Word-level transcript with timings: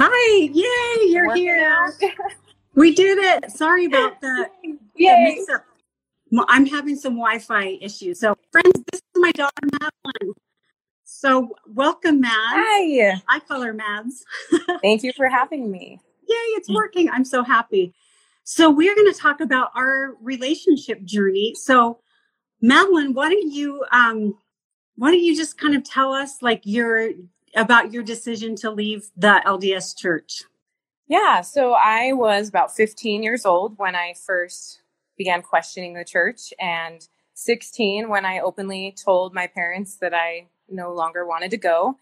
Hi, 0.00 0.38
yay, 0.52 1.10
you're 1.10 1.26
Working 1.26 1.42
here. 1.42 1.92
we 2.76 2.94
did 2.94 3.18
it. 3.18 3.50
Sorry 3.50 3.86
about 3.86 4.20
that. 4.20 4.50
Yay. 4.94 5.34
mix 5.36 5.48
up. 5.52 5.64
Well, 6.30 6.46
I'm 6.48 6.66
having 6.66 6.94
some 6.94 7.14
Wi-Fi 7.14 7.78
issues. 7.80 8.20
So, 8.20 8.36
friends, 8.52 8.74
this 8.92 9.00
is 9.00 9.02
my 9.16 9.32
daughter 9.32 9.52
Madeline. 9.72 10.34
So, 11.02 11.48
welcome, 11.66 12.20
Mads. 12.20 12.34
Hi. 12.36 13.20
I 13.28 13.40
call 13.40 13.62
her 13.62 13.72
Mads. 13.72 14.24
Thank 14.82 15.02
you 15.02 15.12
for 15.16 15.28
having 15.28 15.68
me. 15.68 15.98
Yay, 16.28 16.34
it's 16.56 16.70
working. 16.70 17.10
I'm 17.10 17.24
so 17.24 17.42
happy. 17.42 17.92
So, 18.44 18.70
we're 18.70 18.94
going 18.94 19.12
to 19.12 19.18
talk 19.18 19.40
about 19.40 19.70
our 19.74 20.14
relationship 20.20 21.02
journey. 21.02 21.54
So, 21.56 21.98
Madeline, 22.62 23.14
why 23.14 23.30
don't 23.30 23.50
you 23.52 23.84
um 23.90 24.36
why 24.94 25.10
don't 25.10 25.22
you 25.22 25.34
just 25.36 25.58
kind 25.58 25.74
of 25.74 25.82
tell 25.82 26.12
us 26.12 26.40
like 26.42 26.60
your 26.64 27.10
about 27.54 27.92
your 27.92 28.02
decision 28.02 28.56
to 28.56 28.70
leave 28.70 29.10
the 29.16 29.42
LDS 29.44 29.96
church? 29.96 30.42
Yeah, 31.08 31.40
so 31.40 31.72
I 31.72 32.12
was 32.12 32.48
about 32.48 32.74
15 32.74 33.22
years 33.22 33.46
old 33.46 33.78
when 33.78 33.96
I 33.96 34.14
first 34.14 34.82
began 35.16 35.42
questioning 35.42 35.94
the 35.94 36.04
church, 36.04 36.52
and 36.60 37.06
16 37.34 38.08
when 38.08 38.24
I 38.24 38.40
openly 38.40 38.94
told 39.04 39.32
my 39.32 39.46
parents 39.46 39.96
that 39.96 40.12
I 40.12 40.48
no 40.68 40.92
longer 40.92 41.26
wanted 41.26 41.50
to 41.52 41.56
go. 41.56 41.96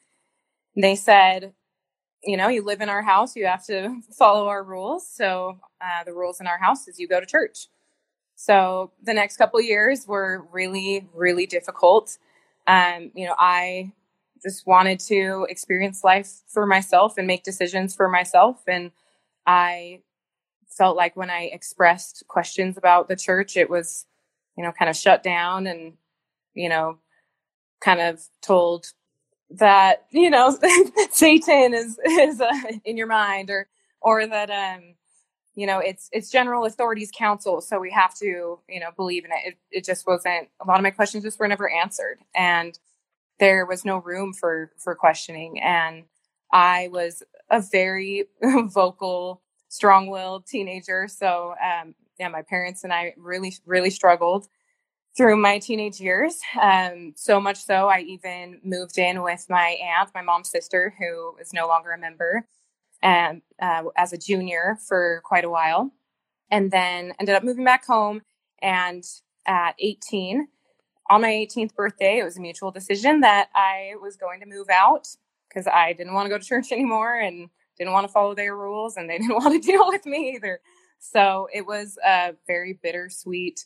They 0.77 0.97
said, 0.97 1.53
you 2.25 2.37
know, 2.37 2.49
you 2.49 2.65
live 2.65 2.81
in 2.81 2.89
our 2.89 3.03
house, 3.03 3.37
you 3.37 3.47
have 3.47 3.65
to 3.67 4.01
follow 4.19 4.49
our 4.49 4.65
rules. 4.65 5.09
So 5.09 5.59
uh, 5.81 6.05
the 6.05 6.13
rules 6.13 6.41
in 6.41 6.47
our 6.47 6.59
house 6.59 6.89
is 6.89 6.99
you 6.99 7.07
go 7.07 7.21
to 7.21 7.27
church. 7.27 7.69
So 8.35 8.93
the 9.03 9.15
next 9.15 9.37
couple 9.37 9.61
years 9.61 10.07
were 10.07 10.47
really, 10.53 11.07
really 11.15 11.47
difficult. 11.47 12.19
Um, 12.67 13.11
you 13.15 13.27
know, 13.27 13.35
I 13.39 13.93
just 14.43 14.67
wanted 14.67 15.01
to 15.01 15.47
experience 15.49 16.05
life 16.05 16.31
for 16.49 16.67
myself 16.67 17.19
and 17.19 17.27
make 17.27 17.43
decisions 17.45 17.95
for 17.95 18.09
myself. 18.09 18.63
And 18.67 18.91
I 19.47 20.03
felt 20.69 20.97
like 20.97 21.17
when 21.17 21.31
I 21.31 21.51
expressed 21.53 22.25
questions 22.29 22.77
about 22.77 23.09
the 23.09 23.17
church, 23.17 23.57
it 23.57 23.71
was, 23.71 24.07
you 24.57 24.65
know, 24.65 24.73
kind 24.73 24.91
of 24.91 24.97
shut 24.97 25.23
down 25.23 25.67
and, 25.67 25.95
you 26.55 26.69
know, 26.69 26.99
kind 27.81 28.01
of 28.01 28.23
told 28.43 28.87
that, 29.51 30.07
you 30.11 30.31
know, 30.31 30.57
Satan 31.11 31.75
is, 31.75 31.99
is 32.05 32.41
uh, 32.41 32.53
in 32.85 32.97
your 32.97 33.07
mind 33.07 33.51
or, 33.51 33.69
or 34.01 34.27
that, 34.27 34.51
um, 34.51 34.95
you 35.55 35.67
know, 35.67 35.79
it's, 35.79 36.09
it's 36.13 36.31
general 36.31 36.65
authorities 36.67 37.11
council. 37.17 37.61
So 37.61 37.79
we 37.81 37.91
have 37.93 38.15
to, 38.17 38.59
you 38.69 38.81
know, 38.81 38.91
believe 38.95 39.25
in 39.25 39.31
it. 39.31 39.39
It, 39.47 39.59
it 39.71 39.85
just 39.85 40.07
wasn't, 40.07 40.49
a 40.61 40.67
lot 40.67 40.79
of 40.79 40.83
my 40.83 40.91
questions 40.91 41.25
just 41.25 41.39
were 41.39 41.49
never 41.49 41.71
answered. 41.71 42.19
And, 42.35 42.79
there 43.39 43.67
was 43.67 43.85
no 43.85 43.99
room 43.99 44.33
for 44.33 44.73
for 44.79 44.95
questioning. 44.95 45.61
And 45.61 46.05
i 46.53 46.89
was 46.93 47.23
a 47.51 47.61
very 47.73 48.27
vocal 48.43 49.43
strong-willed 49.69 50.47
teenager. 50.47 51.09
So 51.09 51.55
um, 51.63 51.95
yeah 52.19 52.29
my 52.29 52.43
parents 52.43 52.85
and 52.85 52.93
i 52.93 53.15
really 53.19 53.55
really 53.67 53.91
struggled 53.91 54.47
through 55.17 55.37
my 55.37 55.59
teenage 55.59 56.01
years 56.01 56.41
um, 56.61 57.15
so 57.17 57.41
much 57.41 57.59
so 57.59 57.89
i 57.89 58.01
even 58.01 58.61
moved 58.65 58.99
in 58.99 59.23
with 59.23 59.47
my 59.51 59.79
aunt 59.83 60.11
my 60.15 60.23
mom's 60.23 60.51
sister 60.51 60.95
who 60.99 61.37
is 61.41 61.53
no 61.53 61.67
longer 61.67 61.91
a 61.93 61.99
member 61.99 62.47
and 63.03 63.43
uh, 63.61 63.85
as 63.97 64.13
a 64.13 64.19
junior 64.19 64.79
for 64.89 65.21
quite 65.25 65.45
a 65.45 65.51
while 65.51 65.93
and 66.51 66.71
then 66.71 67.13
ended 67.19 67.35
up 67.35 67.45
moving 67.45 67.65
back 67.65 67.85
home. 67.87 68.23
And 68.63 69.05
at 69.47 69.75
18 69.79 70.49
on 71.09 71.23
my 71.23 71.31
18th 71.31 71.75
birthday, 71.75 72.19
it 72.19 72.25
was 72.25 72.37
a 72.37 72.41
mutual 72.41 72.71
decision 72.71 73.21
that 73.21 73.49
I 73.55 73.93
was 74.01 74.17
going 74.17 74.41
to 74.41 74.47
move 74.47 74.69
out 74.71 75.09
because 75.49 75.67
I 75.67 75.93
didn't 75.93 76.15
want 76.15 76.27
to 76.27 76.31
go 76.31 76.39
to 76.39 76.45
church 76.45 76.67
anymore 76.73 77.15
and 77.19 77.49
didn't 77.79 77.93
want 77.93 78.07
to 78.07 78.13
follow 78.13 78.35
their 78.35 78.57
rules 78.57 78.97
and 78.97 79.09
they 79.09 79.19
didn't 79.19 79.37
want 79.37 79.63
to 79.63 79.67
deal 79.73 79.87
with 79.89 80.07
me 80.07 80.35
either. 80.35 80.61
So 80.99 81.49
it 81.53 81.67
was 81.67 81.99
a 82.05 82.35
very 82.47 82.79
bittersweet 82.83 83.65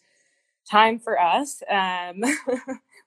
time 0.68 0.98
for 0.98 1.20
us, 1.20 1.62
um, 1.70 2.22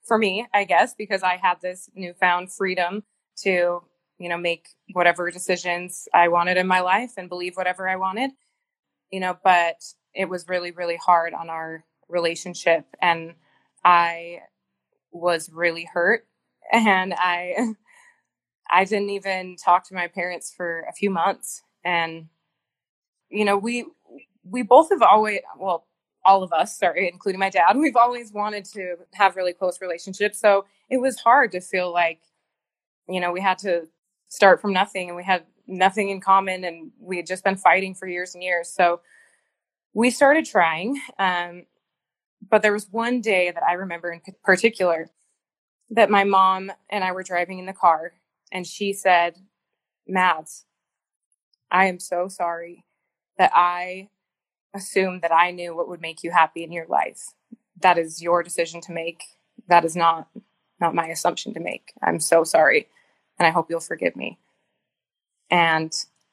for 0.03 0.17
me, 0.17 0.47
I 0.53 0.63
guess, 0.63 0.93
because 0.97 1.23
I 1.23 1.37
had 1.37 1.61
this 1.61 1.89
newfound 1.93 2.51
freedom 2.51 3.03
to, 3.43 3.81
you 4.17 4.29
know, 4.29 4.37
make 4.37 4.67
whatever 4.93 5.29
decisions 5.29 6.07
I 6.13 6.29
wanted 6.29 6.57
in 6.57 6.67
my 6.67 6.81
life 6.81 7.13
and 7.17 7.29
believe 7.29 7.55
whatever 7.55 7.87
I 7.87 7.95
wanted, 7.97 8.31
you 9.11 9.19
know, 9.19 9.37
but 9.43 9.75
it 10.13 10.29
was 10.29 10.47
really, 10.47 10.71
really 10.71 10.97
hard 10.97 11.33
on 11.33 11.49
our 11.49 11.83
relationship. 12.09 12.85
And 13.01 13.33
I 13.85 14.41
was 15.11 15.49
really 15.51 15.87
hurt 15.91 16.27
and 16.71 17.13
I 17.15 17.73
I 18.71 18.85
didn't 18.85 19.09
even 19.11 19.55
talk 19.57 19.87
to 19.89 19.93
my 19.95 20.07
parents 20.07 20.53
for 20.55 20.81
a 20.89 20.93
few 20.93 21.09
months 21.09 21.61
and 21.85 22.27
you 23.29 23.45
know 23.45 23.57
we 23.57 23.85
we 24.43 24.63
both 24.63 24.89
have 24.89 25.01
always 25.01 25.39
well 25.59 25.87
all 26.25 26.43
of 26.43 26.53
us 26.53 26.77
sorry 26.77 27.09
including 27.11 27.39
my 27.39 27.49
dad 27.49 27.77
we've 27.77 27.95
always 27.95 28.31
wanted 28.33 28.65
to 28.65 28.95
have 29.13 29.35
really 29.35 29.53
close 29.53 29.81
relationships 29.81 30.39
so 30.39 30.65
it 30.89 30.97
was 30.97 31.19
hard 31.19 31.51
to 31.51 31.61
feel 31.61 31.91
like 31.91 32.21
you 33.09 33.19
know 33.19 33.31
we 33.31 33.41
had 33.41 33.57
to 33.59 33.87
start 34.29 34.61
from 34.61 34.73
nothing 34.73 35.09
and 35.09 35.15
we 35.15 35.23
had 35.23 35.43
nothing 35.67 36.09
in 36.09 36.19
common 36.19 36.63
and 36.63 36.91
we 36.99 37.17
had 37.17 37.25
just 37.25 37.43
been 37.43 37.55
fighting 37.55 37.95
for 37.95 38.07
years 38.07 38.33
and 38.33 38.43
years 38.43 38.69
so 38.69 39.01
we 39.93 40.09
started 40.09 40.45
trying 40.45 40.99
um, 41.19 41.65
but 42.49 42.61
there 42.61 42.73
was 42.73 42.87
one 42.91 43.21
day 43.21 43.51
that 43.51 43.63
I 43.63 43.73
remember 43.73 44.11
in 44.11 44.21
particular 44.43 45.09
that 45.89 46.09
my 46.09 46.23
mom 46.23 46.71
and 46.89 47.03
I 47.03 47.11
were 47.11 47.23
driving 47.23 47.59
in 47.59 47.65
the 47.65 47.73
car 47.73 48.13
and 48.51 48.65
she 48.65 48.93
said, 48.93 49.35
Mads, 50.07 50.65
I 51.71 51.85
am 51.85 51.99
so 51.99 52.27
sorry 52.27 52.85
that 53.37 53.51
I 53.53 54.09
assumed 54.73 55.21
that 55.21 55.33
I 55.33 55.51
knew 55.51 55.75
what 55.75 55.87
would 55.87 56.01
make 56.01 56.23
you 56.23 56.31
happy 56.31 56.63
in 56.63 56.71
your 56.71 56.87
life. 56.87 57.29
That 57.79 57.97
is 57.97 58.21
your 58.21 58.43
decision 58.43 58.81
to 58.81 58.91
make. 58.91 59.23
That 59.67 59.85
is 59.85 59.95
not 59.95 60.27
not 60.79 60.95
my 60.95 61.07
assumption 61.07 61.53
to 61.53 61.59
make. 61.59 61.93
I'm 62.01 62.19
so 62.19 62.43
sorry 62.43 62.87
and 63.39 63.47
I 63.47 63.51
hope 63.51 63.69
you'll 63.69 63.79
forgive 63.79 64.15
me. 64.15 64.39
And 65.49 65.91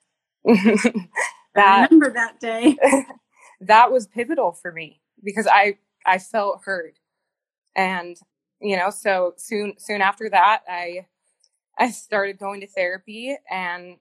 that 0.45 1.09
I 1.57 1.85
remember 1.85 2.13
that 2.13 2.41
day. 2.41 2.77
that 3.61 3.93
was 3.93 4.07
pivotal 4.07 4.53
for 4.53 4.73
me 4.73 5.01
because 5.23 5.47
I 5.47 5.79
I 6.11 6.19
felt 6.19 6.63
heard. 6.65 6.99
And, 7.77 8.17
you 8.61 8.77
know, 8.77 8.91
so 8.91 9.35
soon, 9.37 9.75
soon 9.79 10.03
after 10.03 10.29
that, 10.29 10.63
I, 10.69 11.07
I 11.79 11.91
started 11.93 12.37
going 12.37 12.61
to 12.63 12.67
therapy 12.67 13.37
and, 13.49 13.97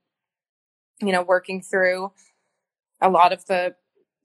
you 1.00 1.11
know, 1.11 1.21
working 1.21 1.61
through 1.61 2.11
a 3.00 3.09
lot 3.09 3.31
of 3.31 3.45
the 3.45 3.75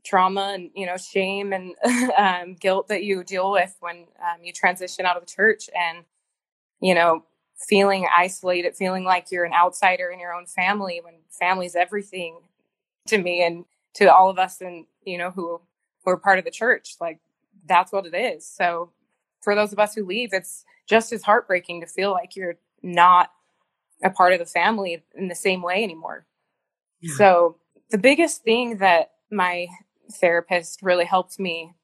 trauma 0.02 0.52
and, 0.54 0.70
you 0.74 0.86
know, 0.86 0.96
shame 0.96 1.52
and 1.52 1.74
um, 2.16 2.54
guilt 2.54 2.88
that 2.88 3.04
you 3.04 3.22
deal 3.22 3.52
with 3.52 3.76
when 3.80 4.06
um, 4.18 4.42
you 4.42 4.52
transition 4.52 5.04
out 5.04 5.16
of 5.16 5.22
the 5.22 5.30
church 5.30 5.68
and, 5.78 6.04
you 6.80 6.94
know, 6.94 7.22
feeling 7.68 8.08
isolated, 8.16 8.74
feeling 8.74 9.04
like 9.04 9.30
you're 9.30 9.44
an 9.44 9.52
outsider 9.52 10.08
in 10.08 10.18
your 10.18 10.32
own 10.32 10.46
family 10.46 11.02
when 11.04 11.14
family's 11.28 11.76
everything 11.76 12.38
to 13.06 13.18
me 13.18 13.44
and 13.44 13.66
to 13.92 14.06
all 14.06 14.30
of 14.30 14.38
us 14.38 14.62
and, 14.62 14.86
you 15.04 15.18
know, 15.18 15.30
who, 15.30 15.60
who 16.02 16.10
are 16.10 16.16
part 16.16 16.38
of 16.38 16.46
the 16.46 16.50
church. 16.50 16.94
Like 16.98 17.20
that's 17.66 17.92
what 17.92 18.06
it 18.06 18.14
is. 18.14 18.46
So 18.46 18.92
for 19.42 19.54
those 19.54 19.72
of 19.72 19.78
us 19.78 19.94
who 19.94 20.04
leave, 20.04 20.30
it's 20.32 20.64
just 20.86 21.12
as 21.12 21.22
heartbreaking 21.22 21.80
to 21.80 21.86
feel 21.86 22.10
like 22.10 22.36
you're 22.36 22.56
not 22.82 23.30
a 24.02 24.10
part 24.10 24.32
of 24.32 24.38
the 24.38 24.46
family 24.46 25.02
in 25.14 25.28
the 25.28 25.34
same 25.34 25.62
way 25.62 25.82
anymore. 25.82 26.26
Yeah. 27.00 27.14
So 27.16 27.56
the 27.90 27.98
biggest 27.98 28.42
thing 28.42 28.78
that 28.78 29.12
my 29.30 29.68
therapist 30.12 30.82
really 30.82 31.04
helped 31.04 31.38
me 31.38 31.74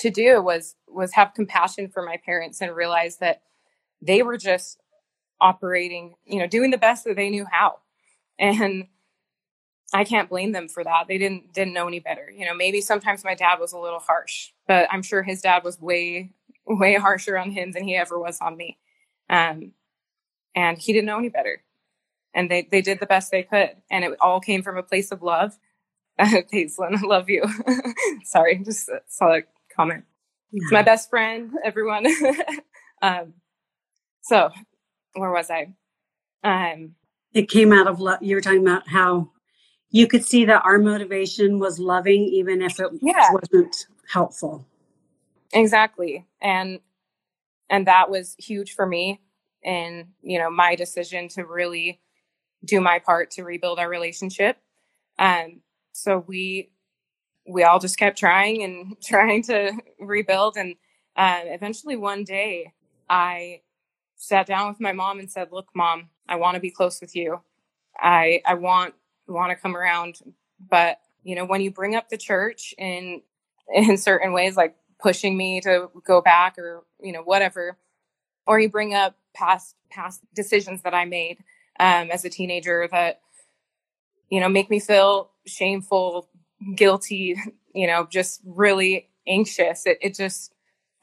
to 0.00 0.10
do 0.10 0.42
was 0.42 0.76
was 0.86 1.12
have 1.14 1.34
compassion 1.34 1.88
for 1.88 2.02
my 2.02 2.18
parents 2.24 2.60
and 2.60 2.74
realize 2.74 3.18
that 3.18 3.42
they 4.02 4.22
were 4.22 4.36
just 4.36 4.78
operating, 5.40 6.14
you 6.24 6.38
know, 6.38 6.46
doing 6.46 6.70
the 6.70 6.78
best 6.78 7.04
that 7.04 7.16
they 7.16 7.30
knew 7.30 7.46
how. 7.50 7.78
And 8.40 8.86
I 9.94 10.04
can't 10.04 10.28
blame 10.30 10.52
them 10.52 10.68
for 10.68 10.84
that. 10.84 11.06
They 11.08 11.18
didn't 11.18 11.52
didn't 11.54 11.74
know 11.74 11.88
any 11.88 12.00
better. 12.00 12.30
You 12.30 12.46
know, 12.46 12.54
maybe 12.54 12.80
sometimes 12.82 13.24
my 13.24 13.34
dad 13.34 13.58
was 13.60 13.72
a 13.72 13.78
little 13.78 14.00
harsh, 14.00 14.50
but 14.68 14.88
I'm 14.92 15.02
sure 15.02 15.22
his 15.22 15.42
dad 15.42 15.64
was 15.64 15.80
way 15.80 16.32
way 16.66 16.94
harsher 16.96 17.38
on 17.38 17.50
him 17.52 17.72
than 17.72 17.84
he 17.84 17.96
ever 17.96 18.18
was 18.18 18.38
on 18.40 18.56
me. 18.56 18.78
Um, 19.30 19.72
and 20.54 20.78
he 20.78 20.92
didn't 20.92 21.06
know 21.06 21.18
any 21.18 21.30
better. 21.30 21.62
and 22.34 22.50
they 22.50 22.68
they 22.70 22.80
did 22.82 23.00
the 23.00 23.06
best 23.06 23.30
they 23.30 23.42
could, 23.42 23.70
and 23.90 24.04
it 24.04 24.16
all 24.20 24.40
came 24.40 24.62
from 24.62 24.76
a 24.76 24.82
place 24.82 25.10
of 25.12 25.22
love. 25.22 25.58
Paisley, 26.52 26.88
I 26.92 27.00
love 27.06 27.30
you. 27.30 27.44
Sorry, 28.24 28.58
just 28.64 28.90
saw 29.08 29.36
a 29.36 29.42
comment. 29.76 30.04
Yeah. 30.52 30.60
It's 30.64 30.72
my 30.72 30.82
best 30.82 31.10
friend, 31.10 31.52
everyone. 31.64 32.06
um, 33.02 33.34
so, 34.22 34.50
where 35.14 35.30
was 35.32 35.50
I? 35.50 35.74
Um, 36.44 36.94
it 37.34 37.48
came 37.50 37.72
out 37.72 37.86
of 37.88 38.00
love. 38.00 38.22
You 38.22 38.36
were 38.36 38.40
talking 38.42 38.62
about 38.66 38.88
how 38.88 39.30
you 39.90 40.06
could 40.06 40.24
see 40.24 40.44
that 40.44 40.62
our 40.64 40.78
motivation 40.78 41.58
was 41.58 41.78
loving, 41.78 42.22
even 42.24 42.62
if 42.62 42.78
it 42.78 42.90
yeah. 43.00 43.32
wasn't 43.32 43.86
helpful. 44.10 44.66
Exactly, 45.52 46.26
and 46.42 46.80
and 47.70 47.86
that 47.86 48.10
was 48.10 48.34
huge 48.38 48.74
for 48.74 48.86
me 48.86 49.20
in 49.62 50.08
you 50.22 50.38
know 50.38 50.50
my 50.50 50.74
decision 50.74 51.28
to 51.28 51.44
really 51.44 52.00
do 52.64 52.80
my 52.80 52.98
part 52.98 53.30
to 53.32 53.44
rebuild 53.44 53.78
our 53.78 53.88
relationship. 53.88 54.58
Um, 55.18 55.60
so 55.92 56.24
we 56.26 56.70
we 57.46 57.62
all 57.64 57.78
just 57.78 57.98
kept 57.98 58.18
trying 58.18 58.62
and 58.62 58.96
trying 59.02 59.42
to 59.44 59.72
rebuild, 59.98 60.56
and 60.56 60.74
uh, 61.16 61.40
eventually 61.44 61.96
one 61.96 62.24
day 62.24 62.74
I 63.08 63.62
sat 64.16 64.46
down 64.46 64.68
with 64.68 64.80
my 64.80 64.92
mom 64.92 65.18
and 65.18 65.30
said, 65.30 65.48
"Look, 65.50 65.68
mom, 65.74 66.10
I 66.28 66.36
want 66.36 66.56
to 66.56 66.60
be 66.60 66.70
close 66.70 67.00
with 67.00 67.16
you. 67.16 67.40
I 67.98 68.42
I 68.46 68.52
want 68.54 68.94
want 69.28 69.50
to 69.50 69.56
come 69.56 69.76
around, 69.76 70.20
but 70.70 70.98
you 71.22 71.34
know, 71.34 71.44
when 71.44 71.60
you 71.60 71.70
bring 71.70 71.94
up 71.94 72.08
the 72.08 72.16
church 72.16 72.74
in 72.78 73.22
in 73.72 73.96
certain 73.96 74.32
ways, 74.32 74.56
like 74.56 74.76
pushing 74.98 75.36
me 75.36 75.60
to 75.60 75.90
go 76.04 76.20
back 76.20 76.58
or 76.58 76.84
you 77.00 77.12
know 77.12 77.22
whatever, 77.22 77.76
or 78.46 78.58
you 78.58 78.68
bring 78.68 78.94
up 78.94 79.16
past 79.34 79.76
past 79.90 80.22
decisions 80.34 80.82
that 80.82 80.94
I 80.94 81.04
made 81.04 81.38
um, 81.78 82.10
as 82.10 82.24
a 82.24 82.30
teenager 82.30 82.88
that 82.90 83.20
you 84.30 84.40
know 84.40 84.48
make 84.48 84.70
me 84.70 84.80
feel 84.80 85.30
shameful, 85.46 86.28
guilty, 86.74 87.36
you 87.74 87.86
know, 87.86 88.06
just 88.10 88.40
really 88.44 89.08
anxious. 89.26 89.86
It, 89.86 89.98
it 90.00 90.14
just 90.14 90.54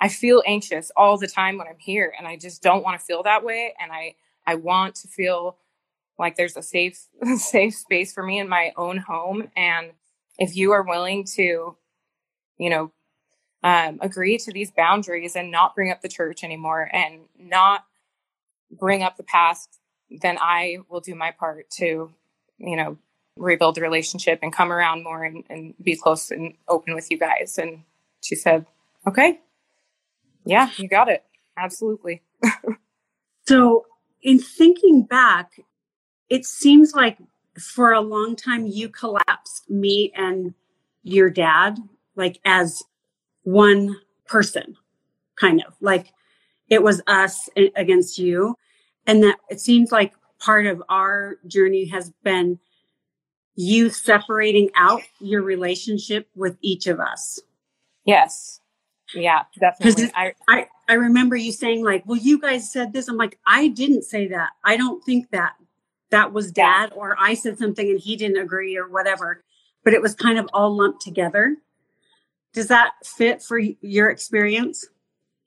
I 0.02 0.10
feel 0.10 0.44
anxious 0.46 0.92
all 0.98 1.18
the 1.18 1.28
time 1.28 1.58
when 1.58 1.68
I'm 1.68 1.80
here, 1.80 2.14
and 2.18 2.28
I 2.28 2.38
just 2.38 2.62
don't 2.62 2.84
want 2.84 3.00
to 3.00 3.06
feel 3.06 3.24
that 3.24 3.44
way. 3.44 3.74
And 3.80 3.92
I 3.92 4.16
I 4.46 4.56
want 4.56 4.96
to 4.96 5.08
feel 5.08 5.58
like 6.18 6.36
there's 6.36 6.58
a 6.58 6.62
safe 6.62 7.00
safe 7.38 7.76
space 7.76 8.14
for 8.14 8.24
me 8.24 8.40
in 8.40 8.50
my 8.50 8.72
own 8.78 8.98
home. 8.98 9.50
And 9.56 9.92
if 10.38 10.56
you 10.56 10.72
are 10.72 10.84
willing 10.84 11.26
to, 11.36 11.76
you 12.58 12.70
know, 12.70 12.92
um, 13.64 14.00
agree 14.02 14.38
to 14.38 14.52
these 14.52 14.72
boundaries 14.72 15.36
and 15.36 15.52
not 15.52 15.74
bring 15.74 15.92
up 15.92 16.02
the 16.02 16.10
church 16.10 16.44
anymore 16.44 16.90
and 16.94 17.22
not 17.40 17.84
bring 18.72 19.02
up 19.02 19.18
the 19.18 19.24
past, 19.24 19.80
then 20.10 20.38
I 20.40 20.78
will 20.90 21.00
do 21.00 21.16
my 21.16 21.32
part 21.32 21.70
to, 21.78 22.12
you 22.58 22.76
know, 22.76 22.98
rebuild 23.38 23.76
the 23.76 23.82
relationship 23.82 24.40
and 24.42 24.54
come 24.54 24.72
around 24.72 25.04
more 25.04 25.24
and, 25.24 25.44
and 25.50 25.74
be 25.82 25.96
close 25.96 26.32
and 26.32 26.54
open 26.68 26.94
with 26.94 27.10
you 27.12 27.18
guys. 27.18 27.58
And 27.58 27.84
she 28.22 28.36
said, 28.36 28.66
okay, 29.08 29.40
yeah, 30.46 30.70
you 30.78 30.88
got 30.88 31.10
it. 31.10 31.24
Absolutely. 31.58 32.22
so, 33.48 33.86
in 34.22 34.40
thinking 34.40 35.04
back, 35.04 35.60
it 36.30 36.46
seems 36.46 36.94
like 36.94 37.18
for 37.60 37.94
a 37.94 38.02
long 38.02 38.36
time 38.36 38.68
you 38.68 38.90
collapsed 38.90 39.70
me 39.70 40.12
and 40.16 40.54
your 41.04 41.30
dad 41.30 41.78
like 42.16 42.40
as 42.46 42.84
one 43.44 43.96
person, 44.26 44.76
kind 45.36 45.64
of 45.66 45.76
like 45.82 46.12
it 46.70 46.82
was 46.82 47.02
us 47.08 47.50
against 47.76 48.18
you. 48.18 48.56
And 49.08 49.24
that 49.24 49.38
it 49.50 49.60
seems 49.60 49.92
like 49.92 50.14
part 50.40 50.66
of 50.66 50.82
our 50.90 51.38
journey 51.48 51.86
has 51.86 52.12
been 52.24 52.60
you 53.56 53.90
separating 53.90 54.70
out 54.76 55.02
your 55.20 55.42
relationship 55.42 56.28
with 56.36 56.58
each 56.62 56.88
of 56.88 57.00
us. 57.00 57.40
Yes. 58.06 58.60
Yeah, 59.14 59.44
definitely. 59.60 60.12
I, 60.16 60.34
I, 60.48 60.68
I 60.90 60.94
remember 60.94 61.36
you 61.36 61.52
saying 61.52 61.84
like, 61.84 62.04
well, 62.06 62.18
you 62.18 62.40
guys 62.40 62.72
said 62.72 62.92
this. 62.92 63.08
I'm 63.08 63.18
like, 63.18 63.38
I 63.46 63.68
didn't 63.70 64.04
say 64.04 64.28
that. 64.30 64.50
I 64.64 64.78
don't 64.78 65.04
think 65.06 65.30
that 65.32 65.54
that 66.12 66.34
was 66.34 66.52
dad 66.52 66.92
yeah. 66.92 66.98
or 66.98 67.16
I 67.20 67.34
said 67.34 67.58
something 67.58 67.90
and 67.90 68.00
he 68.00 68.16
didn't 68.16 68.42
agree 68.42 68.78
or 68.78 68.88
whatever, 68.88 69.44
but 69.84 69.94
it 69.94 70.02
was 70.02 70.16
kind 70.16 70.38
of 70.38 70.50
all 70.54 70.76
lumped 70.76 71.02
together. 71.02 71.58
Does 72.54 72.68
that 72.68 72.94
fit 73.04 73.42
for 73.42 73.60
your 73.60 74.10
experience? 74.10 74.88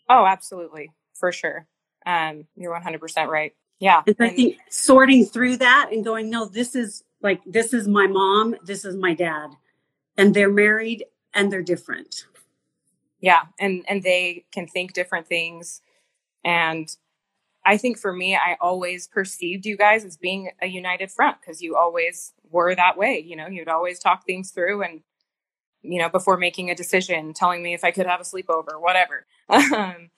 Oh, 0.08 0.26
absolutely. 0.26 0.92
For 1.14 1.32
sure. 1.32 1.66
Um, 2.06 2.46
you're 2.56 2.78
100% 2.78 3.26
right. 3.28 3.54
Yeah. 3.80 4.02
And 4.06 4.16
I 4.18 4.30
think 4.30 4.56
sorting 4.70 5.24
through 5.24 5.58
that 5.58 5.90
and 5.92 6.04
going, 6.04 6.30
no, 6.30 6.46
this 6.46 6.74
is 6.74 7.04
like, 7.22 7.40
this 7.46 7.72
is 7.72 7.86
my 7.86 8.06
mom, 8.06 8.56
this 8.64 8.84
is 8.84 8.96
my 8.96 9.14
dad, 9.14 9.50
and 10.16 10.34
they're 10.34 10.50
married 10.50 11.04
and 11.34 11.52
they're 11.52 11.62
different. 11.62 12.26
Yeah. 13.20 13.42
And, 13.58 13.84
and 13.88 14.02
they 14.02 14.44
can 14.52 14.66
think 14.66 14.92
different 14.92 15.26
things. 15.26 15.82
And 16.44 16.94
I 17.68 17.76
think 17.76 17.98
for 17.98 18.14
me, 18.14 18.34
I 18.34 18.56
always 18.62 19.06
perceived 19.06 19.66
you 19.66 19.76
guys 19.76 20.02
as 20.02 20.16
being 20.16 20.50
a 20.62 20.66
united 20.66 21.10
front 21.10 21.36
because 21.38 21.60
you 21.60 21.76
always 21.76 22.32
were 22.50 22.74
that 22.74 22.96
way. 22.96 23.18
You 23.18 23.36
know, 23.36 23.46
you'd 23.46 23.68
always 23.68 23.98
talk 23.98 24.24
things 24.24 24.52
through 24.52 24.82
and, 24.82 25.02
you 25.82 25.98
know, 25.98 26.08
before 26.08 26.38
making 26.38 26.70
a 26.70 26.74
decision, 26.74 27.34
telling 27.34 27.62
me 27.62 27.74
if 27.74 27.84
I 27.84 27.90
could 27.90 28.06
have 28.06 28.22
a 28.22 28.24
sleepover, 28.24 28.80
whatever. 28.80 29.26
Um, 29.50 30.10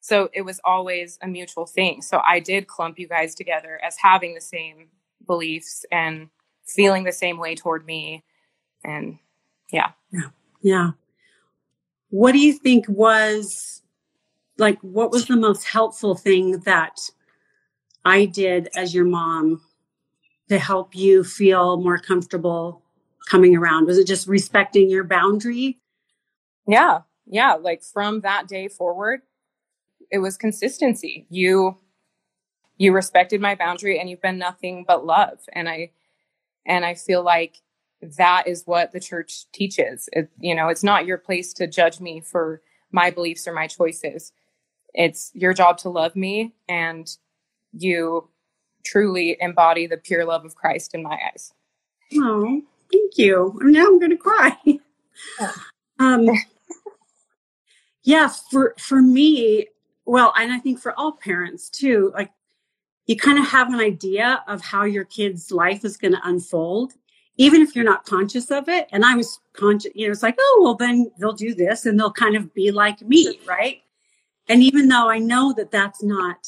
so 0.00 0.28
it 0.32 0.42
was 0.42 0.60
always 0.64 1.18
a 1.22 1.28
mutual 1.28 1.66
thing. 1.66 2.02
So 2.02 2.20
I 2.26 2.40
did 2.40 2.66
clump 2.66 2.98
you 2.98 3.06
guys 3.06 3.36
together 3.36 3.80
as 3.84 3.96
having 3.96 4.34
the 4.34 4.40
same 4.40 4.88
beliefs 5.26 5.84
and 5.92 6.28
feeling 6.66 7.04
the 7.04 7.12
same 7.12 7.38
way 7.38 7.54
toward 7.54 7.86
me. 7.86 8.24
And 8.84 9.18
yeah. 9.72 9.92
Yeah. 10.12 10.30
Yeah. 10.60 10.90
What 12.10 12.32
do 12.32 12.38
you 12.38 12.52
think 12.52 12.86
was 12.88 13.82
like, 14.62 14.80
what 14.80 15.10
was 15.10 15.26
the 15.26 15.36
most 15.36 15.68
helpful 15.68 16.14
thing 16.14 16.60
that 16.60 17.10
I 18.04 18.24
did 18.24 18.68
as 18.74 18.94
your 18.94 19.04
mom 19.04 19.60
to 20.48 20.58
help 20.58 20.94
you 20.94 21.24
feel 21.24 21.78
more 21.78 21.98
comfortable 21.98 22.82
coming 23.28 23.56
around? 23.56 23.86
Was 23.86 23.98
it 23.98 24.06
just 24.06 24.26
respecting 24.26 24.88
your 24.88 25.04
boundary? 25.04 25.80
Yeah. 26.66 27.00
Yeah. 27.26 27.54
Like 27.54 27.82
from 27.82 28.20
that 28.20 28.48
day 28.48 28.68
forward, 28.68 29.20
it 30.10 30.18
was 30.18 30.36
consistency. 30.36 31.26
You 31.28 31.76
you 32.78 32.92
respected 32.92 33.40
my 33.40 33.54
boundary 33.54 33.98
and 34.00 34.08
you've 34.08 34.22
been 34.22 34.38
nothing 34.38 34.84
but 34.86 35.04
love. 35.04 35.40
And 35.52 35.68
I 35.68 35.90
and 36.66 36.84
I 36.84 36.94
feel 36.94 37.22
like 37.22 37.56
that 38.00 38.46
is 38.46 38.64
what 38.66 38.92
the 38.92 39.00
church 39.00 39.50
teaches. 39.52 40.08
It, 40.12 40.30
you 40.40 40.54
know, 40.54 40.68
it's 40.68 40.84
not 40.84 41.06
your 41.06 41.18
place 41.18 41.52
to 41.54 41.66
judge 41.66 42.00
me 42.00 42.20
for 42.20 42.60
my 42.90 43.10
beliefs 43.10 43.46
or 43.46 43.52
my 43.52 43.66
choices. 43.66 44.32
It's 44.94 45.30
your 45.34 45.54
job 45.54 45.78
to 45.78 45.88
love 45.88 46.14
me 46.16 46.52
and 46.68 47.08
you 47.72 48.28
truly 48.84 49.36
embody 49.40 49.86
the 49.86 49.96
pure 49.96 50.24
love 50.24 50.44
of 50.44 50.54
Christ 50.54 50.94
in 50.94 51.02
my 51.02 51.18
eyes. 51.32 51.52
Oh, 52.14 52.60
thank 52.92 53.18
you. 53.18 53.58
Now 53.62 53.86
I'm 53.86 53.98
going 53.98 54.10
to 54.10 54.16
cry. 54.16 54.56
um, 55.98 56.28
yeah, 58.02 58.28
for 58.50 58.74
for 58.78 59.00
me, 59.00 59.68
well, 60.04 60.32
and 60.36 60.52
I 60.52 60.58
think 60.58 60.80
for 60.80 60.98
all 60.98 61.12
parents 61.12 61.70
too, 61.70 62.12
like 62.14 62.30
you 63.06 63.16
kind 63.16 63.38
of 63.38 63.46
have 63.46 63.68
an 63.68 63.80
idea 63.80 64.42
of 64.46 64.60
how 64.60 64.84
your 64.84 65.04
kid's 65.04 65.50
life 65.50 65.84
is 65.84 65.96
going 65.96 66.12
to 66.12 66.20
unfold, 66.24 66.92
even 67.36 67.62
if 67.62 67.74
you're 67.74 67.84
not 67.84 68.04
conscious 68.04 68.50
of 68.50 68.68
it. 68.68 68.88
And 68.92 69.04
I 69.04 69.16
was 69.16 69.40
conscious, 69.54 69.92
you 69.94 70.06
know, 70.06 70.12
it's 70.12 70.22
like, 70.22 70.36
oh, 70.38 70.60
well, 70.62 70.74
then 70.74 71.10
they'll 71.18 71.32
do 71.32 71.54
this 71.54 71.86
and 71.86 71.98
they'll 71.98 72.12
kind 72.12 72.36
of 72.36 72.52
be 72.54 72.70
like 72.70 73.00
me, 73.02 73.38
right? 73.46 73.82
And 74.48 74.62
even 74.62 74.88
though 74.88 75.08
I 75.08 75.18
know 75.18 75.52
that 75.56 75.70
that's 75.70 76.02
not 76.02 76.46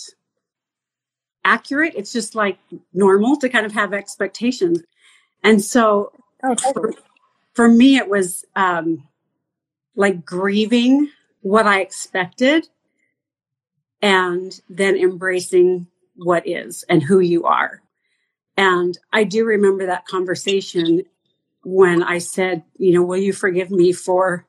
accurate, 1.45 1.95
it's 1.97 2.13
just 2.13 2.35
like 2.35 2.59
normal 2.93 3.37
to 3.37 3.49
kind 3.49 3.67
of 3.67 3.73
have 3.73 3.93
expectations. 3.93 4.83
And 5.43 5.63
so 5.63 6.13
oh, 6.43 6.57
for, 6.73 6.95
for, 7.53 7.69
me, 7.69 7.97
it 7.97 8.09
was 8.09 8.45
um, 8.57 9.07
like 9.95 10.25
grieving 10.25 11.11
what 11.43 11.67
I 11.67 11.81
expected 11.81 12.69
and 14.01 14.59
then 14.69 14.97
embracing 14.97 15.87
what 16.17 16.47
is 16.47 16.85
and 16.89 17.03
who 17.03 17.21
you 17.21 17.45
are. 17.45 17.83
And 18.57 18.97
I 19.13 19.25
do 19.25 19.45
remember 19.45 19.87
that 19.87 20.07
conversation 20.07 21.05
when 21.65 22.03
I 22.03 22.19
said, 22.19 22.63
you 22.77 22.93
know, 22.93 23.03
will 23.03 23.17
you 23.17 23.33
forgive 23.33 23.71
me 23.71 23.93
for 23.93 24.47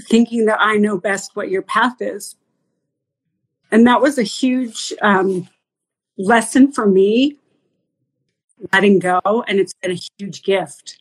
thinking 0.00 0.46
that 0.46 0.58
I 0.60 0.76
know 0.76 0.98
best 0.98 1.36
what 1.36 1.50
your 1.50 1.62
path 1.62 2.00
is? 2.00 2.36
And 3.70 3.86
that 3.86 4.00
was 4.00 4.18
a 4.18 4.22
huge 4.22 4.92
um, 5.00 5.48
lesson 6.18 6.72
for 6.72 6.86
me, 6.86 7.38
letting 8.72 8.98
go. 8.98 9.20
And 9.46 9.60
it's 9.60 9.74
been 9.74 9.92
a 9.92 10.00
huge 10.18 10.42
gift. 10.42 11.00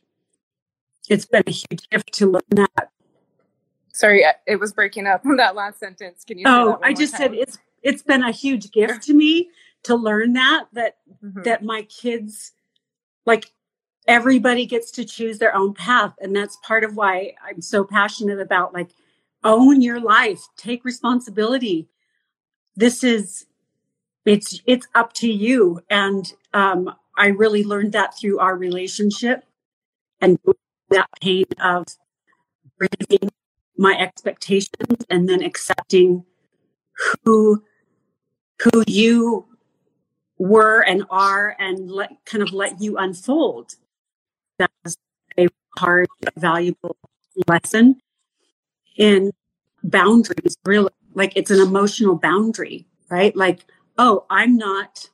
It's 1.10 1.26
been 1.26 1.44
a 1.48 1.52
huge 1.52 1.90
gift 1.90 2.14
to 2.14 2.28
learn 2.28 2.42
that 2.52 2.90
Sorry, 4.00 4.24
it 4.48 4.56
was 4.56 4.72
breaking 4.72 5.08
up 5.08 5.26
on 5.26 5.36
that 5.36 5.56
last 5.56 5.78
sentence. 5.78 6.24
Can 6.24 6.38
you? 6.38 6.46
Oh, 6.48 6.80
I 6.82 6.94
just 6.94 7.12
time? 7.12 7.22
said 7.22 7.34
it's 7.34 7.58
it's 7.84 8.02
been 8.02 8.24
a 8.24 8.32
huge 8.32 8.72
gift 8.72 9.04
to 9.04 9.14
me 9.14 9.50
to 9.84 9.96
learn 9.96 10.32
that 10.34 10.68
that 10.72 10.98
mm-hmm. 11.22 11.42
that 11.42 11.66
my 11.66 11.82
kids 11.82 12.54
like 13.26 13.52
everybody 14.10 14.66
gets 14.66 14.90
to 14.90 15.06
choose 15.06 15.38
their 15.38 15.56
own 15.56 15.74
path. 15.74 16.14
And 16.20 16.36
that's 16.36 16.58
part 16.58 16.84
of 16.84 16.98
why 16.98 17.34
i'm 17.48 17.62
so 17.62 17.86
passionate 17.86 18.40
about 18.40 18.74
like 18.74 18.90
own 19.44 19.82
your 19.82 20.02
life 20.02 20.42
take 20.58 20.84
responsibility. 20.84 21.88
This 22.76 23.04
is 23.04 23.46
it's 24.26 24.62
it's 24.66 24.88
up 24.96 25.14
to 25.14 25.32
you. 25.32 25.82
And 25.90 26.34
um 26.54 26.94
i 27.18 27.28
really 27.28 27.64
learned 27.64 27.92
that 27.94 28.18
through 28.20 28.40
our 28.40 28.58
relationship 28.58 29.46
and 30.22 30.40
that 30.90 31.08
pain 31.22 31.46
of 31.64 31.86
breathing 32.80 33.30
my 33.78 33.96
expectations 33.98 35.06
and 35.10 35.30
then 35.30 35.44
accepting 35.44 36.26
who 37.24 37.64
who 38.64 38.84
you 38.88 39.46
were 40.40 40.82
and 40.82 41.06
are 41.12 41.56
and 41.60 41.92
let 41.92 42.10
kind 42.26 42.42
of 42.42 42.52
let 42.54 42.82
you 42.82 42.98
unfold 42.98 43.76
hard 45.78 46.08
valuable 46.38 46.98
lesson. 47.48 48.00
In 48.98 49.32
boundaries 49.84 50.58
really 50.66 50.90
like 51.14 51.32
it's 51.36 51.52
an 51.52 51.62
emotional 51.62 52.16
boundary 52.16 52.86
right? 53.10 53.36
Like 53.36 53.66
oh 53.98 54.26
i'm 54.30 54.58
not 54.58 55.10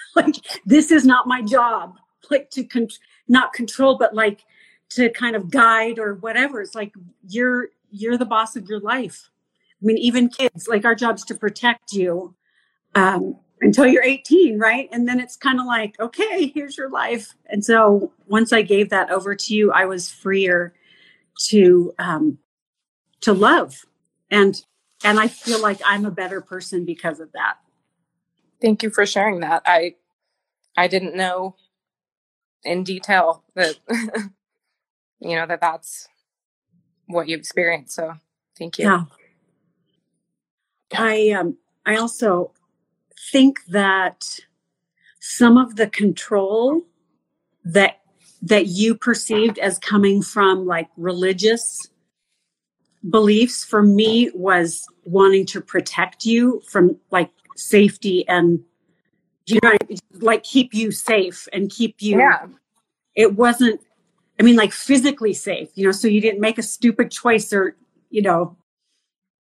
like 0.16 0.36
this 0.64 0.90
is 0.90 1.04
not 1.04 1.26
my 1.26 1.42
job 1.42 1.96
like 2.30 2.50
to 2.50 2.64
con- 2.64 2.88
not 3.28 3.52
control 3.52 3.98
but 3.98 4.14
like 4.14 4.44
to 4.90 5.10
kind 5.10 5.34
of 5.34 5.50
guide 5.50 5.98
or 5.98 6.14
whatever. 6.16 6.60
It's 6.60 6.74
like 6.74 6.94
you're 7.28 7.68
you're 7.90 8.16
the 8.16 8.26
boss 8.26 8.56
of 8.56 8.68
your 8.68 8.80
life. 8.80 9.30
I 9.82 9.86
mean 9.86 9.98
even 9.98 10.28
kids 10.28 10.68
like 10.68 10.84
our 10.84 10.94
job's 10.94 11.24
to 11.26 11.34
protect 11.34 11.92
you 11.92 12.34
um, 12.94 13.36
until 13.64 13.86
you're 13.86 14.02
18 14.04 14.58
right? 14.58 14.88
And 14.92 15.08
then 15.08 15.18
it's 15.18 15.36
kind 15.36 15.58
of 15.58 15.66
like 15.66 15.98
okay 15.98 16.46
here's 16.54 16.76
your 16.76 16.90
life. 16.90 17.34
And 17.46 17.64
so 17.64 18.12
once 18.26 18.52
i 18.52 18.62
gave 18.62 18.90
that 18.90 19.10
over 19.10 19.34
to 19.34 19.54
you 19.54 19.72
i 19.72 19.84
was 19.84 20.10
freer 20.10 20.74
to 21.48 21.92
um, 21.98 22.38
to 23.22 23.32
love. 23.32 23.84
And 24.30 24.62
and 25.02 25.18
i 25.18 25.28
feel 25.28 25.60
like 25.60 25.80
i'm 25.84 26.04
a 26.04 26.10
better 26.10 26.40
person 26.40 26.84
because 26.84 27.20
of 27.20 27.32
that. 27.32 27.56
Thank 28.60 28.82
you 28.82 28.90
for 28.90 29.06
sharing 29.06 29.40
that. 29.40 29.62
I 29.66 29.94
i 30.76 30.86
didn't 30.88 31.16
know 31.16 31.56
in 32.64 32.84
detail 32.84 33.44
that 33.54 33.76
you 35.20 35.36
know 35.36 35.46
that 35.46 35.60
that's 35.60 36.08
what 37.06 37.28
you 37.28 37.36
experienced 37.36 37.94
so 37.94 38.14
thank 38.58 38.78
you. 38.78 38.86
Yeah. 38.86 39.04
I 40.96 41.30
um 41.30 41.56
i 41.86 41.96
also 41.96 42.52
think 43.18 43.64
that 43.66 44.40
some 45.20 45.56
of 45.56 45.76
the 45.76 45.88
control 45.88 46.82
that 47.64 48.00
that 48.42 48.66
you 48.66 48.94
perceived 48.94 49.58
as 49.58 49.78
coming 49.78 50.20
from 50.20 50.66
like 50.66 50.88
religious 50.98 51.88
beliefs 53.08 53.64
for 53.64 53.82
me 53.82 54.30
was 54.34 54.86
wanting 55.04 55.46
to 55.46 55.60
protect 55.60 56.26
you 56.26 56.60
from 56.68 56.96
like 57.10 57.30
safety 57.56 58.26
and 58.28 58.60
you 59.46 59.58
know 59.62 59.72
like 60.20 60.42
keep 60.42 60.74
you 60.74 60.90
safe 60.90 61.48
and 61.52 61.70
keep 61.70 62.00
you 62.00 62.18
yeah 62.18 62.46
it 63.14 63.34
wasn't 63.34 63.80
i 64.40 64.42
mean 64.42 64.56
like 64.56 64.72
physically 64.72 65.32
safe 65.32 65.68
you 65.74 65.84
know 65.84 65.92
so 65.92 66.08
you 66.08 66.20
didn't 66.20 66.40
make 66.40 66.58
a 66.58 66.62
stupid 66.62 67.10
choice 67.10 67.52
or 67.52 67.76
you 68.10 68.22
know 68.22 68.56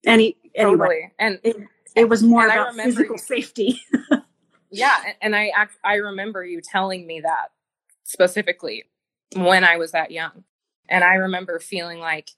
any 0.05 0.35
anyway 0.55 0.77
totally. 0.77 1.11
and 1.19 1.39
it, 1.43 1.57
it 1.95 2.09
was 2.09 2.23
more 2.23 2.45
about 2.45 2.75
physical 2.75 3.17
safety. 3.17 3.81
Yeah 4.71 5.13
and 5.21 5.35
i 5.35 5.51
i 5.83 5.95
remember 5.95 6.45
you 6.45 6.61
telling 6.61 7.05
me 7.05 7.21
that 7.21 7.51
specifically 8.03 8.85
when 9.35 9.63
i 9.63 9.77
was 9.77 9.91
that 9.91 10.11
young. 10.11 10.43
And 10.89 11.03
i 11.03 11.15
remember 11.15 11.59
feeling 11.59 11.99
like 11.99 12.31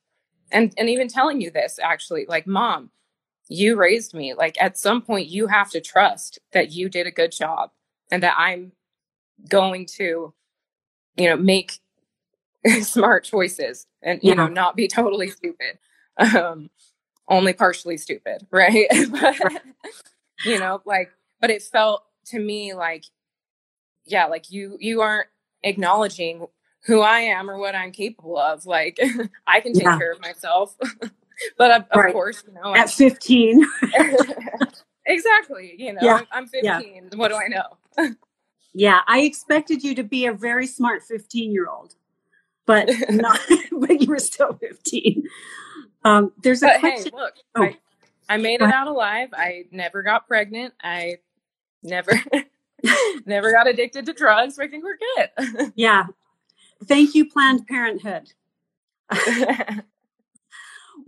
and 0.52 0.74
and 0.78 0.90
even 0.90 1.08
telling 1.08 1.42
you 1.42 1.52
this 1.52 1.80
actually 1.82 2.26
like 2.28 2.48
mom 2.48 2.90
you 3.50 3.76
raised 3.76 4.14
me. 4.14 4.34
Like 4.34 4.56
at 4.62 4.78
some 4.78 5.02
point 5.02 5.28
you 5.28 5.48
have 5.48 5.70
to 5.72 5.82
trust 5.82 6.40
that 6.54 6.72
you 6.72 6.90
did 6.90 7.08
a 7.08 7.12
good 7.12 7.32
job 7.32 7.72
and 8.12 8.24
that 8.24 8.36
i'm 8.38 8.72
going 9.50 9.86
to 9.86 10.34
you 11.18 11.30
know 11.30 11.36
make 11.36 11.80
smart 12.82 13.26
choices 13.26 13.88
and 14.02 14.20
you 14.24 14.30
yeah. 14.30 14.36
know 14.36 14.48
not 14.48 14.76
be 14.76 14.88
totally 14.88 15.30
stupid. 15.30 15.78
Um 16.20 16.70
only 17.28 17.54
partially 17.54 17.98
stupid 17.98 18.46
right 18.52 18.88
but 19.12 19.36
you 20.46 20.60
know 20.60 20.82
like 20.86 21.12
but 21.40 21.50
it 21.50 21.62
felt 21.62 22.04
to 22.26 22.40
me 22.40 22.74
like 22.74 23.06
yeah 24.06 24.26
like 24.26 24.52
you 24.52 24.78
you 24.80 25.02
aren't 25.02 25.28
acknowledging 25.64 26.46
who 26.86 27.02
I 27.02 27.20
am 27.20 27.50
or 27.50 27.58
what 27.58 27.76
I'm 27.76 27.92
capable 27.92 28.38
of. 28.38 28.66
Like 28.66 29.00
I 29.48 29.60
can 29.60 29.74
take 29.74 29.84
yeah. 29.84 29.98
care 29.98 30.12
of 30.12 30.22
myself. 30.22 30.76
but 31.58 31.72
of, 31.72 31.84
of 31.92 31.98
right. 31.98 32.14
course, 32.14 32.44
you 32.48 32.54
know, 32.54 32.76
at 32.76 32.90
15. 32.90 33.66
exactly. 35.06 35.76
You 35.78 35.94
know, 35.94 36.02
yeah. 36.02 36.16
I'm, 36.16 36.28
I'm 36.32 36.48
15. 36.48 36.64
Yeah. 36.64 37.02
What 37.16 37.30
do 37.30 37.36
I 37.36 37.48
know? 37.48 38.16
yeah. 38.74 39.00
I 39.08 39.22
expected 39.22 39.84
you 39.84 39.96
to 39.96 40.04
be 40.04 40.26
a 40.26 40.34
very 40.34 40.68
smart 40.68 41.04
15 41.04 41.52
year 41.52 41.68
old, 41.70 41.96
but 42.66 42.90
not, 43.10 43.40
but 43.72 44.02
you 44.02 44.08
were 44.08 44.20
still 44.20 44.54
15. 44.54 45.24
Um, 46.04 46.32
there's 46.42 46.64
a 46.64 46.68
but 46.68 46.80
question. 46.80 47.12
Hey, 47.14 47.20
look, 47.20 47.34
oh. 47.56 47.64
I, 47.64 47.78
I 48.30 48.38
made 48.38 48.62
it 48.62 48.72
out 48.72 48.88
alive. 48.88 49.30
I 49.34 49.66
never 49.72 50.04
got 50.04 50.28
pregnant. 50.28 50.74
I 50.84 51.18
never, 51.82 52.12
never 53.26 53.52
got 53.52 53.68
addicted 53.68 54.06
to 54.06 54.14
drugs. 54.14 54.60
I 54.60 54.68
think 54.68 54.84
we're 54.84 54.98
good. 54.98 55.72
yeah. 55.76 56.06
Thank 56.86 57.16
you, 57.16 57.30
Planned 57.30 57.68
Parenthood. 57.68 58.34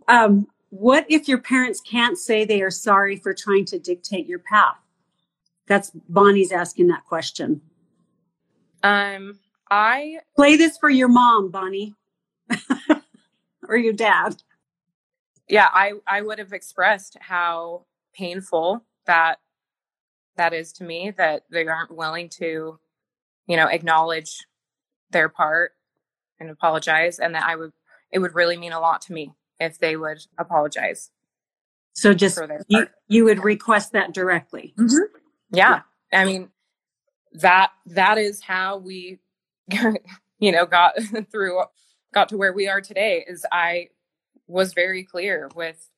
um, 0.08 0.48
what 0.70 1.06
if 1.10 1.28
your 1.28 1.40
parents 1.40 1.82
can't 1.82 2.18
say 2.18 2.46
they 2.46 2.62
are 2.62 2.72
sorry 2.72 3.18
for 3.18 3.34
trying 3.34 3.66
to 3.66 3.80
dictate 3.80 4.28
your 4.28 4.40
path? 4.40 4.78
That's 5.68 5.92
Bonnie's 6.10 6.52
asking 6.52 6.88
that 6.88 7.06
question. 7.06 7.62
Um, 8.84 9.40
I 9.72 10.20
play 10.36 10.58
this 10.58 10.78
for 10.78 10.90
your 10.90 11.08
mom, 11.08 11.50
Bonnie, 11.50 11.96
or 13.68 13.78
your 13.78 13.94
dad. 13.94 14.36
Yeah, 15.48 15.68
I 15.72 15.94
I 16.08 16.22
would 16.22 16.40
have 16.40 16.54
expressed 16.54 17.18
how 17.20 17.86
painful 18.14 18.84
that 19.06 19.40
that 20.38 20.54
is 20.54 20.74
to 20.74 20.84
me 20.84 21.12
that 21.18 21.44
they 21.50 21.66
aren't 21.68 21.96
willing 21.96 22.30
to, 22.30 22.80
you 23.48 23.58
know, 23.58 23.68
acknowledge 23.68 24.46
their 25.12 25.30
part 25.30 25.74
and 26.40 26.50
apologize 26.50 27.20
and 27.20 27.36
that 27.36 27.44
I 27.44 27.56
would 27.56 27.72
it 28.12 28.20
would 28.20 28.36
really 28.36 28.58
mean 28.58 28.72
a 28.72 28.80
lot 28.80 29.02
to 29.04 29.14
me 29.14 29.34
if 29.60 29.78
they 29.80 29.96
would 29.96 30.20
apologize. 30.38 31.12
So 31.94 32.14
just 32.14 32.40
you, 32.68 32.88
you 33.08 33.24
would 33.26 33.44
request 33.44 33.94
that 33.94 34.14
directly. 34.14 34.74
Mm-hmm. 34.78 35.18
Yeah. 35.52 35.82
yeah. 36.12 36.20
I 36.20 36.26
mean 36.26 36.50
that 37.34 37.72
that 37.88 38.18
is 38.18 38.42
how 38.42 38.78
we 38.78 39.20
you 40.40 40.52
know 40.52 40.66
got 40.66 40.96
through 41.32 41.62
got 42.14 42.30
to 42.30 42.38
where 42.38 42.54
we 42.54 42.68
are 42.68 42.82
today 42.82 43.26
is 43.28 43.46
I 43.52 43.90
was 44.48 44.74
very 44.74 45.04
clear 45.04 45.50
with 45.56 45.90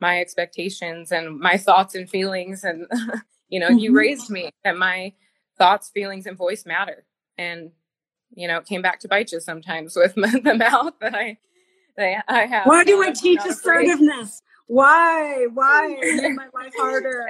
my 0.00 0.20
expectations 0.20 1.12
and 1.12 1.38
my 1.38 1.56
thoughts 1.56 1.94
and 1.94 2.08
feelings 2.10 2.64
and 2.64 2.86
you 3.48 3.60
know 3.60 3.68
mm-hmm. 3.68 3.78
you 3.78 3.96
raised 3.96 4.30
me 4.30 4.50
that 4.64 4.76
my 4.76 5.12
thoughts 5.58 5.90
feelings 5.90 6.26
and 6.26 6.36
voice 6.36 6.66
matter 6.66 7.04
and 7.38 7.70
you 8.34 8.48
know, 8.48 8.58
it 8.58 8.66
came 8.66 8.82
back 8.82 9.00
to 9.00 9.08
bite 9.08 9.32
you 9.32 9.40
sometimes 9.40 9.96
with 9.96 10.14
the 10.14 10.54
mouth 10.54 10.94
that 11.00 11.14
I 11.14 11.38
that 11.96 12.24
I 12.28 12.46
have. 12.46 12.66
Why 12.66 12.84
do 12.84 13.02
I 13.02 13.10
teach 13.12 13.40
assertiveness? 13.46 14.42
Why? 14.66 15.46
Why 15.52 15.96
make 16.00 16.34
my 16.34 16.48
life 16.54 16.72
harder? 16.76 17.26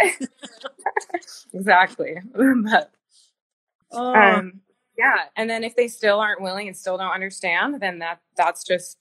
exactly. 1.52 2.16
but 2.34 2.92
oh. 3.92 4.14
um, 4.14 4.60
yeah, 4.96 5.24
and 5.36 5.50
then 5.50 5.64
if 5.64 5.74
they 5.74 5.88
still 5.88 6.20
aren't 6.20 6.40
willing 6.42 6.68
and 6.68 6.76
still 6.76 6.98
don't 6.98 7.10
understand, 7.10 7.80
then 7.80 7.98
that 7.98 8.20
that's 8.36 8.64
just 8.64 8.98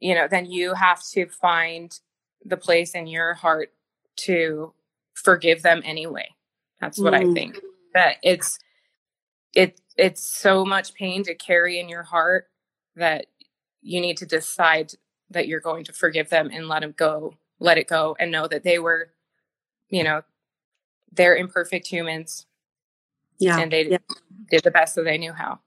you 0.00 0.14
know, 0.14 0.28
then 0.28 0.46
you 0.46 0.74
have 0.74 1.02
to 1.10 1.26
find 1.26 1.98
the 2.44 2.56
place 2.56 2.92
in 2.92 3.06
your 3.06 3.34
heart 3.34 3.72
to 4.16 4.72
forgive 5.14 5.62
them 5.62 5.82
anyway. 5.84 6.28
That's 6.80 6.98
what 6.98 7.14
mm. 7.14 7.30
I 7.30 7.32
think. 7.32 7.58
That 7.94 8.16
it's 8.22 8.58
it 9.54 9.80
it's 9.96 10.22
so 10.22 10.64
much 10.64 10.94
pain 10.94 11.24
to 11.24 11.34
carry 11.34 11.80
in 11.80 11.88
your 11.88 12.04
heart 12.04 12.48
that 12.96 13.26
you 13.82 14.00
need 14.00 14.16
to 14.18 14.26
decide 14.26 14.92
that 15.30 15.48
you're 15.48 15.60
going 15.60 15.84
to 15.84 15.92
forgive 15.92 16.28
them 16.28 16.50
and 16.52 16.68
let 16.68 16.80
them 16.80 16.94
go 16.96 17.34
let 17.60 17.78
it 17.78 17.88
go 17.88 18.16
and 18.20 18.30
know 18.30 18.46
that 18.46 18.62
they 18.62 18.78
were 18.78 19.10
you 19.88 20.04
know 20.04 20.22
they're 21.12 21.36
imperfect 21.36 21.86
humans 21.86 22.46
yeah 23.38 23.58
and 23.58 23.72
they 23.72 23.88
yeah. 23.88 23.98
did 24.50 24.62
the 24.62 24.70
best 24.70 24.94
that 24.94 25.04
they 25.04 25.18
knew 25.18 25.32
how 25.32 25.58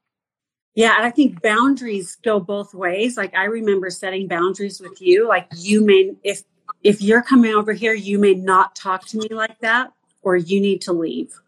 yeah 0.75 0.95
and 0.97 1.05
i 1.05 1.11
think 1.11 1.41
boundaries 1.41 2.17
go 2.23 2.39
both 2.39 2.73
ways 2.73 3.17
like 3.17 3.33
i 3.35 3.45
remember 3.45 3.89
setting 3.89 4.27
boundaries 4.27 4.79
with 4.79 5.01
you 5.01 5.27
like 5.27 5.47
you 5.55 5.83
may 5.85 6.11
if 6.23 6.43
if 6.83 7.01
you're 7.01 7.21
coming 7.21 7.53
over 7.53 7.73
here 7.73 7.93
you 7.93 8.17
may 8.17 8.33
not 8.33 8.75
talk 8.75 9.05
to 9.05 9.17
me 9.17 9.27
like 9.31 9.59
that 9.59 9.91
or 10.21 10.35
you 10.35 10.61
need 10.61 10.81
to 10.81 10.93
leave, 10.93 11.39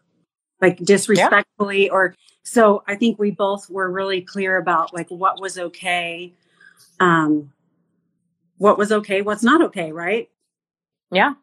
like 0.60 0.78
disrespectfully, 0.78 1.86
yeah. 1.86 1.92
or 1.92 2.14
so 2.42 2.82
I 2.86 2.96
think 2.96 3.18
we 3.18 3.30
both 3.30 3.70
were 3.70 3.90
really 3.90 4.20
clear 4.20 4.56
about 4.56 4.92
like 4.92 5.08
what 5.08 5.40
was 5.40 5.58
okay, 5.58 6.32
um, 7.00 7.52
what 8.58 8.78
was 8.78 8.92
okay, 8.92 9.22
what's 9.22 9.42
not 9.42 9.62
okay, 9.62 9.92
right? 9.92 10.28
Yeah. 11.10 11.34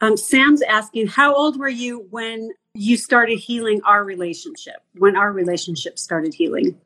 Um, 0.00 0.16
Sam's 0.16 0.62
asking, 0.62 1.06
how 1.06 1.34
old 1.34 1.58
were 1.58 1.68
you 1.68 2.06
when 2.10 2.50
you 2.74 2.96
started 2.96 3.38
healing 3.38 3.80
our 3.84 4.04
relationship? 4.04 4.82
When 4.98 5.16
our 5.16 5.32
relationship 5.32 5.98
started 5.98 6.34
healing? 6.34 6.78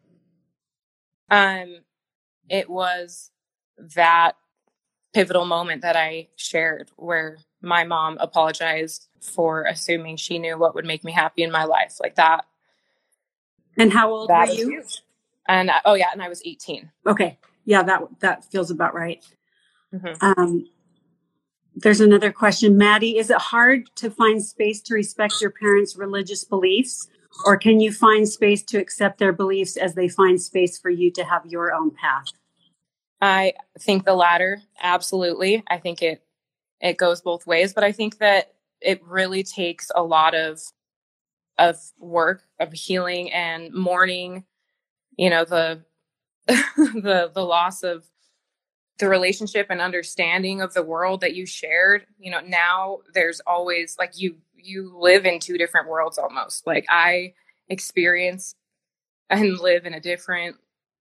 Um, 1.31 1.81
it 2.49 2.69
was 2.71 3.31
that 3.95 4.33
pivotal 5.13 5.47
moment 5.47 5.83
that 5.83 5.97
I 5.97 6.29
shared 6.37 6.91
where 6.97 7.39
my 7.61 7.85
mom 7.85 8.19
apologized 8.21 9.09
for 9.21 9.65
assuming 9.65 10.17
she 10.17 10.39
knew 10.39 10.59
what 10.59 10.75
would 10.75 10.85
make 10.85 11.05
me 11.05 11.13
happy 11.13 11.43
in 11.43 11.51
my 11.51 11.65
life, 11.65 11.97
like 12.01 12.15
that. 12.17 12.45
And 13.77 13.93
how 13.93 14.11
old 14.11 14.31
were 14.31 14.47
you? 14.47 14.71
Huge. 14.71 15.03
And 15.47 15.71
oh 15.85 15.95
yeah, 15.95 16.09
and 16.13 16.23
I 16.23 16.29
was 16.29 16.43
18. 16.45 16.91
Okay, 17.07 17.39
yeah, 17.65 17.83
that 17.83 18.03
that 18.21 18.45
feels 18.45 18.71
about 18.71 18.95
right. 18.95 19.25
Mm-hmm. 19.95 20.25
Um, 20.25 20.67
there's 21.75 22.01
another 22.01 22.33
question. 22.33 22.77
Maddie, 22.77 23.19
is 23.19 23.31
it 23.31 23.39
hard 23.39 23.85
to 23.97 24.11
find 24.11 24.43
space 24.45 24.83
to 24.83 24.95
respect 24.95 25.41
your 25.41 25.51
parents' 25.51 25.97
religious 25.97 26.45
beliefs? 26.45 27.09
Or 27.45 27.57
can 27.57 27.81
you 27.81 27.93
find 27.93 28.29
space 28.29 28.63
to 28.65 28.79
accept 28.79 29.19
their 29.19 29.33
beliefs 29.33 29.77
as 29.77 29.95
they 29.95 30.09
find 30.09 30.41
space 30.41 30.79
for 30.79 30.91
you 30.91 31.11
to 31.13 31.25
have 31.25 31.47
your 31.47 31.73
own 31.73 31.91
path? 31.91 32.27
I 33.21 33.55
think 33.81 34.05
the 34.05 34.15
latter, 34.15 34.63
absolutely. 34.81 35.65
I 35.69 35.79
think 35.79 36.03
it 36.03 36.23
it 36.81 36.97
goes 36.97 37.21
both 37.21 37.47
ways, 37.47 37.73
but 37.73 37.83
I 37.83 37.91
think 37.93 38.19
that 38.19 38.55
it 38.81 39.03
really 39.05 39.43
takes 39.43 39.91
a 39.95 40.03
lot 40.03 40.35
of 40.35 40.61
of 41.59 41.77
work 41.99 42.45
of 42.61 42.73
healing 42.73 43.33
and 43.33 43.73
mourning, 43.75 44.45
you 45.17 45.31
know, 45.31 45.45
the 45.45 45.83
the 46.47 47.31
the 47.35 47.45
loss 47.45 47.83
of 47.83 48.05
the 48.99 49.09
relationship 49.09 49.67
and 49.71 49.81
understanding 49.81 50.61
of 50.61 50.75
the 50.75 50.83
world 50.83 51.21
that 51.21 51.35
you 51.35 51.47
shared 51.47 52.05
you 52.19 52.31
know 52.31 52.41
now 52.41 52.99
there's 53.15 53.41
always 53.47 53.97
like 53.99 54.19
you 54.19 54.37
you 54.63 54.97
live 54.99 55.25
in 55.27 55.41
two 55.41 55.59
different 55.59 55.89
worlds 55.89 56.19
almost. 56.19 56.67
Like 56.67 56.87
i 56.89 57.35
experience 57.69 58.55
and 59.31 59.59
live 59.59 59.85
in 59.85 59.95
a 59.95 60.01
different 60.01 60.57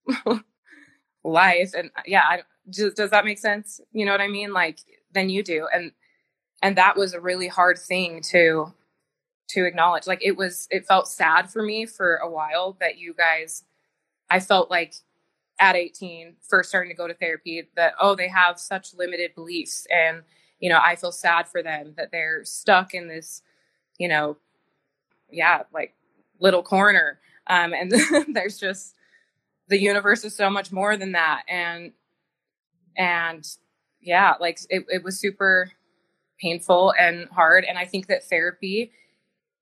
life 1.24 1.72
and 1.76 1.90
uh, 1.96 2.02
yeah 2.06 2.22
I, 2.28 2.42
does, 2.70 2.94
does 2.94 3.10
that 3.10 3.24
make 3.24 3.38
sense? 3.38 3.80
You 3.92 4.04
know 4.04 4.12
what 4.12 4.20
i 4.20 4.28
mean? 4.28 4.52
Like 4.52 4.80
than 5.12 5.30
you 5.30 5.42
do 5.42 5.66
and 5.72 5.92
and 6.62 6.76
that 6.76 6.96
was 6.96 7.14
a 7.14 7.20
really 7.20 7.48
hard 7.48 7.78
thing 7.78 8.20
to 8.30 8.72
to 9.50 9.64
acknowledge. 9.64 10.06
Like 10.06 10.22
it 10.22 10.36
was 10.36 10.68
it 10.70 10.86
felt 10.86 11.08
sad 11.08 11.50
for 11.50 11.62
me 11.62 11.86
for 11.86 12.16
a 12.16 12.30
while 12.30 12.76
that 12.80 12.98
you 12.98 13.14
guys 13.14 13.64
i 14.30 14.40
felt 14.40 14.70
like 14.70 14.94
at 15.60 15.76
18 15.76 16.36
first 16.48 16.68
starting 16.68 16.90
to 16.90 16.96
go 16.96 17.08
to 17.08 17.14
therapy 17.14 17.68
that 17.76 17.94
oh 18.00 18.14
they 18.14 18.28
have 18.28 18.58
such 18.58 18.94
limited 18.94 19.34
beliefs 19.34 19.86
and 19.90 20.22
you 20.60 20.68
know 20.68 20.78
i 20.82 20.94
feel 20.94 21.12
sad 21.12 21.48
for 21.48 21.62
them 21.62 21.94
that 21.96 22.10
they're 22.12 22.44
stuck 22.44 22.94
in 22.94 23.08
this 23.08 23.42
you 23.98 24.08
know 24.08 24.36
yeah 25.30 25.62
like 25.72 25.94
little 26.40 26.62
corner 26.62 27.18
um 27.48 27.72
and 27.72 27.92
there's 28.34 28.58
just 28.58 28.94
the 29.68 29.80
universe 29.80 30.24
is 30.24 30.34
so 30.34 30.48
much 30.48 30.72
more 30.72 30.96
than 30.96 31.12
that 31.12 31.42
and 31.48 31.92
and 32.96 33.56
yeah 34.00 34.34
like 34.40 34.58
it, 34.70 34.84
it 34.88 35.04
was 35.04 35.18
super 35.18 35.70
painful 36.40 36.94
and 36.98 37.28
hard 37.30 37.64
and 37.64 37.78
i 37.78 37.84
think 37.84 38.06
that 38.06 38.24
therapy 38.24 38.92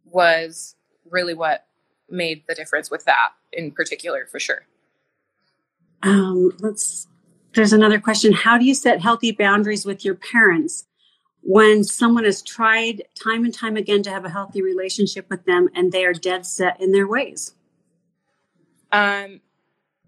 was 0.05 0.77
really 1.11 1.35
what 1.35 1.67
made 2.09 2.43
the 2.49 2.55
difference 2.55 2.91
with 2.91 3.05
that 3.05 3.31
in 3.53 3.71
particular 3.71 4.27
for 4.31 4.39
sure 4.39 4.67
um, 6.03 6.53
let's. 6.61 7.09
There's 7.55 7.73
another 7.73 7.99
question. 7.99 8.33
How 8.33 8.59
do 8.59 8.65
you 8.65 8.75
set 8.75 9.01
healthy 9.01 9.33
boundaries 9.33 9.87
with 9.87 10.05
your 10.05 10.15
parents 10.15 10.87
when 11.49 11.85
someone 11.85 12.25
has 12.25 12.43
tried 12.43 13.05
time 13.15 13.45
and 13.45 13.55
time 13.55 13.77
again 13.77 14.03
to 14.03 14.11
have 14.11 14.25
a 14.25 14.29
healthy 14.29 14.61
relationship 14.61 15.31
with 15.31 15.45
them 15.45 15.69
and 15.77 15.93
they 15.93 16.05
are 16.05 16.13
dead 16.13 16.45
set 16.45 16.81
in 16.81 16.91
their 16.91 17.07
ways? 17.07 17.55
Um, 18.91 19.41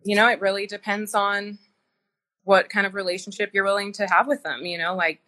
you 0.03 0.17
know, 0.17 0.29
it 0.29 0.41
really 0.41 0.67
depends 0.67 1.15
on 1.15 1.59
what 2.43 2.69
kind 2.69 2.89
of 2.89 2.95
relationship 2.95 3.51
you're 3.53 3.65
willing 3.65 3.93
to 3.93 4.07
have 4.09 4.27
with 4.27 4.43
them. 4.43 4.67
You 4.67 4.79
know, 4.79 4.97
like 4.97 5.21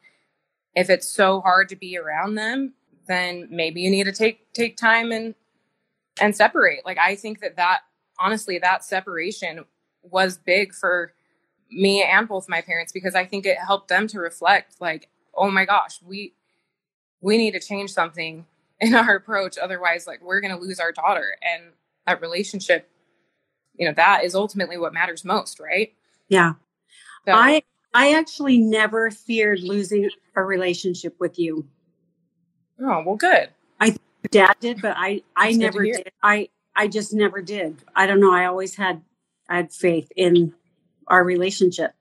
if 0.75 0.91
it's 0.91 1.09
so 1.09 1.41
hard 1.41 1.69
to 1.69 1.77
be 1.77 1.97
around 1.97 2.35
them, 2.35 2.75
then 3.07 3.47
maybe 3.49 3.81
you 3.81 3.91
need 3.91 4.05
to 4.05 4.13
take 4.13 4.53
take 4.53 4.77
time 4.77 5.13
and 5.13 5.37
and 6.21 6.35
separate. 6.35 6.85
Like 6.85 6.99
I 6.99 7.15
think 7.15 7.41
that 7.41 7.57
that 7.57 7.83
honestly 8.19 8.59
that 8.59 8.85
separation 8.85 9.65
was 10.03 10.39
big 10.39 10.75
for 10.75 11.13
me 11.71 12.03
and 12.03 12.27
both 12.27 12.49
my 12.49 12.63
parents 12.63 12.91
because 12.91 13.15
I 13.15 13.25
think 13.25 13.47
it 13.47 13.59
helped 13.59 13.89
them 13.89 14.09
to 14.09 14.19
reflect 14.19 14.81
like, 14.81 15.09
oh 15.35 15.51
my 15.51 15.65
gosh, 15.65 16.01
we 16.05 16.35
we 17.21 17.37
need 17.37 17.53
to 17.53 17.61
change 17.61 17.93
something 17.93 18.47
in 18.81 18.95
our 18.95 19.17
approach. 19.17 19.59
Otherwise 19.59 20.07
like 20.07 20.23
we're 20.23 20.41
going 20.41 20.55
to 20.55 20.61
lose 20.61 20.81
our 20.81 20.93
daughter. 20.93 21.37
And 21.43 21.73
that 22.07 22.21
relationship 22.21 22.89
you 23.77 23.87
know 23.87 23.95
that 23.95 24.25
is 24.25 24.35
ultimately 24.35 24.77
what 24.77 24.93
matters 24.93 25.25
most 25.25 25.61
right? 25.61 25.93
Yeah. 26.29 26.55
So, 27.27 27.33
i 27.33 27.63
i 27.95 28.15
actually 28.15 28.59
never 28.59 29.11
feared 29.11 29.61
losing 29.61 30.09
a 30.37 30.43
relationship 30.43 31.17
with 31.19 31.39
you. 31.39 31.67
Oh 32.81 33.03
well 33.05 33.17
good. 33.17 33.49
I 33.81 33.97
dad 34.31 34.57
did 34.61 34.83
but 34.83 34.95
i 34.97 35.23
i 35.37 35.53
never 35.53 35.83
did. 35.85 36.11
I 36.23 36.49
i 36.77 36.89
just 36.89 37.13
never 37.13 37.43
did. 37.43 37.77
I 37.97 38.07
don't 38.07 38.21
know. 38.21 38.33
I 38.33 38.47
always 38.47 38.77
had 38.77 39.03
I 39.49 39.57
had 39.57 39.73
faith 39.73 40.11
in 40.17 40.55
our 41.07 41.25
relationship. 41.25 41.93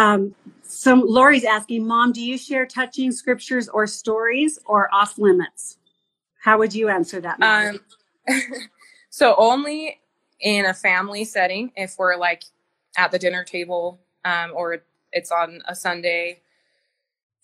Um, 0.00 0.34
so 0.62 0.94
Lori's 0.94 1.44
asking, 1.44 1.86
Mom, 1.86 2.12
do 2.12 2.22
you 2.22 2.38
share 2.38 2.64
touching 2.64 3.12
scriptures 3.12 3.68
or 3.68 3.86
stories 3.86 4.58
or 4.64 4.88
off 4.94 5.18
limits? 5.18 5.76
How 6.42 6.58
would 6.58 6.74
you 6.74 6.88
answer 6.88 7.20
that? 7.20 7.42
Um, 7.42 7.80
so 9.10 9.34
only 9.36 10.00
in 10.40 10.64
a 10.64 10.72
family 10.72 11.24
setting, 11.26 11.72
if 11.76 11.96
we're 11.98 12.16
like 12.16 12.44
at 12.96 13.10
the 13.10 13.18
dinner 13.18 13.44
table 13.44 14.00
um, 14.24 14.52
or 14.54 14.78
it's 15.12 15.30
on 15.30 15.60
a 15.68 15.74
Sunday 15.74 16.40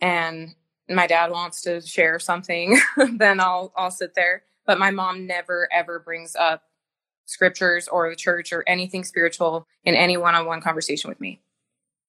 and 0.01 0.55
my 0.89 1.07
dad 1.07 1.31
wants 1.31 1.61
to 1.63 1.83
share 1.83 2.19
something, 2.19 2.79
then 3.17 3.39
I'll 3.39 3.73
I'll 3.77 3.91
sit 3.91 4.15
there. 4.15 4.45
But 4.65 4.79
my 4.79 4.91
mom 4.91 5.27
never 5.27 5.69
ever 5.73 5.99
brings 5.99 6.35
up 6.35 6.63
scriptures 7.27 7.87
or 7.89 8.09
the 8.09 8.17
church 8.17 8.53
or 8.53 8.65
anything 8.67 9.05
spiritual 9.05 9.67
in 9.85 9.95
any 9.95 10.17
one-on-one 10.17 10.63
conversation 10.63 11.11
with 11.11 11.21
me. 11.21 11.43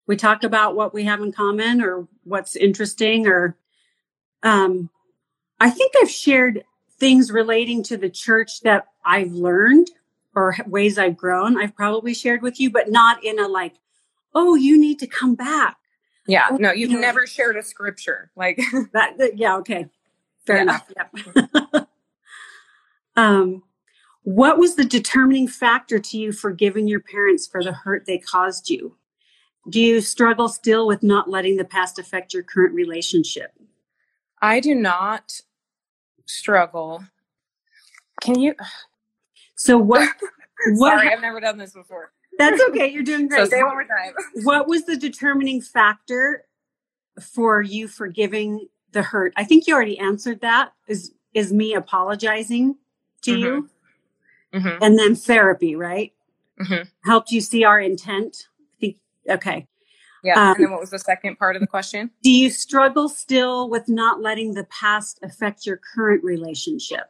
We 0.08 0.16
talk 0.16 0.44
about 0.44 0.76
what 0.76 0.94
we 0.94 1.04
have 1.04 1.22
in 1.22 1.32
common 1.32 1.82
or 1.82 2.08
what's 2.24 2.56
interesting 2.56 3.28
or 3.28 3.58
um 4.44 4.90
I 5.60 5.70
think 5.70 5.94
I've 6.02 6.10
shared 6.10 6.64
things 7.00 7.32
relating 7.32 7.84
to 7.84 7.98
the 7.98 8.10
church 8.10 8.62
that 8.62 8.88
I've 9.06 9.32
learned 9.32 9.92
or 10.36 10.56
ways 10.68 10.98
I've 10.98 11.18
grown. 11.18 11.58
I've 11.58 11.76
probably 11.76 12.14
shared 12.14 12.42
with 12.42 12.60
you, 12.60 12.70
but 12.70 12.90
not 12.90 13.24
in 13.24 13.40
a 13.40 13.48
like, 13.48 13.76
oh, 14.36 14.56
you 14.56 14.80
need 14.80 15.00
to 15.00 15.08
come 15.08 15.36
back. 15.36 15.78
Yeah, 16.28 16.50
no, 16.60 16.72
you've 16.72 16.92
you 16.92 16.98
know, 16.98 17.02
never 17.02 17.26
shared 17.26 17.56
a 17.56 17.64
scripture 17.64 18.32
like 18.36 18.58
that, 18.94 19.18
that. 19.18 19.38
Yeah, 19.38 19.56
okay, 19.58 19.88
fair 20.46 20.58
yeah. 20.58 20.62
enough. 20.64 20.92
Yep. 20.96 21.88
um, 23.16 23.64
what 24.24 24.58
was 24.58 24.76
the 24.76 24.84
determining 24.84 25.48
factor 25.48 26.00
to 26.00 26.18
you 26.18 26.34
for 26.34 26.52
giving 26.52 26.88
your 26.88 27.00
parents 27.00 27.48
for 27.48 27.64
the 27.64 27.72
hurt 27.72 28.06
they 28.06 28.18
caused 28.18 28.70
you? 28.70 28.98
Do 29.70 29.82
you 29.82 30.02
struggle 30.02 30.48
still 30.48 30.88
with 30.88 31.04
not 31.04 31.30
letting 31.30 31.58
the 31.58 31.66
past 31.66 32.00
affect 32.00 32.34
your 32.34 32.44
current 32.44 32.74
relationship? 32.74 33.52
I 34.42 34.60
do 34.60 34.74
not 34.74 35.42
struggle. 36.26 37.04
Can 38.22 38.40
you? 38.40 38.56
So 39.56 39.78
what? 39.78 40.10
what 40.68 40.92
Sorry, 40.92 41.14
I've 41.14 41.22
never 41.22 41.40
done 41.40 41.58
this 41.58 41.74
before. 41.74 42.12
That's 42.38 42.62
okay. 42.70 42.88
You're 42.88 43.04
doing 43.04 43.28
great. 43.28 43.40
So 43.40 43.50
say 43.50 43.64
one 43.64 43.74
more 43.74 43.84
time. 43.84 44.14
what 44.44 44.68
was 44.68 44.86
the 44.86 44.96
determining 44.96 45.60
factor 45.60 46.46
for 47.20 47.62
you 47.62 47.88
forgiving 47.88 48.68
the 48.92 49.02
hurt? 49.02 49.34
I 49.36 49.44
think 49.44 49.68
you 49.68 49.74
already 49.74 49.98
answered 49.98 50.42
that. 50.42 50.74
Is 50.88 51.14
is 51.34 51.52
me 51.52 51.74
apologizing 51.74 52.78
to 53.24 53.32
mm-hmm. 53.32 53.44
you? 53.44 53.70
mm-hmm. 54.54 54.84
and 54.84 54.98
then 54.98 55.16
therapy, 55.16 55.76
right? 55.76 56.14
Mm-hmm. 56.60 57.10
Helped 57.10 57.32
you 57.32 57.42
see 57.42 57.64
our 57.64 57.80
intent. 57.80 58.48
Okay. 59.30 59.68
Yeah. 60.24 60.36
Um, 60.42 60.56
and 60.56 60.66
then 60.66 60.72
what 60.72 60.82
was 60.82 60.92
the 60.92 61.00
second 61.00 61.38
part 61.38 61.56
of 61.56 61.62
the 61.62 61.68
question? 61.68 62.12
Do 62.24 62.32
you 62.32 62.50
struggle 62.50 63.10
still 63.10 63.70
with 63.70 63.90
not 63.90 64.22
letting 64.22 64.54
the 64.56 64.66
past 64.66 65.20
affect 65.24 65.66
your 65.66 65.80
current 65.96 66.24
relationship? 66.24 67.06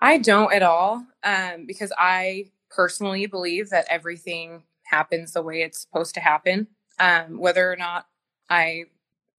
I 0.00 0.18
don't 0.18 0.52
at 0.52 0.62
all, 0.62 1.06
um, 1.24 1.66
because 1.66 1.92
I 1.98 2.50
personally 2.70 3.26
believe 3.26 3.70
that 3.70 3.86
everything 3.90 4.64
happens 4.84 5.32
the 5.32 5.42
way 5.42 5.62
it's 5.62 5.80
supposed 5.82 6.14
to 6.14 6.20
happen. 6.20 6.68
Um, 7.00 7.38
whether 7.38 7.72
or 7.72 7.76
not 7.76 8.06
I 8.50 8.84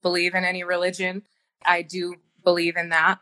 believe 0.03 0.35
in 0.35 0.45
any 0.45 0.63
religion, 0.63 1.23
I 1.65 1.83
do 1.83 2.15
believe 2.43 2.77
in 2.77 2.89
that. 2.89 3.19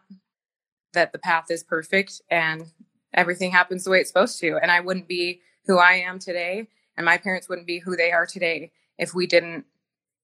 that 0.93 1.12
the 1.12 1.19
path 1.19 1.45
is 1.51 1.63
perfect 1.63 2.21
and 2.31 2.65
everything 3.13 3.51
happens 3.51 3.83
the 3.83 3.91
way 3.91 3.99
it's 3.99 4.10
supposed 4.10 4.39
to. 4.39 4.57
And 4.62 4.71
I 4.71 4.79
wouldn't 4.79 5.07
be 5.07 5.41
who 5.67 5.77
I 5.77 5.93
am 5.93 6.19
today, 6.19 6.67
and 6.97 7.05
my 7.05 7.17
parents 7.17 7.47
wouldn't 7.47 7.67
be 7.67 7.79
who 7.79 7.95
they 7.95 8.12
are 8.12 8.25
today 8.25 8.71
if 8.97 9.13
we 9.13 9.27
didn't 9.27 9.65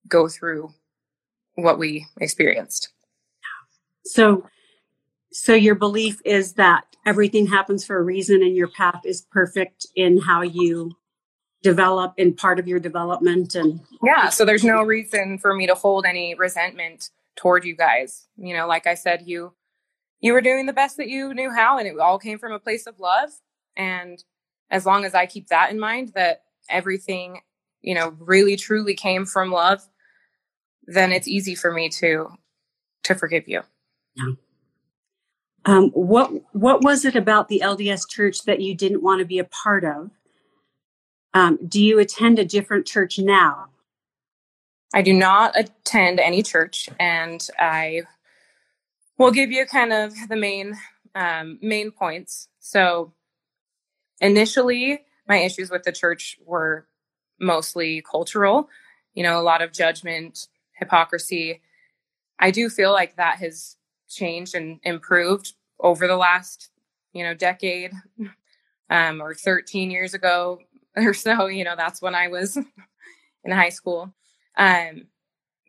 go 0.07 0.27
through 0.27 0.73
what 1.55 1.77
we 1.77 2.05
experienced. 2.19 2.89
So, 4.05 4.47
so 5.31 5.53
your 5.53 5.75
belief 5.75 6.19
is 6.25 6.53
that 6.53 6.85
everything 7.05 7.47
happens 7.47 7.85
for 7.85 7.97
a 7.97 8.03
reason 8.03 8.41
and 8.41 8.55
your 8.55 8.67
path 8.67 9.01
is 9.05 9.21
perfect 9.31 9.87
in 9.95 10.19
how 10.19 10.41
you 10.41 10.91
develop 11.61 12.13
in 12.17 12.33
part 12.33 12.59
of 12.59 12.67
your 12.67 12.79
development 12.79 13.55
and 13.55 13.79
yeah 14.03 14.27
so 14.27 14.43
there's 14.43 14.65
no 14.65 14.83
reason 14.83 15.37
for 15.37 15.55
me 15.55 15.65
to 15.65 15.73
hold 15.73 16.05
any 16.05 16.35
resentment 16.35 17.09
toward 17.37 17.63
you 17.63 17.73
guys 17.73 18.27
you 18.35 18.53
know 18.53 18.67
like 18.67 18.85
i 18.85 18.93
said 18.93 19.23
you 19.25 19.53
you 20.19 20.33
were 20.33 20.41
doing 20.41 20.65
the 20.65 20.73
best 20.73 20.97
that 20.97 21.07
you 21.07 21.33
knew 21.33 21.49
how 21.49 21.77
and 21.77 21.87
it 21.87 21.97
all 21.99 22.19
came 22.19 22.37
from 22.37 22.51
a 22.51 22.59
place 22.59 22.85
of 22.85 22.99
love 22.99 23.29
and 23.77 24.25
as 24.71 24.85
long 24.85 25.05
as 25.05 25.15
i 25.15 25.25
keep 25.25 25.47
that 25.47 25.71
in 25.71 25.79
mind 25.79 26.11
that 26.15 26.43
everything 26.69 27.41
you 27.81 27.93
know 27.93 28.15
really 28.19 28.55
truly 28.55 28.93
came 28.93 29.25
from 29.25 29.51
love 29.51 29.87
then 30.85 31.11
it's 31.11 31.27
easy 31.27 31.55
for 31.55 31.71
me 31.71 31.89
to 31.89 32.27
to 33.03 33.15
forgive 33.15 33.47
you 33.47 33.61
yeah 34.15 34.31
um, 35.65 35.91
what 35.91 36.31
what 36.53 36.83
was 36.83 37.05
it 37.05 37.15
about 37.15 37.47
the 37.47 37.61
LDS 37.63 38.09
church 38.09 38.43
that 38.43 38.59
you 38.59 38.75
didn't 38.75 39.01
want 39.01 39.19
to 39.19 39.25
be 39.25 39.39
a 39.39 39.45
part 39.45 39.85
of? 39.85 40.11
Um, 41.33 41.57
do 41.67 41.81
you 41.81 41.99
attend 41.99 42.37
a 42.37 42.45
different 42.45 42.85
church 42.85 43.17
now? 43.17 43.67
I 44.93 45.01
do 45.01 45.13
not 45.13 45.57
attend 45.57 46.19
any 46.19 46.43
church, 46.43 46.89
and 46.99 47.47
I 47.57 48.03
will 49.17 49.31
give 49.31 49.51
you 49.51 49.65
kind 49.65 49.93
of 49.93 50.13
the 50.27 50.35
main 50.35 50.75
um, 51.15 51.59
main 51.61 51.91
points. 51.91 52.49
So, 52.59 53.13
initially, 54.19 55.05
my 55.27 55.37
issues 55.37 55.69
with 55.69 55.83
the 55.83 55.91
church 55.91 56.37
were 56.45 56.87
mostly 57.39 58.01
cultural. 58.01 58.69
You 59.13 59.23
know, 59.23 59.39
a 59.39 59.43
lot 59.43 59.61
of 59.61 59.71
judgment, 59.71 60.47
hypocrisy. 60.73 61.61
I 62.39 62.51
do 62.51 62.69
feel 62.69 62.91
like 62.91 63.15
that 63.15 63.37
has 63.37 63.77
changed 64.09 64.55
and 64.55 64.79
improved 64.83 65.53
over 65.79 66.07
the 66.07 66.15
last 66.15 66.69
you 67.13 67.23
know 67.23 67.33
decade 67.33 67.91
um, 68.89 69.21
or 69.21 69.33
13 69.33 69.91
years 69.91 70.13
ago 70.13 70.59
or 70.95 71.13
so 71.13 71.47
you 71.47 71.63
know 71.63 71.75
that's 71.75 72.01
when 72.01 72.15
i 72.15 72.27
was 72.27 72.57
in 72.57 73.51
high 73.51 73.69
school 73.69 74.13
um, 74.57 75.07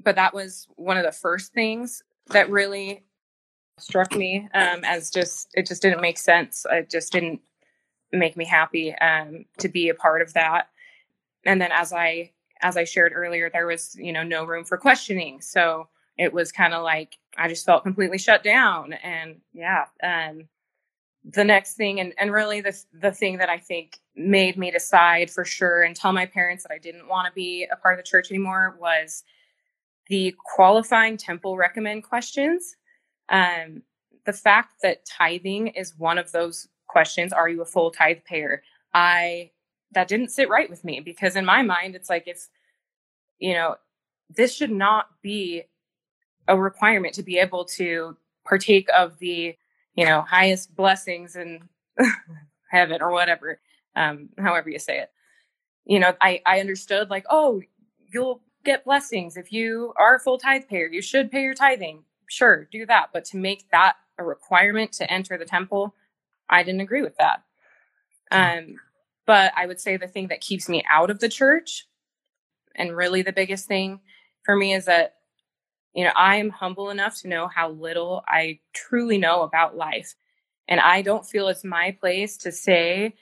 but 0.04 0.16
that 0.16 0.34
was 0.34 0.66
one 0.76 0.98
of 0.98 1.04
the 1.04 1.12
first 1.12 1.54
things 1.54 2.02
that 2.28 2.50
really 2.50 3.02
struck 3.78 4.14
me 4.14 4.48
um, 4.54 4.84
as 4.84 5.10
just 5.10 5.48
it 5.54 5.66
just 5.66 5.82
didn't 5.82 6.00
make 6.00 6.18
sense 6.18 6.66
it 6.70 6.90
just 6.90 7.12
didn't 7.12 7.40
make 8.14 8.37
me 8.37 8.44
happy 8.44 8.94
um, 8.96 9.44
to 9.59 9.68
be 9.68 9.88
a 9.88 9.94
part 9.94 10.22
of 10.22 10.33
that 10.35 10.68
and 11.44 11.61
then 11.61 11.70
as 11.72 11.92
i 11.92 12.31
as 12.62 12.77
i 12.77 12.85
shared 12.85 13.12
earlier 13.14 13.50
there 13.50 13.66
was 13.66 13.94
you 13.96 14.12
know 14.12 14.22
no 14.22 14.44
room 14.44 14.64
for 14.64 14.77
questioning 14.77 15.40
so 15.40 15.88
it 16.16 16.33
was 16.33 16.53
kind 16.53 16.74
of 16.74 16.83
like 16.83 17.18
I 17.37 17.48
just 17.48 17.66
felt 17.66 17.83
completely 17.83 18.18
shut 18.18 18.42
down. 18.42 18.92
And 18.92 19.40
yeah, 19.53 19.87
um, 20.03 20.48
the 21.24 21.44
next 21.44 21.74
thing, 21.74 22.00
and, 22.00 22.12
and 22.18 22.33
really 22.33 22.61
the, 22.61 22.79
the 22.92 23.12
thing 23.12 23.38
that 23.38 23.48
I 23.48 23.59
think 23.59 23.98
made 24.14 24.57
me 24.57 24.70
decide 24.70 25.31
for 25.31 25.44
sure 25.44 25.83
and 25.83 25.96
tell 25.96 26.12
my 26.12 26.27
parents 26.27 26.64
that 26.64 26.72
I 26.72 26.79
didn't 26.79 27.09
want 27.09 27.27
to 27.27 27.33
be 27.33 27.66
a 27.70 27.77
part 27.77 27.98
of 27.98 28.05
the 28.05 28.09
church 28.09 28.31
anymore 28.31 28.77
was 28.81 29.24
the 30.09 30.35
qualifying 30.55 31.16
temple 31.16 31.57
recommend 31.57 32.05
questions. 32.05 32.77
Um, 33.29 33.83
the 34.27 34.33
fact 34.33 34.74
that 34.83 35.05
tithing 35.07 35.68
is 35.68 35.98
one 35.98 36.18
of 36.18 36.31
those 36.31 36.68
questions, 36.94 37.33
are 37.33 37.48
you 37.48 37.61
a 37.61 37.66
full 37.66 37.90
tithe 37.90 38.24
payer? 38.24 38.62
I, 38.94 39.50
that 39.92 40.09
didn't 40.09 40.30
sit 40.30 40.48
right 40.48 40.70
with 40.70 40.85
me 40.85 41.00
because 41.00 41.35
in 41.37 41.44
my 41.44 41.62
mind, 41.62 41.96
it's 41.96 42.09
like 42.09 42.28
if, 42.28 42.46
you 43.40 43.52
know, 43.54 43.74
this 44.30 44.54
should 44.54 44.70
not 44.70 45.07
be 45.20 45.64
a 46.48 46.57
requirement 46.57 47.14
to 47.14 47.22
be 47.22 47.38
able 47.38 47.64
to 47.64 48.16
partake 48.44 48.88
of 48.96 49.18
the 49.18 49.57
you 49.94 50.04
know 50.04 50.22
highest 50.22 50.74
blessings 50.74 51.37
in 51.37 51.68
heaven 52.70 53.00
or 53.00 53.11
whatever 53.11 53.61
um 53.96 54.28
however 54.38 54.70
you 54.70 54.78
say 54.78 54.98
it. 54.98 55.11
You 55.85 56.00
know 56.00 56.14
i 56.20 56.40
i 56.46 56.61
understood 56.61 57.11
like 57.11 57.24
oh 57.30 57.62
you'll 58.12 58.40
get 58.64 58.85
blessings 58.85 59.37
if 59.37 59.52
you 59.52 59.92
are 59.98 60.16
a 60.16 60.20
full 60.20 60.38
tithe 60.38 60.68
payer. 60.68 60.87
You 60.87 61.02
should 61.02 61.30
pay 61.30 61.42
your 61.42 61.54
tithing. 61.54 62.04
Sure 62.28 62.68
do 62.70 62.87
that. 62.87 63.11
But 63.12 63.24
to 63.26 63.37
make 63.37 63.70
that 63.70 63.96
a 64.18 64.24
requirement 64.24 64.92
to 64.92 65.11
enter 65.11 65.37
the 65.37 65.44
temple 65.44 65.94
i 66.50 66.62
didn't 66.62 66.80
agree 66.80 67.02
with 67.02 67.16
that 67.16 67.42
um 68.30 68.76
but 69.26 69.52
i 69.57 69.66
would 69.66 69.80
say 69.80 69.96
the 69.96 70.09
thing 70.09 70.28
that 70.28 70.40
keeps 70.40 70.68
me 70.68 70.85
out 70.90 71.11
of 71.11 71.20
the 71.20 71.28
church 71.28 71.87
and 72.76 72.96
really 72.96 73.22
the 73.22 73.33
biggest 73.33 73.66
thing 73.66 74.00
for 74.44 74.57
me 74.57 74.74
is 74.74 74.85
that 74.85 75.14
you 75.94 76.04
know, 76.04 76.11
I 76.16 76.37
am 76.37 76.50
humble 76.50 76.90
enough 76.90 77.20
to 77.20 77.28
know 77.28 77.46
how 77.48 77.70
little 77.70 78.24
I 78.26 78.59
truly 78.72 79.16
know 79.16 79.42
about 79.42 79.76
life. 79.76 80.14
And 80.66 80.80
I 80.80 81.02
don't 81.02 81.26
feel 81.26 81.48
it's 81.48 81.64
my 81.64 81.96
place 82.00 82.37
to 82.38 82.52
say 82.52 83.14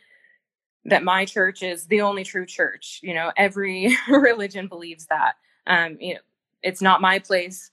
that 0.86 1.04
my 1.04 1.24
church 1.26 1.62
is 1.62 1.86
the 1.86 2.00
only 2.00 2.24
true 2.24 2.46
church. 2.46 3.00
You 3.02 3.14
know, 3.14 3.30
every 3.36 3.94
religion 4.08 4.68
believes 4.68 5.06
that. 5.06 5.34
Um, 5.66 5.98
you 6.00 6.14
know, 6.14 6.20
it's 6.62 6.80
not 6.80 7.02
my 7.02 7.18
place 7.18 7.70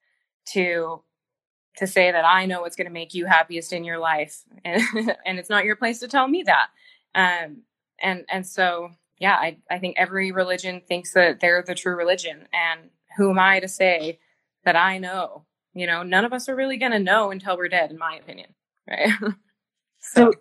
to 0.48 1.02
to 1.80 1.88
say 1.88 2.12
that 2.12 2.26
I 2.26 2.46
know 2.46 2.62
what's 2.62 2.76
going 2.76 2.88
to 2.88 2.94
make 2.94 3.14
you 3.14 3.26
happiest 3.26 3.74
in 3.74 3.84
your 3.84 4.00
life, 4.00 4.44
and, 4.64 4.82
and 5.26 5.40
it's 5.40 5.50
not 5.50 5.66
your 5.66 5.76
place 5.76 6.00
to 6.00 6.08
tell 6.08 6.28
me 6.28 6.44
that. 6.44 6.68
Um, 7.16 7.64
and 8.02 8.26
and 8.30 8.46
so 8.46 8.92
yeah, 9.20 9.36
I 9.36 9.58
I 9.70 9.80
think 9.80 9.96
every 9.98 10.32
religion 10.32 10.82
thinks 10.88 11.14
that 11.14 11.40
they're 11.40 11.64
the 11.66 11.76
true 11.76 11.96
religion, 11.96 12.48
and 12.54 12.90
who 13.18 13.30
am 13.30 13.40
I 13.40 13.60
to 13.60 13.68
say 13.68 14.20
that 14.66 14.76
I 14.76 14.98
know. 14.98 15.46
You 15.74 15.88
know, 15.88 16.04
none 16.04 16.26
of 16.26 16.34
us 16.34 16.50
are 16.50 16.56
really 16.56 16.78
going 16.78 16.92
to 16.92 17.00
know 17.00 17.32
until 17.32 17.58
we're 17.58 17.70
dead, 17.70 17.92
in 17.92 17.98
my 17.98 18.16
opinion. 18.16 18.54
Right. 18.90 19.10
so, 19.20 19.34
so, 20.00 20.34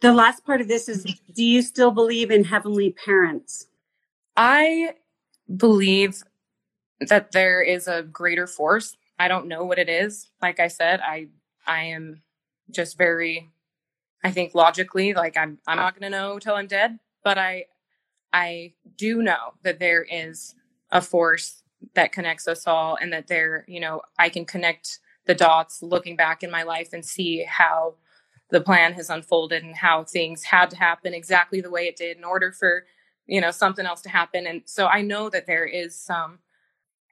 the 0.00 0.12
last 0.12 0.44
part 0.44 0.60
of 0.60 0.68
this 0.68 0.88
is 0.88 1.04
do 1.34 1.44
you 1.44 1.62
still 1.62 1.90
believe 1.90 2.30
in 2.30 2.44
heavenly 2.44 2.94
parents? 3.04 3.66
I 4.36 4.94
believe 5.56 6.22
that 7.00 7.32
there 7.32 7.60
is 7.60 7.88
a 7.88 8.02
greater 8.02 8.46
force. 8.46 8.96
I 9.20 9.28
don't 9.28 9.48
know 9.48 9.64
what 9.64 9.80
it 9.80 9.90
is. 9.90 10.30
Like 10.42 10.60
I 10.60 10.68
said, 10.68 11.00
I 11.02 11.28
I 11.66 11.84
am 11.84 12.22
just 12.72 12.98
very 12.98 13.50
I 14.24 14.32
think 14.32 14.54
logically 14.54 15.14
like 15.14 15.36
I'm 15.36 15.58
I'm 15.68 15.78
not 15.78 15.98
going 15.98 16.10
to 16.12 16.18
know 16.18 16.38
till 16.40 16.56
I'm 16.56 16.68
dead, 16.68 16.98
but 17.24 17.38
I 17.38 17.66
I 18.34 18.74
do 18.96 19.22
know 19.22 19.54
that 19.64 19.80
there 19.80 20.04
is 20.10 20.56
a 20.92 21.02
force 21.02 21.64
that 21.96 22.12
connects 22.12 22.48
us 22.48 22.68
all 22.68 22.96
and 23.00 23.12
that 23.14 23.28
there 23.28 23.64
you 23.68 23.80
know 23.80 24.02
i 24.18 24.28
can 24.28 24.44
connect 24.46 25.00
the 25.26 25.34
dots 25.34 25.82
looking 25.82 26.16
back 26.16 26.44
in 26.44 26.52
my 26.52 26.64
life 26.64 26.90
and 26.92 27.06
see 27.06 27.44
how 27.44 27.94
the 28.50 28.60
plan 28.60 28.94
has 28.94 29.10
unfolded 29.10 29.64
and 29.64 29.76
how 29.76 30.04
things 30.04 30.44
had 30.44 30.70
to 30.70 30.76
happen 30.76 31.14
exactly 31.14 31.62
the 31.62 31.70
way 31.70 31.86
it 31.86 31.96
did 31.96 32.18
in 32.18 32.24
order 32.24 32.52
for 32.52 32.84
you 33.26 33.40
know 33.40 33.52
something 33.52 33.86
else 33.86 34.02
to 34.02 34.10
happen 34.10 34.46
and 34.46 34.62
so 34.66 34.88
i 34.88 35.02
know 35.02 35.30
that 35.30 35.46
there 35.46 35.66
is 35.66 35.98
some 35.98 36.40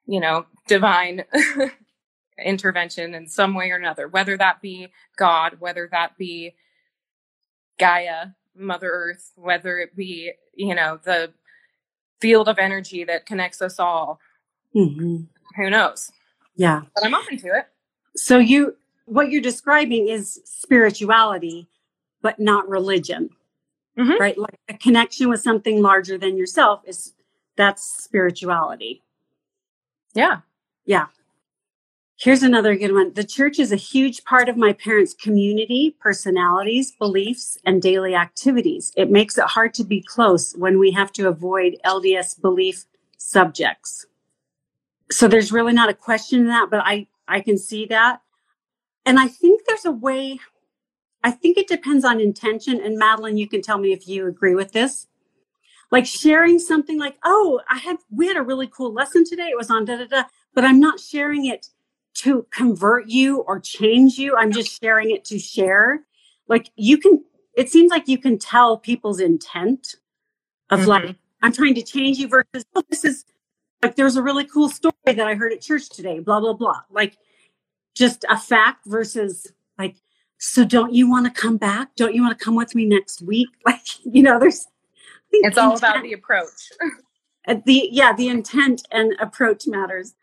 you 0.07 0.21
know 0.21 0.47
divine 0.69 1.25
intervention 2.45 3.15
in 3.15 3.27
some 3.27 3.55
way 3.55 3.71
or 3.71 3.77
another 3.77 4.09
whether 4.09 4.37
that 4.37 4.61
be 4.63 4.89
god 5.17 5.57
whether 5.59 5.89
that 5.91 6.17
be 6.17 6.55
gaia 7.79 8.27
mother 8.57 8.91
earth 8.91 9.33
whether 9.37 9.79
it 9.79 9.95
be 9.97 10.33
you 10.55 10.75
know 10.75 10.99
the 11.05 11.33
field 12.21 12.49
of 12.49 12.59
energy 12.59 13.05
that 13.05 13.27
connects 13.27 13.63
us 13.63 13.79
all 13.79 14.21
Mm-hmm. 14.75 15.23
Who 15.57 15.71
knows? 15.71 16.11
Yeah. 16.57 16.83
But 16.95 17.05
I'm 17.05 17.15
open 17.15 17.39
to 17.39 17.49
it. 17.49 17.67
So 18.17 18.39
you 18.39 18.77
what 19.07 19.31
you're 19.31 19.43
describing 19.43 20.09
is 20.09 20.41
spirituality, 20.45 21.69
but 22.23 22.39
not 22.39 22.69
religion. 22.69 23.31
Mm-hmm. 23.99 24.21
Right? 24.21 24.39
Like 24.39 24.59
a 24.69 24.75
connection 24.75 25.29
with 25.29 25.41
something 25.41 25.83
larger 25.83 26.19
than 26.19 26.37
yourself 26.37 26.83
is 26.87 27.15
that's 27.57 27.83
spirituality. 27.83 29.03
Yeah. 30.15 30.41
Yeah. 30.85 31.07
Here's 32.19 32.43
another 32.45 32.77
good 32.77 32.95
one. 32.95 33.15
The 33.15 33.25
church 33.25 33.61
is 33.61 33.73
a 33.73 33.77
huge 33.77 34.25
part 34.25 34.49
of 34.49 34.57
my 34.57 34.73
parents' 34.75 35.15
community, 35.15 35.97
personalities, 36.01 36.93
beliefs, 36.93 37.59
and 37.67 37.83
daily 37.83 38.15
activities. 38.15 38.93
It 38.97 39.11
makes 39.11 39.39
it 39.39 39.45
hard 39.47 39.75
to 39.75 39.85
be 39.85 40.03
close 40.03 40.55
when 40.57 40.79
we 40.81 40.93
have 40.93 41.13
to 41.15 41.29
avoid 41.29 41.79
LDS 41.87 42.41
belief 42.41 42.87
subjects 43.19 43.99
so 45.11 45.29
there's 45.29 45.53
really 45.53 45.75
not 45.75 45.91
a 45.91 45.95
question 45.95 46.41
in 46.41 46.47
that, 46.49 46.71
but 46.71 46.83
I, 46.85 47.09
I 47.29 47.41
can 47.41 47.59
see 47.59 47.87
that. 47.87 48.23
And 49.07 49.19
I 49.19 49.29
think 49.29 49.63
there's 49.67 49.87
a 49.87 49.93
way, 49.93 50.41
I 51.25 51.31
think 51.31 51.59
it 51.59 51.69
depends 51.69 52.05
on 52.05 52.21
intention. 52.21 52.81
And 52.83 52.99
Madeline, 52.99 53.39
you 53.39 53.49
can 53.49 53.63
tell 53.63 53.79
me 53.79 53.93
if 53.93 54.09
you 54.09 54.27
agree 54.27 54.55
with 54.55 54.73
this. 54.73 55.09
Like 55.91 56.07
sharing 56.07 56.59
something 56.59 56.99
like, 56.99 57.17
oh, 57.25 57.61
I 57.69 57.79
had, 57.79 57.99
we 58.11 58.29
had 58.29 58.37
a 58.37 58.43
really 58.43 58.69
cool 58.69 58.93
lesson 58.93 59.25
today. 59.25 59.49
It 59.49 59.57
was 59.59 59.71
on 59.71 59.87
da 59.87 59.97
da 59.97 60.07
da, 60.07 60.25
but 60.55 60.65
I'm 60.65 60.81
not 60.81 61.01
sharing 61.01 61.47
it 61.47 61.69
to 62.19 62.45
convert 62.51 63.09
you 63.09 63.39
or 63.43 63.61
change 63.61 64.19
you. 64.19 64.37
I'm 64.37 64.51
just 64.51 64.81
sharing 64.81 65.13
it 65.13 65.25
to 65.27 65.39
share. 65.39 66.01
Like 66.49 66.71
you 66.75 66.99
can, 66.99 67.25
it 67.57 67.71
seems 67.71 67.91
like 67.91 68.09
you 68.09 68.19
can 68.19 68.39
tell 68.39 68.77
people's 68.77 69.21
intent 69.21 69.95
of 70.71 70.81
mm-hmm. 70.81 70.89
like, 70.89 71.17
I'm 71.43 71.53
trying 71.53 71.75
to 71.75 71.83
change 71.83 72.19
you 72.19 72.27
versus, 72.27 72.67
oh, 72.75 72.83
this 72.91 73.05
is 73.05 73.25
like, 73.83 73.95
there's 73.95 74.17
a 74.17 74.23
really 74.23 74.45
cool 74.45 74.69
story 74.69 74.95
that 75.05 75.21
I 75.21 75.35
heard 75.35 75.53
at 75.53 75.61
church 75.61 75.89
today, 75.91 76.19
blah, 76.19 76.41
blah, 76.41 76.55
blah. 76.55 76.81
Like 76.91 77.17
just 77.95 78.25
a 78.29 78.37
fact 78.37 78.85
versus 78.85 79.53
like, 79.79 79.95
so 80.39 80.65
don't 80.65 80.93
you 80.93 81.09
want 81.09 81.33
to 81.33 81.41
come 81.41 81.57
back? 81.57 81.95
Don't 81.95 82.15
you 82.15 82.23
want 82.23 82.37
to 82.37 82.45
come 82.45 82.57
with 82.57 82.75
me 82.75 82.85
next 82.85 83.23
week? 83.23 83.49
Like, 83.65 83.87
you 84.05 84.23
know, 84.25 84.41
there's, 84.41 84.67
it's 85.31 85.59
all 85.59 85.77
about 85.77 86.03
the 86.03 86.15
approach. 86.15 86.73
the, 87.65 87.89
yeah, 87.93 88.13
the 88.13 88.29
intent 88.29 88.83
and 88.91 89.15
approach 89.21 89.69
matters. 89.69 90.15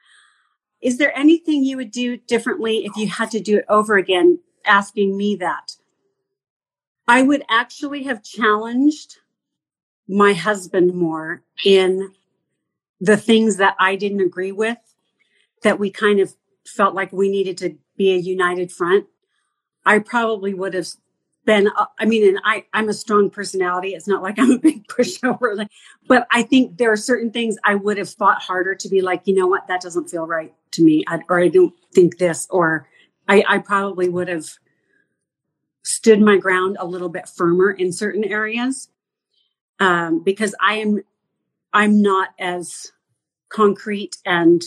Is 0.85 0.99
there 0.99 1.17
anything 1.17 1.63
you 1.63 1.77
would 1.77 1.89
do 1.89 2.15
differently 2.15 2.85
if 2.85 2.95
you 2.95 3.07
had 3.07 3.31
to 3.31 3.39
do 3.39 3.57
it 3.57 3.65
over 3.67 3.97
again? 3.97 4.41
Asking 4.65 5.17
me 5.17 5.35
that. 5.37 5.77
I 7.07 7.23
would 7.23 7.43
actually 7.49 8.03
have 8.03 8.21
challenged 8.21 9.17
my 10.07 10.33
husband 10.33 10.93
more 10.93 11.41
in 11.65 12.13
the 13.01 13.17
things 13.17 13.57
that 13.57 13.75
I 13.79 13.95
didn't 13.95 14.21
agree 14.21 14.51
with, 14.51 14.77
that 15.63 15.79
we 15.79 15.89
kind 15.89 16.19
of 16.19 16.35
felt 16.67 16.93
like 16.93 17.11
we 17.11 17.29
needed 17.31 17.57
to 17.57 17.77
be 17.97 18.13
a 18.13 18.17
united 18.17 18.71
front. 18.71 19.07
I 19.87 19.97
probably 19.97 20.53
would 20.53 20.75
have 20.75 20.87
been, 21.45 21.67
uh, 21.67 21.85
I 21.99 22.05
mean, 22.05 22.27
and 22.27 22.39
I, 22.43 22.65
I'm 22.73 22.89
a 22.89 22.93
strong 22.93 23.29
personality. 23.29 23.89
It's 23.89 24.07
not 24.07 24.23
like 24.23 24.39
I'm 24.39 24.51
a 24.51 24.59
big 24.59 24.87
pushover, 24.87 25.67
but 26.07 26.27
I 26.31 26.43
think 26.43 26.77
there 26.77 26.91
are 26.91 26.97
certain 26.97 27.31
things 27.31 27.57
I 27.63 27.75
would 27.75 27.97
have 27.97 28.09
fought 28.09 28.41
harder 28.41 28.75
to 28.75 28.89
be 28.89 29.01
like, 29.01 29.23
you 29.25 29.35
know 29.35 29.47
what, 29.47 29.67
that 29.67 29.81
doesn't 29.81 30.09
feel 30.09 30.27
right 30.27 30.53
to 30.71 30.83
me, 30.83 31.03
I, 31.07 31.19
or 31.29 31.39
I 31.39 31.47
don't 31.47 31.73
think 31.93 32.17
this, 32.17 32.47
or 32.49 32.87
I, 33.27 33.43
I 33.47 33.57
probably 33.59 34.09
would 34.09 34.27
have 34.27 34.47
stood 35.83 36.19
my 36.19 36.37
ground 36.37 36.77
a 36.79 36.85
little 36.85 37.09
bit 37.09 37.29
firmer 37.29 37.71
in 37.71 37.91
certain 37.91 38.23
areas 38.23 38.89
um, 39.79 40.23
because 40.23 40.55
I 40.59 40.75
am 40.75 41.01
I'm 41.73 42.01
not 42.01 42.29
as 42.39 42.91
concrete 43.49 44.17
and 44.25 44.63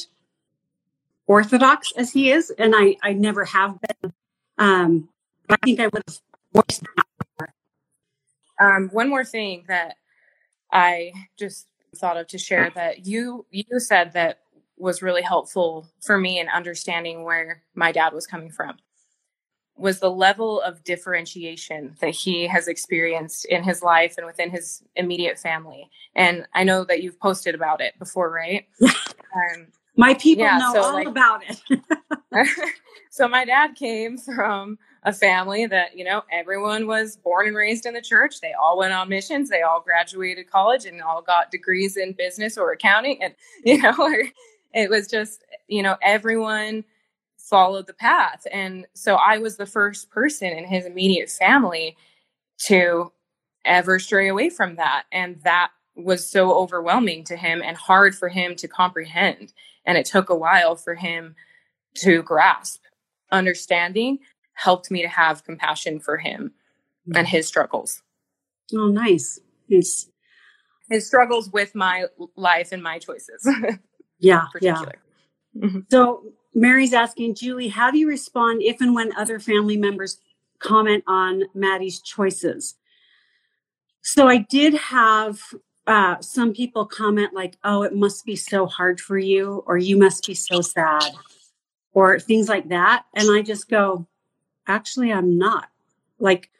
orthodox 1.26 1.92
as 1.96 2.12
he 2.12 2.30
is, 2.30 2.50
and 2.50 2.74
I 2.76 2.96
I 3.02 3.14
never 3.14 3.44
have 3.46 3.78
been. 3.80 4.12
Um, 4.58 5.08
I 5.48 5.56
think 5.64 5.80
I 5.80 5.88
would 5.88 6.02
have 6.06 6.18
that. 6.66 7.50
Um, 8.60 8.88
one 8.92 9.08
more 9.08 9.24
thing 9.24 9.64
that 9.68 9.96
I 10.72 11.12
just 11.38 11.66
thought 11.96 12.16
of 12.16 12.26
to 12.28 12.38
share 12.38 12.70
that 12.74 13.06
you 13.06 13.46
you 13.50 13.64
said 13.78 14.12
that 14.12 14.40
was 14.76 15.02
really 15.02 15.22
helpful 15.22 15.88
for 16.00 16.18
me 16.18 16.38
in 16.38 16.48
understanding 16.48 17.24
where 17.24 17.62
my 17.74 17.92
dad 17.92 18.12
was 18.12 18.26
coming 18.26 18.50
from 18.50 18.76
was 19.76 20.00
the 20.00 20.10
level 20.10 20.60
of 20.62 20.82
differentiation 20.84 21.96
that 22.00 22.10
he 22.10 22.46
has 22.46 22.68
experienced 22.68 23.44
in 23.46 23.62
his 23.62 23.82
life 23.82 24.14
and 24.18 24.26
within 24.26 24.50
his 24.50 24.82
immediate 24.96 25.38
family. 25.38 25.88
And 26.16 26.46
I 26.52 26.64
know 26.64 26.84
that 26.84 27.02
you've 27.02 27.18
posted 27.20 27.54
about 27.54 27.80
it 27.80 27.98
before, 27.98 28.30
right? 28.30 28.66
Um, 29.36 29.66
my 29.94 30.14
people 30.14 30.44
yeah, 30.44 30.56
know 30.56 30.72
so 30.72 30.82
all 30.82 30.94
like, 30.94 31.06
about 31.06 31.42
it. 31.46 31.60
so 33.10 33.28
my 33.28 33.44
dad 33.44 33.74
came 33.74 34.16
from 34.16 34.78
a 35.04 35.12
family 35.12 35.66
that, 35.66 35.96
you 35.96 36.04
know, 36.04 36.22
everyone 36.32 36.86
was 36.86 37.16
born 37.16 37.46
and 37.46 37.56
raised 37.56 37.86
in 37.86 37.94
the 37.94 38.00
church. 38.00 38.40
They 38.40 38.52
all 38.52 38.78
went 38.78 38.92
on 38.92 39.08
missions. 39.08 39.48
They 39.48 39.62
all 39.62 39.80
graduated 39.80 40.50
college 40.50 40.84
and 40.84 41.00
all 41.02 41.22
got 41.22 41.50
degrees 41.50 41.96
in 41.96 42.12
business 42.12 42.58
or 42.58 42.72
accounting. 42.72 43.22
And, 43.22 43.34
you 43.64 43.80
know, 43.80 43.94
it 44.74 44.90
was 44.90 45.06
just, 45.06 45.44
you 45.68 45.82
know, 45.82 45.96
everyone 46.02 46.84
followed 47.36 47.86
the 47.86 47.94
path. 47.94 48.46
And 48.52 48.86
so 48.94 49.14
I 49.14 49.38
was 49.38 49.56
the 49.56 49.66
first 49.66 50.10
person 50.10 50.48
in 50.48 50.64
his 50.64 50.84
immediate 50.84 51.30
family 51.30 51.96
to 52.66 53.12
ever 53.64 53.98
stray 53.98 54.28
away 54.28 54.50
from 54.50 54.76
that. 54.76 55.04
And 55.12 55.40
that 55.42 55.70
was 55.94 56.26
so 56.26 56.52
overwhelming 56.54 57.24
to 57.24 57.36
him 57.36 57.62
and 57.62 57.76
hard 57.76 58.14
for 58.14 58.28
him 58.28 58.54
to 58.56 58.68
comprehend. 58.68 59.52
And 59.84 59.96
it 59.96 60.06
took 60.06 60.30
a 60.30 60.34
while 60.34 60.76
for 60.76 60.94
him 60.94 61.34
to 61.96 62.22
grasp. 62.22 62.82
Understanding 63.30 64.18
helped 64.58 64.90
me 64.90 65.02
to 65.02 65.08
have 65.08 65.44
compassion 65.44 66.00
for 66.00 66.16
him 66.16 66.52
and 67.14 67.28
his 67.28 67.46
struggles. 67.46 68.02
Oh, 68.74 68.88
nice. 68.88 69.38
Nice. 69.68 70.08
His 70.90 71.06
struggles 71.06 71.48
with 71.50 71.76
my 71.76 72.06
life 72.34 72.72
and 72.72 72.82
my 72.82 72.98
choices. 72.98 73.48
yeah. 74.18 74.46
Yeah. 74.60 74.82
Mm-hmm. 75.56 75.80
So 75.90 76.24
Mary's 76.54 76.92
asking, 76.92 77.36
Julie, 77.36 77.68
how 77.68 77.92
do 77.92 77.98
you 77.98 78.08
respond 78.08 78.62
if 78.62 78.80
and 78.80 78.96
when 78.96 79.14
other 79.16 79.38
family 79.38 79.76
members 79.76 80.18
comment 80.58 81.04
on 81.06 81.44
Maddie's 81.54 82.00
choices? 82.00 82.74
So 84.02 84.26
I 84.26 84.38
did 84.38 84.74
have 84.74 85.38
uh, 85.86 86.20
some 86.20 86.52
people 86.52 86.84
comment 86.84 87.32
like, 87.32 87.56
oh, 87.62 87.82
it 87.82 87.94
must 87.94 88.24
be 88.24 88.34
so 88.34 88.66
hard 88.66 89.00
for 89.00 89.18
you, 89.18 89.62
or 89.66 89.78
you 89.78 89.96
must 89.96 90.26
be 90.26 90.34
so 90.34 90.62
sad, 90.62 91.12
or 91.92 92.18
things 92.18 92.48
like 92.48 92.70
that. 92.70 93.04
And 93.14 93.30
I 93.30 93.42
just 93.42 93.68
go, 93.68 94.06
actually, 94.68 95.12
I'm 95.12 95.38
not. 95.38 95.68
Like, 96.18 96.50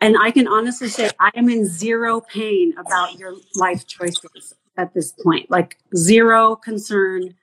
and 0.00 0.16
I 0.20 0.30
can 0.30 0.48
honestly 0.48 0.88
say 0.88 1.10
I 1.20 1.30
am 1.34 1.48
in 1.48 1.66
zero 1.66 2.20
pain 2.20 2.74
about 2.78 3.18
your 3.18 3.34
life 3.54 3.86
choices 3.86 4.54
at 4.76 4.94
this 4.94 5.12
point, 5.12 5.50
like 5.50 5.78
zero 5.96 6.56
concern 6.56 7.34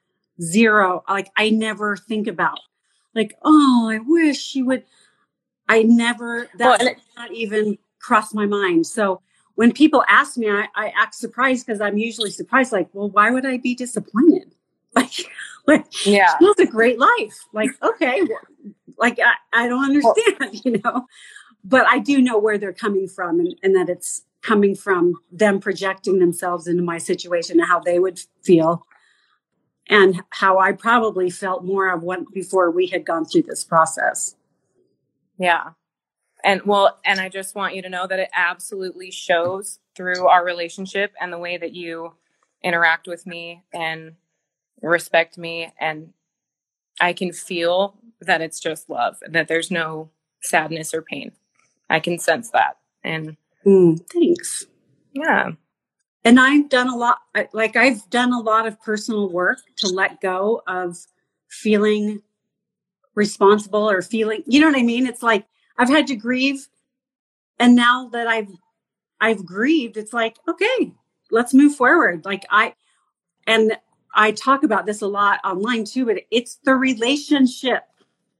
zero. 0.41 1.03
Like 1.07 1.29
I 1.35 1.49
never 1.49 1.95
think 1.95 2.27
about 2.27 2.59
like, 3.15 3.35
oh, 3.43 3.89
I 3.91 3.99
wish 3.99 4.41
she 4.41 4.63
would. 4.63 4.83
I 5.67 5.83
never, 5.83 6.47
that 6.57 6.79
well, 6.79 6.95
not 7.15 7.31
even 7.31 7.77
cross 7.99 8.33
my 8.33 8.45
mind. 8.45 8.87
So 8.87 9.21
when 9.55 9.71
people 9.71 10.03
ask 10.07 10.37
me, 10.37 10.49
I, 10.49 10.67
I 10.75 10.91
act 10.99 11.15
surprised 11.15 11.65
because 11.65 11.81
I'm 11.81 11.97
usually 11.97 12.31
surprised, 12.31 12.71
like, 12.71 12.89
well, 12.93 13.09
why 13.09 13.29
would 13.29 13.45
I 13.45 13.57
be 13.57 13.75
disappointed? 13.75 14.55
Like, 14.95 15.11
like 15.67 15.85
yeah, 16.03 16.35
she 16.39 16.45
has 16.47 16.57
a 16.57 16.65
great 16.65 16.97
life. 16.97 17.45
Like, 17.53 17.69
okay, 17.83 18.27
like 18.99 19.19
I, 19.19 19.63
I 19.63 19.67
don't 19.67 19.83
understand, 19.83 20.61
you 20.65 20.81
know, 20.83 21.07
but 21.63 21.85
I 21.87 21.99
do 21.99 22.21
know 22.21 22.37
where 22.37 22.57
they're 22.57 22.73
coming 22.73 23.07
from 23.07 23.39
and, 23.39 23.55
and 23.63 23.75
that 23.75 23.89
it's 23.89 24.23
coming 24.41 24.75
from 24.75 25.15
them 25.31 25.59
projecting 25.59 26.19
themselves 26.19 26.67
into 26.67 26.83
my 26.83 26.97
situation 26.97 27.59
and 27.59 27.67
how 27.67 27.79
they 27.79 27.99
would 27.99 28.19
feel 28.41 28.85
and 29.89 30.21
how 30.29 30.59
I 30.59 30.71
probably 30.71 31.29
felt 31.29 31.65
more 31.65 31.89
of 31.89 32.03
what 32.03 32.31
before 32.33 32.71
we 32.71 32.87
had 32.87 33.05
gone 33.05 33.25
through 33.25 33.43
this 33.43 33.63
process. 33.63 34.35
Yeah. 35.37 35.71
And 36.43 36.61
well, 36.63 36.99
and 37.03 37.19
I 37.19 37.27
just 37.27 37.55
want 37.55 37.75
you 37.75 37.81
to 37.81 37.89
know 37.89 38.07
that 38.07 38.19
it 38.19 38.29
absolutely 38.33 39.11
shows 39.11 39.79
through 39.95 40.27
our 40.27 40.45
relationship 40.45 41.11
and 41.19 41.33
the 41.33 41.37
way 41.37 41.57
that 41.57 41.73
you 41.73 42.13
interact 42.63 43.07
with 43.07 43.25
me 43.25 43.63
and 43.73 44.13
respect 44.81 45.37
me. 45.37 45.73
And 45.79 46.13
I 46.99 47.13
can 47.13 47.31
feel 47.33 47.95
that 48.21 48.41
it's 48.41 48.59
just 48.59 48.89
love, 48.89 49.17
and 49.21 49.33
that 49.35 49.47
there's 49.47 49.71
no 49.71 50.09
sadness 50.41 50.93
or 50.93 51.01
pain. 51.01 51.31
I 51.89 51.99
can 51.99 52.19
sense 52.19 52.51
that. 52.51 52.77
And 53.03 53.37
mm, 53.65 53.99
thanks. 54.11 54.65
Yeah 55.13 55.51
and 56.25 56.39
I've 56.39 56.69
done 56.69 56.89
a 56.89 56.95
lot, 56.95 57.19
like 57.53 57.75
I've 57.75 58.07
done 58.09 58.33
a 58.33 58.39
lot 58.39 58.67
of 58.67 58.81
personal 58.81 59.29
work 59.29 59.59
to 59.77 59.87
let 59.87 60.21
go 60.21 60.61
of 60.67 60.97
feeling 61.47 62.21
responsible 63.15 63.89
or 63.89 64.01
feeling, 64.01 64.43
you 64.45 64.59
know 64.59 64.67
what 64.67 64.77
I 64.77 64.83
mean? 64.83 65.07
It's 65.07 65.23
like 65.23 65.45
I've 65.77 65.89
had 65.89 66.07
to 66.07 66.15
grieve. 66.15 66.67
And 67.57 67.75
now 67.75 68.09
that 68.09 68.27
I've, 68.27 68.49
I've 69.21 69.45
grieved, 69.45 69.97
it's 69.97 70.13
like, 70.13 70.37
okay, 70.47 70.91
let's 71.31 71.53
move 71.53 71.75
forward. 71.75 72.25
Like 72.25 72.45
I, 72.49 72.73
and 73.47 73.77
I 74.13 74.31
talk 74.31 74.63
about 74.63 74.85
this 74.85 75.01
a 75.01 75.07
lot 75.07 75.39
online 75.43 75.85
too, 75.85 76.05
but 76.05 76.17
it's 76.31 76.59
the 76.63 76.75
relationship. 76.75 77.83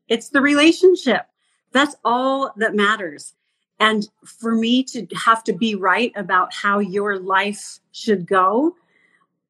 It's 0.07 0.29
the 0.29 0.41
relationship. 0.41 1.27
That's 1.71 1.95
all 2.03 2.51
that 2.57 2.75
matters. 2.75 3.33
And 3.79 4.09
for 4.25 4.55
me 4.55 4.83
to 4.83 5.07
have 5.25 5.43
to 5.45 5.53
be 5.53 5.75
right 5.75 6.11
about 6.15 6.53
how 6.53 6.79
your 6.79 7.17
life 7.17 7.79
should 7.91 8.27
go 8.27 8.75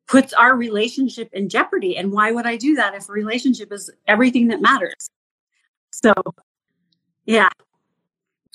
puts 0.07 0.33
our 0.33 0.55
relationship 0.55 1.29
in 1.33 1.49
jeopardy. 1.49 1.97
And 1.97 2.11
why 2.11 2.31
would 2.31 2.45
I 2.45 2.57
do 2.57 2.75
that 2.75 2.95
if 2.95 3.09
a 3.09 3.11
relationship 3.11 3.71
is 3.71 3.91
everything 4.07 4.47
that 4.49 4.61
matters? 4.61 5.09
So, 5.91 6.13
yeah. 7.25 7.49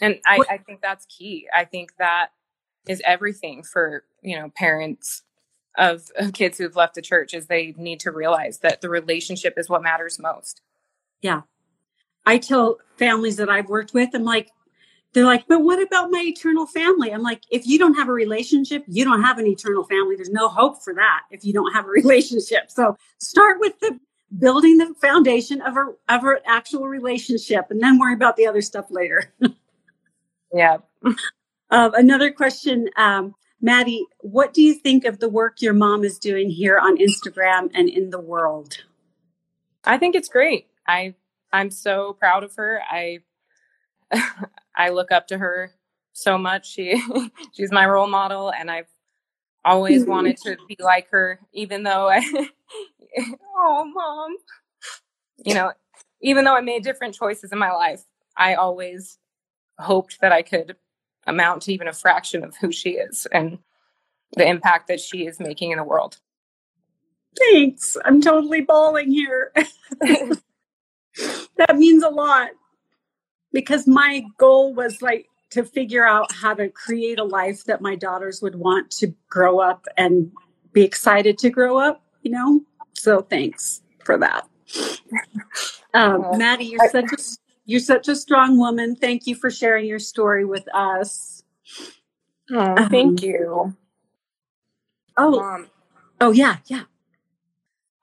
And 0.00 0.18
I, 0.27 0.40
I 0.50 0.59
think 0.59 0.81
that's 0.83 1.07
key. 1.07 1.48
I 1.55 1.64
think 1.64 1.92
that 1.98 2.29
is 2.88 3.00
everything 3.05 3.62
for, 3.62 4.05
you 4.22 4.37
know, 4.37 4.50
parents 4.57 5.22
of, 5.76 6.10
of 6.16 6.32
kids 6.32 6.58
who've 6.58 6.76
left 6.76 6.94
the 6.94 7.02
church 7.02 7.34
is 7.34 7.46
they 7.46 7.74
need 7.76 8.00
to 8.00 8.10
realize 8.10 8.58
that 8.58 8.80
the 8.80 8.88
relationship 8.88 9.54
is 9.56 9.68
what 9.68 9.82
matters 9.82 10.18
most. 10.18 10.60
Yeah. 11.20 11.42
I 12.26 12.38
tell 12.38 12.78
families 12.96 13.37
that 13.37 13.50
I've 13.50 13.68
worked 13.68 13.92
with, 13.92 14.10
I'm 14.14 14.24
like, 14.24 14.50
they're 15.14 15.24
like, 15.24 15.46
but 15.46 15.60
what 15.60 15.80
about 15.80 16.10
my 16.10 16.24
eternal 16.26 16.66
family? 16.66 17.12
I'm 17.12 17.22
like, 17.22 17.42
if 17.48 17.66
you 17.66 17.78
don't 17.78 17.94
have 17.94 18.08
a 18.08 18.12
relationship, 18.12 18.84
you 18.88 19.04
don't 19.04 19.22
have 19.22 19.38
an 19.38 19.46
eternal 19.46 19.84
family. 19.84 20.16
There's 20.16 20.30
no 20.30 20.48
hope 20.48 20.82
for 20.82 20.92
that 20.94 21.22
if 21.30 21.44
you 21.44 21.52
don't 21.52 21.72
have 21.72 21.87
a 21.87 21.88
relationship. 22.02 22.70
So 22.70 22.96
start 23.18 23.58
with 23.60 23.78
the 23.80 23.98
building 24.37 24.78
the 24.78 24.92
foundation 25.00 25.60
of 25.60 25.76
a 25.76 25.87
of 26.08 26.24
an 26.24 26.38
actual 26.44 26.88
relationship, 26.88 27.66
and 27.70 27.80
then 27.80 27.98
worry 27.98 28.14
about 28.14 28.37
the 28.37 28.46
other 28.46 28.60
stuff 28.60 28.87
later. 28.90 29.32
yeah. 30.52 30.78
Um, 31.70 31.94
another 31.94 32.32
question, 32.32 32.88
um, 32.96 33.34
Maddie. 33.64 34.07
What 34.20 34.53
do 34.53 34.61
you 34.61 34.74
think 34.74 35.07
of 35.07 35.20
the 35.20 35.29
work 35.29 35.62
your 35.62 35.72
mom 35.72 36.05
is 36.05 36.18
doing 36.18 36.50
here 36.50 36.79
on 36.79 36.98
Instagram 36.98 37.70
and 37.72 37.88
in 37.88 38.11
the 38.11 38.20
world? 38.20 38.85
I 39.85 39.96
think 39.96 40.14
it's 40.14 40.29
great. 40.29 40.66
I 40.87 41.14
I'm 41.50 41.70
so 41.70 42.12
proud 42.12 42.44
of 42.44 42.55
her. 42.57 42.83
I 42.87 43.20
I 44.77 44.90
look 44.90 45.11
up 45.11 45.29
to 45.29 45.38
her 45.38 45.72
so 46.12 46.37
much. 46.37 46.70
She 46.70 47.03
she's 47.55 47.72
my 47.72 47.87
role 47.87 48.07
model 48.07 48.53
and 48.53 48.70
I've 48.70 48.88
always 49.64 50.03
mm-hmm. 50.03 50.11
wanted 50.11 50.37
to 50.44 50.59
be 50.68 50.77
like 50.79 51.09
her 51.09 51.40
even 51.55 51.85
though 51.85 52.11
I 52.11 52.20
oh 53.57 53.90
mom 53.94 54.37
you 55.38 55.55
know 55.55 55.72
even 56.20 56.44
though 56.44 56.55
I 56.55 56.61
made 56.61 56.85
different 56.85 57.14
choices 57.14 57.50
in 57.50 57.59
my 57.59 57.72
life 57.72 58.03
I 58.37 58.57
always 58.57 59.16
hoped 59.79 60.20
that 60.20 60.33
I 60.33 60.42
could 60.42 60.77
amount 61.26 61.62
to 61.62 61.72
even 61.72 61.88
a 61.88 61.92
fraction 61.92 62.44
of 62.44 62.56
who 62.56 62.70
she 62.70 62.90
is 62.90 63.26
and 63.32 63.58
the 64.37 64.46
impact 64.46 64.88
that 64.88 65.00
she 65.00 65.26
is 65.26 65.40
making 65.40 65.70
in 65.70 65.78
the 65.78 65.84
world. 65.84 66.18
Thanks. 67.38 67.96
I'm 68.04 68.20
totally 68.20 68.60
bawling 68.60 69.10
here. 69.10 69.52
that 70.00 70.40
means 71.76 72.02
a 72.02 72.08
lot 72.08 72.50
because 73.52 73.87
my 73.87 74.24
goal 74.38 74.74
was 74.74 75.00
like 75.02 75.28
to 75.50 75.64
figure 75.64 76.06
out 76.06 76.32
how 76.32 76.54
to 76.54 76.68
create 76.68 77.18
a 77.18 77.24
life 77.24 77.64
that 77.64 77.80
my 77.80 77.94
daughters 77.94 78.42
would 78.42 78.56
want 78.56 78.90
to 78.90 79.14
grow 79.28 79.60
up 79.60 79.87
and 79.96 80.30
be 80.72 80.82
excited 80.82 81.38
to 81.38 81.50
grow 81.50 81.78
up, 81.78 82.02
you 82.22 82.30
know? 82.30 82.60
So 82.94 83.22
thanks 83.22 83.82
for 84.04 84.18
that. 84.18 84.48
Um, 85.94 86.38
Maddie, 86.38 86.64
you're 86.64 86.88
such 86.90 87.12
a 87.12 87.18
you're 87.64 87.81
such 87.81 88.09
a 88.09 88.16
strong 88.16 88.59
woman. 88.59 88.96
Thank 88.96 89.27
you 89.27 89.35
for 89.35 89.50
sharing 89.50 89.87
your 89.87 89.98
story 89.98 90.44
with 90.44 90.66
us. 90.74 91.42
Oh, 92.50 92.88
thank 92.88 93.22
um, 93.22 93.29
you. 93.29 93.77
Oh, 95.16 95.40
um, 95.40 95.70
oh 96.20 96.33
yeah, 96.33 96.57
yeah. 96.66 96.83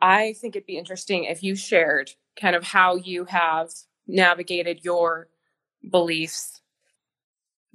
I 0.02 0.34
think 0.34 0.56
it'd 0.56 0.65
be 0.65 0.78
interesting 0.78 1.26
if 1.26 1.43
you 1.43 1.56
shared 1.56 2.12
kind 2.39 2.56
of 2.56 2.63
how 2.63 2.95
you 2.95 3.26
have 3.26 3.69
navigated 4.08 4.84
your 4.84 5.28
beliefs 5.89 6.62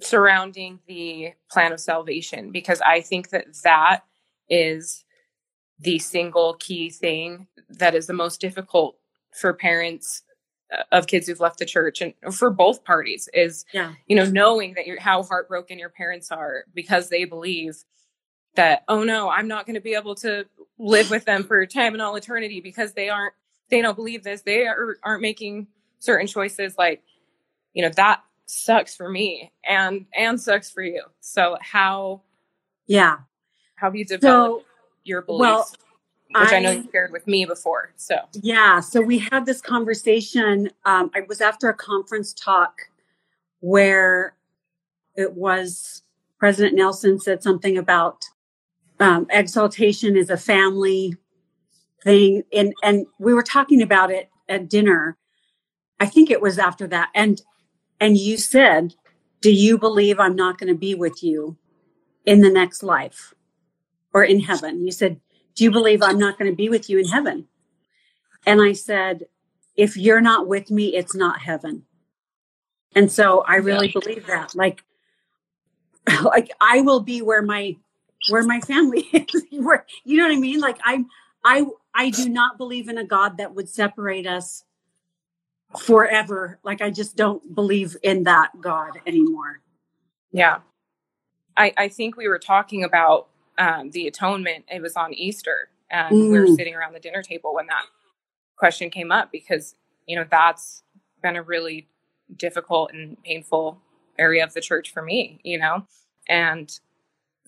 surrounding 0.02 0.80
the 0.86 1.32
plan 1.50 1.72
of 1.72 1.80
salvation, 1.80 2.50
because 2.50 2.80
I 2.80 3.00
think 3.00 3.30
that 3.30 3.46
that 3.62 4.00
is 4.48 5.04
the 5.78 5.98
single 5.98 6.54
key 6.54 6.90
thing 6.90 7.46
that 7.68 7.94
is 7.94 8.06
the 8.06 8.12
most 8.12 8.40
difficult 8.40 8.96
for 9.30 9.52
parents 9.52 10.22
of 10.90 11.06
kids 11.06 11.26
who've 11.26 11.40
left 11.40 11.58
the 11.58 11.64
church 11.64 12.00
and 12.00 12.12
for 12.34 12.50
both 12.50 12.84
parties 12.84 13.28
is 13.32 13.64
yeah. 13.72 13.92
you 14.08 14.16
know 14.16 14.24
knowing 14.24 14.74
that 14.74 14.86
you're 14.86 15.00
how 15.00 15.22
heartbroken 15.22 15.78
your 15.78 15.90
parents 15.90 16.32
are 16.32 16.64
because 16.74 17.08
they 17.08 17.24
believe 17.24 17.84
that 18.56 18.82
oh 18.88 19.04
no 19.04 19.28
i'm 19.28 19.46
not 19.46 19.64
going 19.64 19.74
to 19.74 19.80
be 19.80 19.94
able 19.94 20.16
to 20.16 20.44
live 20.78 21.08
with 21.08 21.24
them 21.24 21.44
for 21.44 21.64
time 21.66 21.92
and 21.92 22.02
all 22.02 22.16
eternity 22.16 22.60
because 22.60 22.94
they 22.94 23.08
aren't 23.08 23.32
they 23.68 23.82
don't 23.82 23.96
believe 23.96 24.22
this. 24.22 24.42
They 24.42 24.66
are, 24.66 24.96
aren't 25.02 25.22
making 25.22 25.66
certain 25.98 26.26
choices. 26.26 26.76
Like 26.78 27.02
you 27.72 27.82
know 27.82 27.90
that 27.96 28.22
sucks 28.46 28.94
for 28.94 29.08
me 29.08 29.52
and 29.64 30.06
and 30.16 30.40
sucks 30.40 30.70
for 30.70 30.82
you. 30.82 31.02
So 31.20 31.56
how 31.60 32.22
yeah. 32.86 33.18
how 33.76 33.88
have 33.88 33.96
you 33.96 34.04
developed 34.04 34.64
so, 34.64 34.66
your 35.04 35.22
beliefs? 35.22 35.40
well, 35.40 35.70
which 36.30 36.52
I, 36.52 36.56
I, 36.56 36.60
know 36.60 36.70
you 36.72 36.88
shared 36.92 37.12
with 37.12 37.26
me 37.26 37.44
before 37.44 37.92
so. 37.96 38.16
Yeah 38.42 38.80
so 38.80 39.00
we 39.00 39.18
had 39.18 39.46
this 39.46 39.60
conversation 39.60 40.70
um 40.84 41.10
i 41.14 41.22
was 41.28 41.40
after 41.40 41.68
a 41.68 41.74
conference 41.74 42.32
talk 42.32 42.80
where 43.60 44.34
it 45.14 45.34
was 45.34 46.02
president 46.38 46.74
nelson 46.74 47.18
said 47.18 47.42
something 47.42 47.78
about 47.78 48.24
um, 48.98 49.26
exaltation 49.30 50.16
is 50.16 50.30
a 50.30 50.36
family 50.36 51.16
thing 52.02 52.42
and 52.52 52.72
and 52.82 53.06
we 53.18 53.34
were 53.34 53.42
talking 53.42 53.82
about 53.82 54.10
it 54.10 54.30
at 54.48 54.68
dinner. 54.68 55.16
I 55.98 56.06
think 56.06 56.30
it 56.30 56.40
was 56.40 56.58
after 56.58 56.86
that 56.88 57.10
and 57.14 57.42
and 58.00 58.16
you 58.16 58.36
said 58.36 58.94
do 59.42 59.52
you 59.52 59.76
believe 59.78 60.18
i'm 60.18 60.36
not 60.36 60.58
going 60.58 60.72
to 60.72 60.78
be 60.78 60.94
with 60.94 61.22
you 61.22 61.56
in 62.24 62.40
the 62.40 62.50
next 62.50 62.82
life 62.82 63.34
or 64.14 64.24
in 64.24 64.40
heaven? 64.40 64.84
You 64.84 64.92
said 64.92 65.20
do 65.56 65.64
you 65.64 65.70
believe 65.70 66.02
i'm 66.02 66.18
not 66.18 66.38
going 66.38 66.50
to 66.50 66.56
be 66.56 66.68
with 66.68 66.88
you 66.88 66.98
in 66.98 67.06
heaven? 67.06 67.48
And 68.46 68.62
i 68.62 68.72
said 68.72 69.24
if 69.74 69.96
you're 69.96 70.20
not 70.20 70.46
with 70.46 70.70
me 70.70 70.94
it's 70.94 71.14
not 71.14 71.40
heaven. 71.40 71.82
And 72.94 73.10
so 73.10 73.40
i 73.40 73.56
really 73.56 73.88
yeah. 73.88 74.00
believe 74.00 74.26
that. 74.26 74.54
Like 74.54 74.84
like 76.22 76.50
i 76.60 76.80
will 76.82 77.00
be 77.00 77.22
where 77.22 77.42
my 77.42 77.76
where 78.28 78.44
my 78.44 78.60
family 78.60 79.00
is. 79.12 79.44
Where 79.50 79.84
you 80.04 80.18
know 80.18 80.28
what 80.28 80.36
i 80.36 80.40
mean? 80.40 80.60
Like 80.60 80.78
i'm 80.84 81.06
i 81.44 81.66
i 81.94 82.10
do 82.10 82.28
not 82.28 82.58
believe 82.58 82.88
in 82.88 82.98
a 82.98 83.04
god 83.04 83.38
that 83.38 83.54
would 83.54 83.68
separate 83.68 84.26
us 84.26 84.62
forever. 85.80 86.58
Like 86.62 86.80
i 86.80 86.90
just 86.90 87.16
don't 87.16 87.54
believe 87.54 87.96
in 88.02 88.24
that 88.24 88.50
god 88.60 89.00
anymore. 89.06 89.60
Yeah. 90.32 90.58
I 91.56 91.72
i 91.76 91.88
think 91.88 92.16
we 92.16 92.28
were 92.28 92.38
talking 92.38 92.84
about 92.84 93.28
um, 93.58 93.90
the 93.90 94.06
atonement 94.06 94.64
it 94.70 94.82
was 94.82 94.96
on 94.96 95.14
easter 95.14 95.70
and 95.90 96.14
mm. 96.14 96.30
we 96.30 96.38
were 96.38 96.46
mm. 96.46 96.56
sitting 96.56 96.74
around 96.74 96.94
the 96.94 97.00
dinner 97.00 97.22
table 97.22 97.54
when 97.54 97.66
that 97.66 97.84
question 98.56 98.90
came 98.90 99.12
up 99.12 99.30
because 99.32 99.74
you 100.06 100.16
know 100.16 100.24
that's 100.30 100.82
been 101.22 101.36
a 101.36 101.42
really 101.42 101.88
difficult 102.36 102.92
and 102.92 103.22
painful 103.22 103.80
area 104.18 104.42
of 104.44 104.52
the 104.54 104.60
church 104.60 104.92
for 104.92 105.02
me 105.02 105.38
you 105.42 105.58
know 105.58 105.86
and 106.28 106.80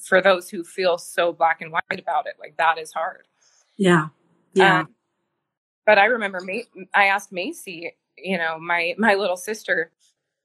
for 0.00 0.20
those 0.20 0.48
who 0.48 0.62
feel 0.62 0.96
so 0.96 1.32
black 1.32 1.60
and 1.60 1.72
white 1.72 1.82
about 1.98 2.26
it 2.26 2.34
like 2.38 2.56
that 2.56 2.78
is 2.78 2.92
hard 2.92 3.26
yeah 3.76 4.08
yeah 4.54 4.80
um, 4.80 4.94
but 5.86 5.98
i 5.98 6.04
remember 6.04 6.40
Ma- 6.40 6.84
i 6.94 7.06
asked 7.06 7.32
macy 7.32 7.96
you 8.16 8.38
know 8.38 8.58
my 8.58 8.94
my 8.98 9.14
little 9.14 9.36
sister 9.36 9.90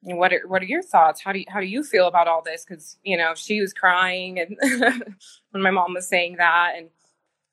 what 0.04 0.34
are, 0.34 0.42
what 0.48 0.62
are 0.62 0.66
your 0.66 0.82
thoughts 0.82 1.22
how 1.22 1.32
do 1.32 1.40
you, 1.40 1.46
how 1.48 1.60
do 1.60 1.66
you 1.66 1.84
feel 1.84 2.08
about 2.08 2.28
all 2.28 2.42
this 2.42 2.66
because 2.66 2.98
you 3.04 3.18
know 3.18 3.34
she 3.36 3.62
was 3.62 3.74
crying 3.74 4.40
and 4.40 4.58
when 5.52 5.64
my 5.64 5.72
mom 5.72 5.94
was 5.94 6.08
saying 6.08 6.36
that 6.38 6.74
and 6.76 6.90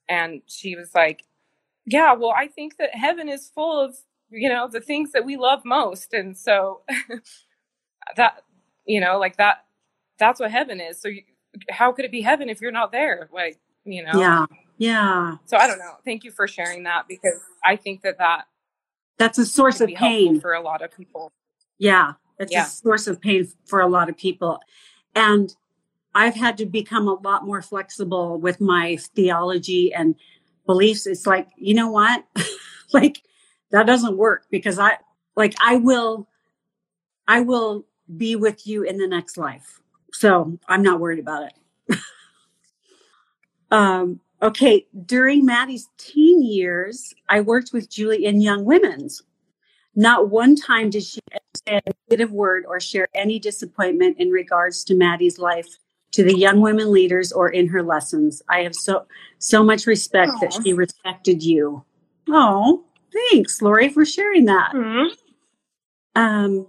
and 0.09 0.41
she 0.47 0.75
was 0.75 0.93
like 0.93 1.23
yeah 1.85 2.13
well 2.13 2.33
i 2.35 2.47
think 2.47 2.77
that 2.77 2.93
heaven 2.93 3.29
is 3.29 3.49
full 3.49 3.79
of 3.79 3.95
you 4.29 4.49
know 4.49 4.67
the 4.67 4.81
things 4.81 5.11
that 5.11 5.25
we 5.25 5.37
love 5.37 5.63
most 5.63 6.13
and 6.13 6.37
so 6.37 6.81
that 8.17 8.43
you 8.85 8.99
know 8.99 9.17
like 9.17 9.37
that 9.37 9.65
that's 10.19 10.39
what 10.39 10.51
heaven 10.51 10.81
is 10.81 10.99
so 10.99 11.07
you, 11.07 11.23
how 11.69 11.91
could 11.91 12.05
it 12.05 12.11
be 12.11 12.21
heaven 12.21 12.49
if 12.49 12.61
you're 12.61 12.71
not 12.71 12.91
there? 12.91 13.29
Like, 13.33 13.59
you 13.83 14.03
know? 14.03 14.19
Yeah. 14.19 14.45
Yeah. 14.77 15.37
So 15.45 15.57
I 15.57 15.67
don't 15.67 15.79
know. 15.79 15.93
Thank 16.05 16.23
you 16.23 16.31
for 16.31 16.47
sharing 16.47 16.83
that 16.83 17.07
because 17.07 17.39
I 17.63 17.75
think 17.75 18.01
that 18.01 18.17
that 18.17 18.45
that's 19.17 19.37
a 19.37 19.45
source 19.45 19.81
of 19.81 19.89
pain 19.89 20.39
for 20.39 20.53
a 20.53 20.61
lot 20.61 20.81
of 20.81 20.91
people. 20.91 21.31
Yeah. 21.77 22.13
It's 22.41 22.51
yeah. 22.51 22.65
a 22.65 22.69
source 22.69 23.07
of 23.07 23.21
pain 23.21 23.47
for 23.65 23.81
a 23.81 23.87
lot 23.87 24.09
of 24.09 24.17
people. 24.17 24.59
And 25.15 25.53
I've 26.13 26.35
had 26.35 26.57
to 26.57 26.65
become 26.65 27.07
a 27.07 27.13
lot 27.13 27.45
more 27.45 27.61
flexible 27.61 28.39
with 28.39 28.59
my 28.59 28.97
theology 29.15 29.93
and 29.93 30.15
beliefs. 30.65 31.07
It's 31.07 31.25
like, 31.25 31.47
you 31.55 31.73
know 31.73 31.89
what? 31.89 32.25
like 32.93 33.21
that 33.71 33.85
doesn't 33.85 34.17
work 34.17 34.45
because 34.49 34.77
I 34.77 34.97
like 35.35 35.55
I 35.61 35.77
will 35.77 36.27
I 37.27 37.41
will 37.41 37.85
be 38.17 38.35
with 38.35 38.67
you 38.67 38.83
in 38.83 38.97
the 38.97 39.07
next 39.07 39.37
life. 39.37 39.79
So 40.11 40.57
I'm 40.67 40.81
not 40.81 40.99
worried 40.99 41.19
about 41.19 41.49
it. 41.89 41.99
um, 43.71 44.19
okay. 44.41 44.85
During 45.05 45.45
Maddie's 45.45 45.87
teen 45.97 46.43
years, 46.43 47.13
I 47.29 47.39
worked 47.41 47.71
with 47.71 47.89
Julie 47.89 48.25
in 48.25 48.41
Young 48.41 48.65
Women's. 48.65 49.23
Not 49.95 50.29
one 50.29 50.55
time 50.55 50.89
did 50.89 51.03
she 51.03 51.19
say 51.67 51.81
negative 52.11 52.31
word 52.31 52.65
or 52.67 52.79
share 52.79 53.07
any 53.13 53.39
disappointment 53.39 54.17
in 54.19 54.29
regards 54.29 54.83
to 54.85 54.95
Maddie's 54.95 55.39
life 55.39 55.67
to 56.11 56.23
the 56.23 56.37
young 56.37 56.59
women 56.59 56.91
leaders 56.91 57.31
or 57.31 57.49
in 57.49 57.67
her 57.67 57.81
lessons. 57.81 58.41
I 58.49 58.63
have 58.63 58.75
so 58.75 59.05
so 59.39 59.63
much 59.63 59.87
respect 59.87 60.31
Aww. 60.33 60.41
that 60.41 60.61
she 60.61 60.73
respected 60.73 61.41
you. 61.41 61.83
Oh, 62.27 62.83
thanks, 63.13 63.61
Lori, 63.61 63.89
for 63.89 64.05
sharing 64.05 64.45
that. 64.45 64.73
Mm-hmm. 64.73 66.21
Um, 66.21 66.67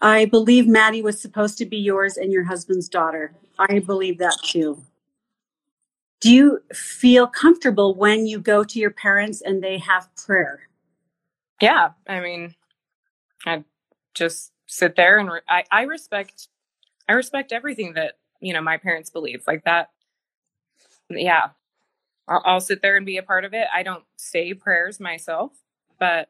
I 0.00 0.24
believe 0.24 0.66
Maddie 0.66 1.02
was 1.02 1.20
supposed 1.20 1.58
to 1.58 1.66
be 1.66 1.78
yours 1.78 2.16
and 2.16 2.32
your 2.32 2.44
husband's 2.44 2.88
daughter. 2.88 3.32
I 3.58 3.78
believe 3.78 4.18
that 4.18 4.36
too. 4.42 4.82
Do 6.20 6.32
you 6.32 6.60
feel 6.74 7.28
comfortable 7.28 7.94
when 7.94 8.26
you 8.26 8.40
go 8.40 8.64
to 8.64 8.78
your 8.80 8.90
parents 8.90 9.40
and 9.40 9.62
they 9.62 9.78
have 9.78 10.08
prayer? 10.16 10.62
Yeah, 11.60 11.90
I 12.08 12.20
mean, 12.20 12.54
I 13.46 13.64
just 14.18 14.52
sit 14.66 14.96
there 14.96 15.18
and 15.18 15.30
re- 15.30 15.40
I, 15.48 15.64
I 15.70 15.82
respect, 15.82 16.48
I 17.08 17.12
respect 17.12 17.52
everything 17.52 17.94
that 17.94 18.18
you 18.40 18.52
know 18.52 18.60
my 18.62 18.76
parents 18.76 19.10
believe 19.10 19.44
like 19.46 19.64
that. 19.64 19.90
Yeah, 21.10 21.48
I'll, 22.28 22.42
I'll 22.44 22.60
sit 22.60 22.82
there 22.82 22.96
and 22.96 23.06
be 23.06 23.16
a 23.16 23.22
part 23.22 23.44
of 23.44 23.54
it. 23.54 23.66
I 23.72 23.82
don't 23.82 24.04
say 24.16 24.52
prayers 24.54 25.00
myself, 25.00 25.52
but 25.98 26.28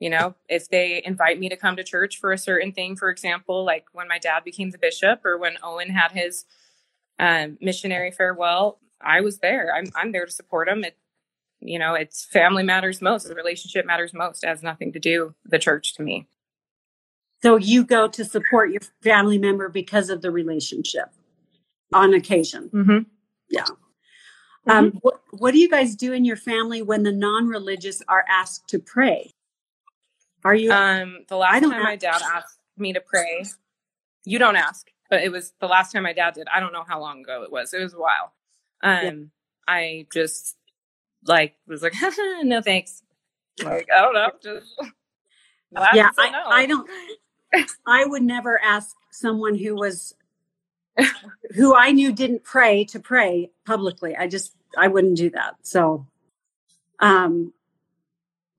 you 0.00 0.08
know, 0.08 0.34
if 0.48 0.68
they 0.70 1.02
invite 1.04 1.38
me 1.38 1.50
to 1.50 1.56
come 1.56 1.76
to 1.76 1.84
church 1.84 2.18
for 2.18 2.32
a 2.32 2.38
certain 2.38 2.72
thing, 2.72 2.96
for 2.96 3.10
example, 3.10 3.64
like 3.64 3.84
when 3.92 4.08
my 4.08 4.18
dad 4.18 4.44
became 4.44 4.70
the 4.70 4.78
bishop 4.78 5.24
or 5.26 5.36
when 5.36 5.58
Owen 5.62 5.90
had 5.90 6.12
his 6.12 6.46
um, 7.18 7.58
missionary 7.60 8.10
farewell, 8.10 8.78
I 9.00 9.20
was 9.20 9.38
there. 9.38 9.74
I'm 9.74 9.86
I'm 9.94 10.12
there 10.12 10.26
to 10.26 10.32
support 10.32 10.68
him. 10.68 10.84
It, 10.84 10.96
you 11.60 11.78
know, 11.78 11.94
it's 11.94 12.24
family 12.24 12.62
matters 12.62 13.02
most. 13.02 13.28
The 13.28 13.34
relationship 13.34 13.84
matters 13.84 14.14
most. 14.14 14.42
It 14.42 14.48
has 14.48 14.62
nothing 14.62 14.92
to 14.92 14.98
do 14.98 15.34
the 15.44 15.58
church 15.58 15.94
to 15.96 16.02
me. 16.02 16.26
So 17.42 17.56
you 17.56 17.84
go 17.84 18.06
to 18.08 18.24
support 18.24 18.70
your 18.70 18.82
family 19.02 19.38
member 19.38 19.68
because 19.68 20.10
of 20.10 20.20
the 20.20 20.30
relationship 20.30 21.08
on 21.92 22.14
occasion. 22.14 22.70
Mm-hmm. 22.72 22.98
Yeah. 23.48 23.64
Mm-hmm. 23.64 24.70
Um, 24.70 24.98
what, 25.00 25.20
what 25.30 25.52
do 25.52 25.58
you 25.58 25.68
guys 25.68 25.96
do 25.96 26.12
in 26.12 26.24
your 26.24 26.36
family 26.36 26.82
when 26.82 27.02
the 27.02 27.12
non-religious 27.12 28.02
are 28.08 28.24
asked 28.28 28.68
to 28.68 28.78
pray? 28.78 29.32
Are 30.44 30.54
you? 30.54 30.70
Um, 30.72 31.24
the 31.28 31.36
last 31.36 31.62
time 31.62 31.82
my 31.82 31.96
dad 31.96 32.20
asked 32.22 32.58
me 32.76 32.92
to 32.92 33.00
pray, 33.00 33.44
you 34.24 34.38
don't 34.38 34.56
ask, 34.56 34.90
but 35.08 35.22
it 35.22 35.30
was 35.30 35.52
the 35.60 35.66
last 35.66 35.92
time 35.92 36.02
my 36.02 36.12
dad 36.12 36.34
did. 36.34 36.46
I 36.52 36.60
don't 36.60 36.72
know 36.72 36.84
how 36.86 37.00
long 37.00 37.20
ago 37.20 37.42
it 37.42 37.52
was. 37.52 37.74
It 37.74 37.80
was 37.80 37.94
a 37.94 37.98
while. 37.98 38.32
Um, 38.82 39.04
yeah. 39.04 39.12
I 39.68 40.06
just 40.12 40.56
like 41.26 41.56
was 41.66 41.82
like, 41.82 41.94
no 42.42 42.62
thanks. 42.62 43.02
Like 43.62 43.88
I 43.94 44.00
don't 44.00 44.14
know. 44.14 44.30
Just 44.42 44.66
yeah, 45.94 46.10
I, 46.18 46.30
no. 46.30 46.44
I 46.46 46.66
don't. 46.66 46.88
I 47.86 48.04
would 48.04 48.22
never 48.22 48.60
ask 48.62 48.96
someone 49.10 49.56
who 49.56 49.74
was 49.74 50.14
who 51.54 51.74
I 51.74 51.92
knew 51.92 52.12
didn't 52.12 52.44
pray 52.44 52.84
to 52.86 53.00
pray 53.00 53.50
publicly. 53.66 54.16
I 54.16 54.26
just 54.26 54.54
I 54.76 54.88
wouldn't 54.88 55.16
do 55.16 55.30
that. 55.30 55.56
So, 55.62 56.06
um, 57.00 57.52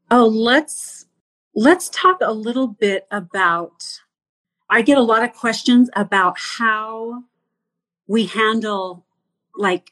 oh, 0.10 0.28
let's 0.28 1.06
let's 1.56 1.90
talk 1.90 2.18
a 2.22 2.34
little 2.34 2.68
bit 2.68 3.08
about. 3.12 4.02
I 4.70 4.82
get 4.82 4.98
a 4.98 5.02
lot 5.02 5.24
of 5.24 5.34
questions 5.34 5.90
about 5.96 6.38
how 6.40 7.26
we 8.08 8.26
handle 8.26 9.06
like 9.58 9.92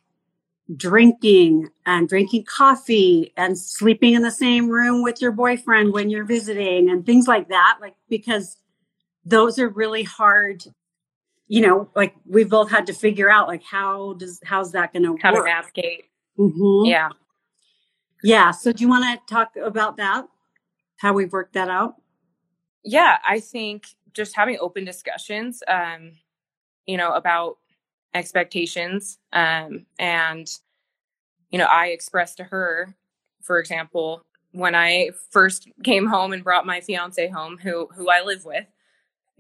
drinking 0.75 1.69
and 1.85 2.07
drinking 2.07 2.45
coffee 2.45 3.33
and 3.35 3.57
sleeping 3.57 4.13
in 4.13 4.21
the 4.21 4.31
same 4.31 4.69
room 4.69 5.03
with 5.03 5.21
your 5.21 5.31
boyfriend 5.31 5.91
when 5.91 6.09
you're 6.09 6.23
visiting 6.23 6.89
and 6.89 7.05
things 7.05 7.27
like 7.27 7.49
that 7.49 7.77
like 7.81 7.95
because 8.07 8.57
those 9.29 9.59
are 9.59 9.69
really 9.69 10.03
hard 10.03 10.63
you 11.47 11.61
know 11.61 11.89
like 11.95 12.13
we've 12.25 12.49
both 12.49 12.69
had 12.69 12.87
to 12.87 12.93
figure 12.93 13.29
out 13.29 13.47
like 13.47 13.63
how 13.63 14.13
does 14.13 14.39
how's 14.43 14.71
that 14.71 14.93
going 14.93 15.03
to 15.03 15.17
how 15.21 15.31
to 15.31 15.43
navigate 15.43 16.05
mm-hmm. 16.37 16.85
yeah 16.85 17.09
yeah 18.23 18.51
so 18.51 18.71
do 18.71 18.83
you 18.83 18.89
want 18.89 19.03
to 19.03 19.33
talk 19.33 19.55
about 19.55 19.97
that 19.97 20.25
how 20.97 21.13
we've 21.13 21.31
worked 21.31 21.53
that 21.53 21.69
out 21.69 21.95
yeah 22.83 23.17
i 23.27 23.39
think 23.39 23.87
just 24.13 24.35
having 24.35 24.57
open 24.59 24.85
discussions 24.85 25.63
um 25.67 26.11
you 26.85 26.97
know 26.97 27.13
about 27.13 27.57
expectations. 28.13 29.17
Um, 29.33 29.85
and, 29.97 30.49
you 31.49 31.59
know, 31.59 31.65
I 31.65 31.87
expressed 31.87 32.37
to 32.37 32.43
her, 32.45 32.95
for 33.41 33.59
example, 33.59 34.23
when 34.51 34.75
I 34.75 35.11
first 35.31 35.67
came 35.83 36.07
home 36.07 36.33
and 36.33 36.43
brought 36.43 36.65
my 36.65 36.81
fiance 36.81 37.27
home, 37.27 37.57
who 37.61 37.87
who 37.95 38.09
I 38.09 38.23
live 38.23 38.45
with, 38.45 38.65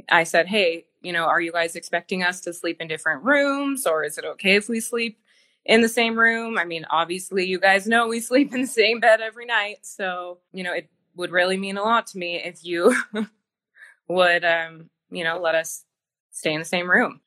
I 0.09 0.23
said, 0.23 0.47
"Hey, 0.47 0.85
you 1.01 1.13
know, 1.13 1.25
are 1.25 1.41
you 1.41 1.51
guys 1.51 1.75
expecting 1.75 2.23
us 2.23 2.41
to 2.41 2.53
sleep 2.53 2.81
in 2.81 2.87
different 2.87 3.23
rooms, 3.23 3.85
or 3.85 4.03
is 4.03 4.17
it 4.17 4.25
okay 4.25 4.55
if 4.55 4.69
we 4.69 4.79
sleep 4.79 5.19
in 5.65 5.81
the 5.81 5.89
same 5.89 6.17
room? 6.17 6.57
I 6.57 6.65
mean, 6.65 6.85
obviously, 6.89 7.45
you 7.45 7.59
guys 7.59 7.87
know 7.87 8.07
we 8.07 8.19
sleep 8.21 8.53
in 8.53 8.61
the 8.61 8.67
same 8.67 8.99
bed 8.99 9.21
every 9.21 9.45
night, 9.45 9.85
so 9.85 10.39
you 10.53 10.63
know, 10.63 10.73
it 10.73 10.89
would 11.15 11.31
really 11.31 11.57
mean 11.57 11.77
a 11.77 11.83
lot 11.83 12.07
to 12.07 12.17
me 12.17 12.37
if 12.37 12.63
you 12.63 12.95
would, 14.07 14.45
um, 14.45 14.89
you 15.11 15.23
know, 15.23 15.39
let 15.39 15.55
us 15.55 15.85
stay 16.31 16.53
in 16.53 16.59
the 16.59 16.65
same 16.65 16.89
room." 16.89 17.21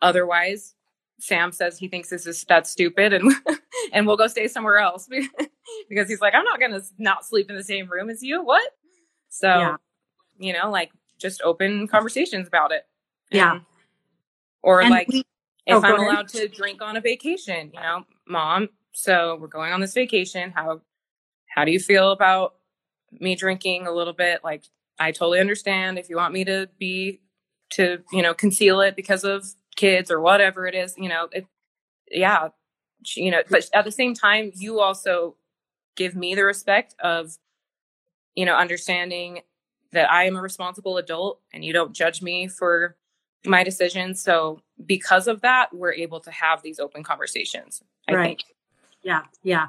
Otherwise, 0.00 0.74
Sam 1.20 1.52
says 1.52 1.78
he 1.78 1.88
thinks 1.88 2.08
this 2.10 2.26
is 2.26 2.44
that's 2.44 2.70
stupid 2.70 3.12
and 3.12 3.32
and 3.92 4.06
we'll 4.06 4.16
go 4.16 4.28
stay 4.28 4.48
somewhere 4.48 4.78
else 4.78 5.08
because 5.88 6.08
he's 6.08 6.20
like, 6.20 6.34
I'm 6.34 6.44
not 6.44 6.60
gonna 6.60 6.80
not 6.98 7.26
sleep 7.26 7.50
in 7.50 7.56
the 7.56 7.64
same 7.64 7.88
room 7.88 8.08
as 8.08 8.22
you. 8.22 8.42
What? 8.42 8.62
So, 9.28 9.48
yeah. 9.48 9.76
you 10.38 10.52
know, 10.52 10.70
like 10.70 10.90
just 11.18 11.42
open 11.42 11.88
conversations 11.88 12.46
about 12.48 12.72
it. 12.72 12.86
Yeah. 13.30 13.60
or 14.62 14.80
and 14.80 14.90
like 14.90 15.08
we, 15.08 15.24
if 15.66 15.74
oh, 15.74 15.82
I'm 15.82 16.00
allowed 16.00 16.28
to 16.28 16.48
drink 16.48 16.80
on 16.80 16.96
a 16.96 17.00
vacation, 17.00 17.70
you 17.74 17.80
know, 17.80 18.04
mom, 18.26 18.70
so 18.92 19.36
we're 19.40 19.48
going 19.48 19.72
on 19.72 19.80
this 19.80 19.94
vacation. 19.94 20.50
How 20.50 20.80
how 21.48 21.64
do 21.64 21.72
you 21.72 21.80
feel 21.80 22.12
about 22.12 22.54
me 23.12 23.34
drinking 23.34 23.86
a 23.86 23.92
little 23.92 24.12
bit? 24.12 24.42
Like 24.42 24.64
I 24.98 25.12
totally 25.12 25.40
understand 25.40 25.98
if 25.98 26.08
you 26.08 26.16
want 26.16 26.32
me 26.32 26.44
to 26.44 26.68
be 26.78 27.20
to, 27.70 27.98
you 28.12 28.22
know, 28.22 28.34
conceal 28.34 28.80
it 28.80 28.96
because 28.96 29.24
of 29.24 29.46
kids 29.76 30.10
or 30.10 30.20
whatever 30.20 30.66
it 30.66 30.74
is, 30.74 30.94
you 30.96 31.08
know, 31.08 31.28
it, 31.32 31.46
yeah, 32.10 32.48
you 33.14 33.30
know, 33.30 33.42
but 33.48 33.68
at 33.74 33.84
the 33.84 33.92
same 33.92 34.14
time, 34.14 34.50
you 34.54 34.80
also 34.80 35.36
give 35.96 36.16
me 36.16 36.34
the 36.34 36.44
respect 36.44 36.94
of, 37.00 37.36
you 38.34 38.44
know, 38.44 38.56
understanding 38.56 39.40
that 39.92 40.10
I 40.10 40.24
am 40.24 40.36
a 40.36 40.42
responsible 40.42 40.98
adult 40.98 41.40
and 41.52 41.64
you 41.64 41.72
don't 41.72 41.92
judge 41.92 42.22
me 42.22 42.48
for 42.48 42.96
my 43.46 43.62
decisions. 43.62 44.20
So 44.22 44.60
because 44.84 45.28
of 45.28 45.40
that, 45.42 45.72
we're 45.72 45.92
able 45.92 46.20
to 46.20 46.30
have 46.30 46.62
these 46.62 46.78
open 46.78 47.02
conversations. 47.02 47.82
I 48.08 48.14
right. 48.14 48.24
think. 48.28 48.44
Yeah. 49.02 49.22
Yeah. 49.42 49.68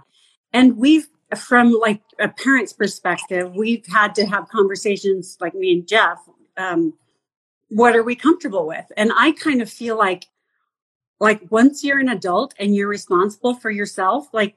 And 0.53 0.77
we've, 0.77 1.07
from 1.37 1.71
like 1.73 2.01
a 2.19 2.27
parent's 2.27 2.73
perspective, 2.73 3.55
we've 3.55 3.85
had 3.85 4.15
to 4.15 4.25
have 4.25 4.49
conversations 4.49 5.37
like 5.39 5.53
me 5.53 5.73
and 5.73 5.87
Jeff, 5.87 6.17
um, 6.57 6.93
what 7.69 7.95
are 7.95 8.03
we 8.03 8.15
comfortable 8.15 8.65
with? 8.65 8.91
And 8.97 9.11
I 9.15 9.33
kind 9.33 9.61
of 9.61 9.69
feel 9.69 9.95
like, 9.95 10.25
like 11.19 11.41
once 11.51 11.83
you're 11.83 11.99
an 11.99 12.09
adult 12.09 12.55
and 12.57 12.75
you're 12.75 12.87
responsible 12.87 13.53
for 13.53 13.69
yourself, 13.69 14.27
like 14.33 14.55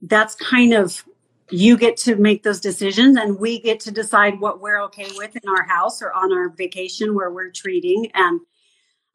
that's 0.00 0.34
kind 0.34 0.72
of, 0.72 1.04
you 1.50 1.76
get 1.76 1.96
to 1.96 2.16
make 2.16 2.42
those 2.42 2.60
decisions 2.60 3.16
and 3.16 3.38
we 3.38 3.60
get 3.60 3.78
to 3.80 3.90
decide 3.90 4.40
what 4.40 4.60
we're 4.60 4.82
okay 4.82 5.08
with 5.16 5.36
in 5.36 5.48
our 5.48 5.62
house 5.62 6.02
or 6.02 6.12
on 6.12 6.32
our 6.32 6.48
vacation 6.48 7.14
where 7.14 7.30
we're 7.30 7.50
treating. 7.50 8.10
And 8.14 8.40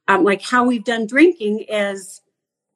um, 0.07 0.23
like 0.23 0.41
how 0.41 0.63
we've 0.63 0.84
done 0.84 1.07
drinking 1.07 1.65
is 1.67 2.21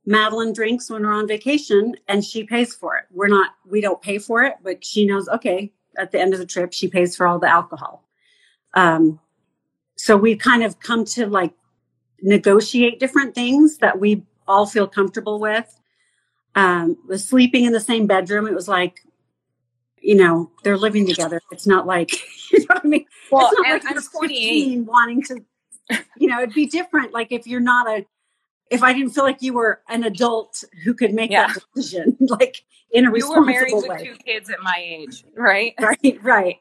Madeline 0.05 0.53
drinks 0.53 0.89
when 0.89 1.03
we're 1.03 1.13
on 1.13 1.27
vacation 1.27 1.95
and 2.07 2.23
she 2.23 2.43
pays 2.43 2.75
for 2.75 2.97
it. 2.97 3.05
We're 3.11 3.27
not, 3.27 3.51
we 3.65 3.81
don't 3.81 4.01
pay 4.01 4.17
for 4.17 4.43
it, 4.43 4.55
but 4.61 4.83
she 4.83 5.05
knows, 5.05 5.27
okay, 5.29 5.71
at 5.97 6.11
the 6.11 6.19
end 6.19 6.33
of 6.33 6.39
the 6.39 6.45
trip, 6.45 6.73
she 6.73 6.87
pays 6.87 7.15
for 7.15 7.25
all 7.25 7.39
the 7.39 7.49
alcohol. 7.49 8.03
Um, 8.73 9.19
so 9.95 10.17
we've 10.17 10.37
kind 10.37 10.63
of 10.63 10.79
come 10.81 11.05
to 11.05 11.27
like 11.27 11.53
negotiate 12.21 12.99
different 12.99 13.33
things 13.33 13.77
that 13.77 13.99
we 13.99 14.25
all 14.47 14.65
feel 14.65 14.87
comfortable 14.87 15.39
with. 15.39 15.79
Um, 16.55 16.97
sleeping 17.15 17.65
in 17.65 17.73
the 17.73 17.79
same 17.79 18.05
bedroom, 18.05 18.47
it 18.47 18.53
was 18.53 18.67
like, 18.67 19.01
you 20.05 20.13
know, 20.13 20.51
they're 20.63 20.77
living 20.77 21.07
together. 21.07 21.41
It's 21.51 21.65
not 21.65 21.87
like, 21.87 22.11
you 22.51 22.59
know 22.59 22.65
what 22.67 22.85
I 22.85 22.87
mean? 22.87 23.05
Well, 23.31 23.49
it's 23.51 23.83
not 23.83 23.83
like 23.85 23.97
I'm 23.97 24.03
28 24.03 24.79
wanting 24.85 25.23
to, 25.23 25.41
you 26.17 26.27
know, 26.27 26.41
it'd 26.41 26.53
be 26.53 26.67
different. 26.67 27.11
Like 27.11 27.31
if 27.31 27.47
you're 27.47 27.59
not 27.59 27.87
a, 27.87 28.05
if 28.69 28.83
I 28.83 28.93
didn't 28.93 29.11
feel 29.11 29.23
like 29.23 29.41
you 29.41 29.53
were 29.53 29.81
an 29.89 30.03
adult 30.03 30.63
who 30.83 30.93
could 30.93 31.13
make 31.13 31.31
yeah. 31.31 31.47
that 31.47 31.59
decision, 31.75 32.17
like 32.19 32.63
in 32.91 33.05
a 33.05 33.07
you 33.07 33.13
responsible 33.15 33.41
were 33.41 33.45
married 33.45 33.73
with 33.73 34.01
two 34.01 34.15
kids 34.23 34.49
at 34.51 34.61
my 34.61 34.75
age, 34.77 35.25
right? 35.35 35.73
Right, 35.79 36.19
right. 36.23 36.59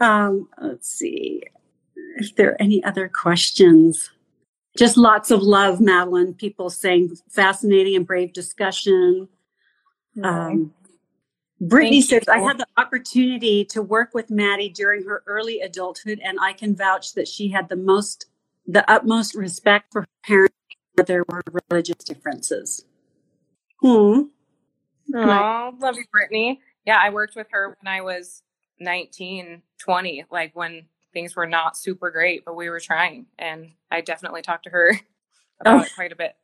Um, 0.00 0.48
let's 0.60 0.88
see 0.88 1.44
if 2.16 2.34
there 2.34 2.50
are 2.50 2.60
any 2.60 2.82
other 2.82 3.08
questions. 3.08 4.10
Just 4.76 4.96
lots 4.96 5.30
of 5.30 5.42
love, 5.42 5.80
Madeline. 5.80 6.34
People 6.34 6.70
saying 6.70 7.16
fascinating 7.28 7.94
and 7.94 8.06
brave 8.06 8.32
discussion. 8.32 9.28
Um, 10.22 10.72
Brittany 11.62 12.02
Thank 12.02 12.24
says, 12.24 12.34
you. 12.34 12.42
I 12.42 12.44
had 12.44 12.58
the 12.58 12.66
opportunity 12.76 13.64
to 13.66 13.82
work 13.82 14.10
with 14.14 14.30
Maddie 14.30 14.68
during 14.68 15.04
her 15.04 15.22
early 15.26 15.60
adulthood, 15.60 16.20
and 16.22 16.38
I 16.40 16.52
can 16.52 16.74
vouch 16.74 17.14
that 17.14 17.28
she 17.28 17.48
had 17.50 17.68
the 17.68 17.76
most, 17.76 18.26
the 18.66 18.88
utmost 18.90 19.36
respect 19.36 19.92
for 19.92 20.02
her 20.02 20.08
parents. 20.24 20.56
Where 20.94 21.04
there 21.04 21.24
were 21.28 21.40
religious 21.70 22.04
differences. 22.04 22.84
Hmm. 23.80 24.22
Oh, 25.14 25.74
love 25.78 25.96
you, 25.96 26.04
Brittany. 26.12 26.60
Yeah, 26.84 26.98
I 27.00 27.10
worked 27.10 27.36
with 27.36 27.46
her 27.52 27.76
when 27.80 27.92
I 27.92 28.00
was 28.00 28.42
19, 28.80 29.62
20, 29.78 30.24
like 30.30 30.54
when 30.54 30.86
things 31.12 31.36
were 31.36 31.46
not 31.46 31.76
super 31.76 32.10
great, 32.10 32.44
but 32.44 32.56
we 32.56 32.68
were 32.70 32.80
trying. 32.80 33.26
And 33.38 33.70
I 33.90 34.00
definitely 34.00 34.42
talked 34.42 34.64
to 34.64 34.70
her 34.70 34.98
about 35.60 35.80
oh. 35.80 35.84
it 35.84 35.94
quite 35.94 36.12
a 36.12 36.16
bit. 36.16 36.34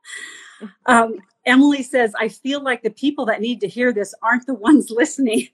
um, 0.86 1.18
Emily 1.48 1.82
says, 1.82 2.14
I 2.18 2.28
feel 2.28 2.62
like 2.62 2.82
the 2.82 2.90
people 2.90 3.26
that 3.26 3.40
need 3.40 3.60
to 3.62 3.68
hear 3.68 3.92
this 3.92 4.14
aren't 4.22 4.46
the 4.46 4.54
ones 4.54 4.90
listening. 4.90 5.48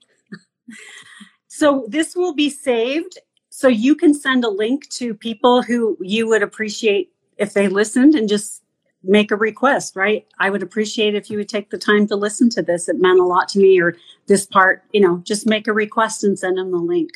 so 1.47 1.85
this 1.87 2.15
will 2.15 2.33
be 2.33 2.49
saved. 2.49 3.17
So 3.49 3.69
you 3.69 3.95
can 3.95 4.13
send 4.13 4.43
a 4.43 4.49
link 4.49 4.89
to 4.89 5.13
people 5.13 5.61
who 5.61 5.97
you 6.01 6.27
would 6.27 6.43
appreciate 6.43 7.11
if 7.37 7.53
they 7.53 7.69
listened 7.69 8.13
and 8.13 8.27
just 8.27 8.61
make 9.01 9.31
a 9.31 9.35
request, 9.35 9.95
right? 9.95 10.25
I 10.39 10.49
would 10.49 10.63
appreciate 10.63 11.15
if 11.15 11.29
you 11.29 11.37
would 11.37 11.47
take 11.47 11.69
the 11.69 11.77
time 11.77 12.07
to 12.07 12.15
listen 12.15 12.49
to 12.51 12.61
this. 12.61 12.89
It 12.89 12.99
meant 12.99 13.19
a 13.19 13.23
lot 13.25 13.47
to 13.49 13.59
me, 13.59 13.79
or 13.79 13.95
this 14.27 14.45
part, 14.45 14.83
you 14.91 14.99
know, 14.99 15.21
just 15.23 15.47
make 15.47 15.67
a 15.67 15.73
request 15.73 16.23
and 16.23 16.37
send 16.37 16.57
them 16.57 16.71
the 16.71 16.77
link. 16.77 17.11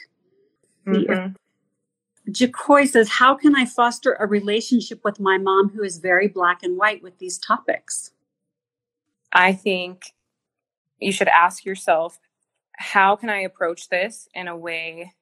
Mm-hmm. 0.88 1.34
Jacoy 2.32 2.86
says, 2.86 3.10
How 3.10 3.36
can 3.36 3.56
I 3.56 3.66
foster 3.66 4.14
a 4.14 4.28
relationship 4.28 5.02
with 5.04 5.20
my 5.20 5.38
mom 5.38 5.70
who 5.70 5.84
is 5.84 5.98
very 5.98 6.28
black 6.28 6.64
and 6.64 6.78
white 6.78 7.04
with 7.04 7.18
these 7.18 7.38
topics? 7.38 8.12
I 9.32 9.54
think 9.54 10.14
you 11.00 11.12
should 11.12 11.28
ask 11.28 11.66
yourself, 11.66 12.20
How 12.78 13.16
can 13.16 13.30
I 13.30 13.42
approach 13.42 13.90
this 13.90 14.28
in 14.34 14.48
a 14.48 14.58
way 14.58 15.14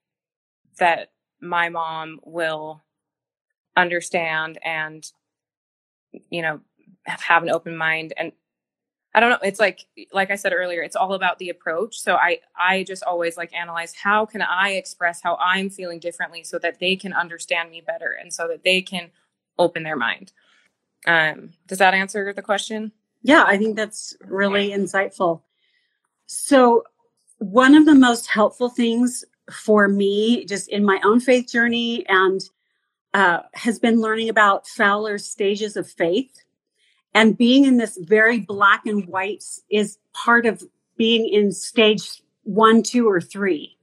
that 0.80 1.12
my 1.41 1.70
mom 1.70 2.20
will 2.24 2.84
understand 3.78 4.60
and 4.64 5.05
you 6.30 6.41
know 6.41 6.62
have 7.05 7.43
an 7.43 7.49
open 7.49 7.78
mind? 7.78 8.14
And 8.18 8.32
i 9.16 9.20
don't 9.20 9.30
know 9.30 9.39
it's 9.43 9.60
like 9.60 9.86
like 10.14 10.32
i 10.32 10.36
said 10.36 10.53
earlier 10.53 10.82
it's 10.82 10.95
all 10.95 11.14
about 11.14 11.39
the 11.39 11.49
approach. 11.49 11.99
So 11.99 12.16
i 12.16 12.39
i 12.58 12.84
just 12.84 13.03
always 13.03 13.38
like 13.38 13.53
analyze 13.53 13.93
how 13.95 14.26
can 14.26 14.41
i 14.41 14.72
express 14.72 15.22
how 15.22 15.38
i'm 15.41 15.70
feeling 15.70 15.99
differently 15.99 16.43
so 16.43 16.60
that 16.60 16.80
they 16.80 16.95
can 16.95 17.14
understand 17.14 17.72
me 17.72 17.82
better 17.82 18.12
and 18.20 18.34
so 18.34 18.47
that 18.49 18.64
they 18.64 18.82
can 18.82 19.12
open 19.60 19.84
their 19.84 19.95
mind. 19.97 20.34
Um 21.08 21.51
does 21.68 21.80
that 21.80 21.93
answer 21.93 22.34
the 22.34 22.41
question 22.41 22.91
yeah 23.28 23.43
i 23.47 23.57
think 23.57 23.75
that's 23.75 24.15
really 24.25 24.71
insightful 24.71 25.41
so 26.25 26.84
one 27.38 27.75
of 27.75 27.86
the 27.86 27.95
most 27.95 28.28
helpful 28.28 28.69
things 28.69 29.23
for 29.51 29.88
me 29.88 30.43
just 30.45 30.67
in 30.69 30.84
my 30.84 30.99
own 31.03 31.19
faith 31.19 31.47
journey 31.47 32.03
and 32.09 32.41
uh, 33.13 33.41
has 33.53 33.80
been 33.80 33.99
learning 33.99 34.30
about 34.30 34.67
Fowler's 34.67 35.28
stages 35.28 35.75
of 35.75 35.89
faith. 35.89 36.32
And 37.15 37.38
being 37.38 37.65
in 37.65 37.78
this 37.78 37.97
very 37.99 38.39
black 38.39 38.86
and 38.86 39.07
white 39.07 39.43
is 39.71 39.97
part 40.13 40.45
of 40.45 40.63
being 40.97 41.28
in 41.28 41.51
stage 41.51 42.21
one, 42.43 42.84
two, 42.84 43.09
or 43.09 43.19
three. 43.19 43.75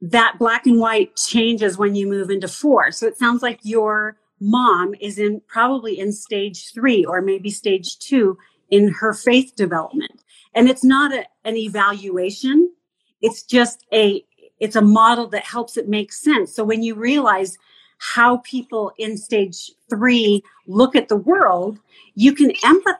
That 0.00 0.36
black 0.38 0.66
and 0.66 0.80
white 0.80 1.16
changes 1.16 1.76
when 1.76 1.94
you 1.94 2.06
move 2.06 2.30
into 2.30 2.48
four. 2.48 2.90
So 2.92 3.06
it 3.06 3.18
sounds 3.18 3.42
like 3.42 3.60
your 3.64 4.16
mom 4.40 4.94
is 5.00 5.18
in 5.18 5.40
probably 5.46 5.98
in 5.98 6.12
stage 6.12 6.72
three 6.72 7.04
or 7.04 7.20
maybe 7.20 7.50
stage 7.50 7.98
two 7.98 8.38
in 8.70 8.88
her 8.88 9.12
faith 9.12 9.54
development. 9.56 10.22
And 10.54 10.68
it's 10.68 10.84
not 10.84 11.12
a, 11.12 11.24
an 11.44 11.56
evaluation. 11.56 12.72
It's 13.20 13.42
just 13.42 13.84
a, 13.92 14.24
it's 14.60 14.76
a 14.76 14.82
model 14.82 15.26
that 15.28 15.44
helps 15.44 15.76
it 15.76 15.88
make 15.88 16.12
sense. 16.12 16.54
So 16.54 16.64
when 16.64 16.82
you 16.82 16.94
realize 16.94 17.56
how 17.98 18.38
people 18.38 18.92
in 18.98 19.16
stage 19.16 19.72
three 19.90 20.42
look 20.66 20.94
at 20.94 21.08
the 21.08 21.16
world, 21.16 21.78
you 22.14 22.32
can 22.32 22.50
empathize 22.62 22.98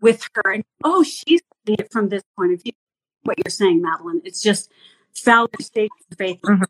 with 0.00 0.28
her 0.34 0.52
and, 0.52 0.64
oh, 0.82 1.02
she's 1.02 1.40
it 1.66 1.90
from 1.90 2.08
this 2.08 2.22
point 2.36 2.52
of 2.52 2.62
view. 2.62 2.72
What 3.22 3.38
you're 3.38 3.50
saying, 3.50 3.80
Madeline, 3.80 4.20
it's 4.24 4.42
just 4.42 4.70
of 5.24 6.18
faith 6.18 6.38
mm-hmm. 6.44 6.62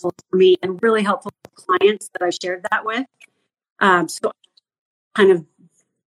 For 0.00 0.36
me 0.36 0.56
and 0.62 0.82
really 0.82 1.02
helpful 1.02 1.32
clients 1.54 2.10
that 2.12 2.22
I've 2.22 2.34
shared 2.34 2.66
that 2.70 2.84
with. 2.84 3.06
Um, 3.80 4.08
so 4.08 4.32
kind 5.14 5.30
of 5.30 5.46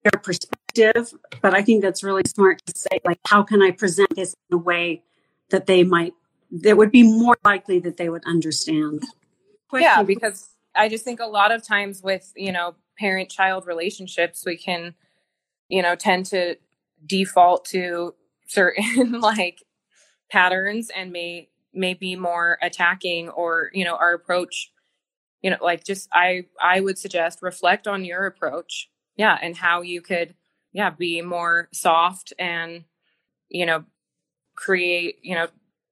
their 0.03 0.19
perspective, 0.21 1.13
but 1.41 1.53
I 1.53 1.61
think 1.61 1.81
that's 1.81 2.03
really 2.03 2.23
smart 2.27 2.61
to 2.65 2.73
say, 2.75 2.99
like, 3.03 3.19
how 3.25 3.43
can 3.43 3.61
I 3.61 3.71
present 3.71 4.15
this 4.15 4.35
in 4.49 4.55
a 4.55 4.57
way 4.57 5.03
that 5.49 5.65
they 5.65 5.83
might, 5.83 6.13
that 6.51 6.77
would 6.77 6.91
be 6.91 7.03
more 7.03 7.37
likely 7.43 7.79
that 7.79 7.97
they 7.97 8.09
would 8.09 8.23
understand. 8.25 9.03
Question. 9.69 9.83
Yeah, 9.83 10.03
because 10.03 10.49
I 10.75 10.89
just 10.89 11.03
think 11.03 11.19
a 11.19 11.25
lot 11.25 11.51
of 11.51 11.65
times 11.65 12.01
with, 12.03 12.31
you 12.35 12.51
know, 12.51 12.75
parent 12.97 13.29
child 13.29 13.65
relationships, 13.65 14.43
we 14.45 14.57
can, 14.57 14.95
you 15.69 15.81
know, 15.81 15.95
tend 15.95 16.27
to 16.27 16.55
default 17.05 17.65
to 17.65 18.13
certain 18.47 19.11
like 19.19 19.63
patterns 20.29 20.89
and 20.95 21.11
may 21.11 21.49
may 21.75 21.93
be 21.93 22.15
more 22.15 22.57
attacking 22.61 23.29
or, 23.29 23.69
you 23.73 23.83
know, 23.83 23.95
our 23.95 24.13
approach, 24.13 24.71
you 25.41 25.49
know, 25.49 25.57
like 25.61 25.83
just 25.83 26.09
I 26.13 26.45
I 26.61 26.79
would 26.79 26.97
suggest 26.97 27.39
reflect 27.41 27.87
on 27.87 28.05
your 28.05 28.25
approach. 28.25 28.89
Yeah, 29.17 29.37
and 29.41 29.55
how 29.55 29.81
you 29.81 30.01
could 30.01 30.35
yeah, 30.73 30.89
be 30.89 31.21
more 31.21 31.69
soft 31.73 32.33
and 32.37 32.83
you 33.49 33.65
know, 33.65 33.85
create, 34.55 35.19
you 35.21 35.35
know, 35.35 35.47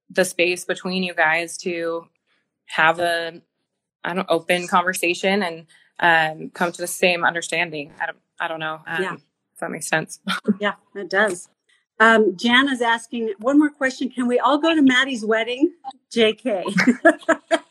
the 0.10 0.26
space 0.26 0.66
between 0.66 1.04
you 1.04 1.14
guys 1.14 1.58
to 1.60 2.08
have 2.66 3.00
a 3.00 3.42
I 4.04 4.14
don't 4.14 4.28
open 4.30 4.68
conversation 4.68 5.44
and 5.44 5.66
um, 6.00 6.50
come 6.50 6.72
to 6.72 6.82
the 6.82 6.88
same 6.88 7.24
understanding. 7.24 7.94
I 8.02 8.08
don't, 8.08 8.18
I 8.40 8.48
don't 8.48 8.60
know. 8.60 8.82
Um, 8.86 9.02
yeah. 9.02 9.14
If 9.14 9.60
that 9.62 9.72
makes 9.72 9.88
sense. 9.88 10.20
yeah, 10.60 10.74
it 10.96 11.10
does. 11.10 11.48
Um, 12.00 12.36
Jan 12.36 12.70
is 12.70 12.82
asking 12.82 13.34
one 13.40 13.60
more 13.60 13.70
question. 13.70 14.10
Can 14.10 14.28
we 14.28 14.40
all 14.40 14.58
go 14.58 14.76
to 14.76 14.82
Maddie's 14.82 15.26
wedding? 15.26 15.74
JK. 16.12 16.64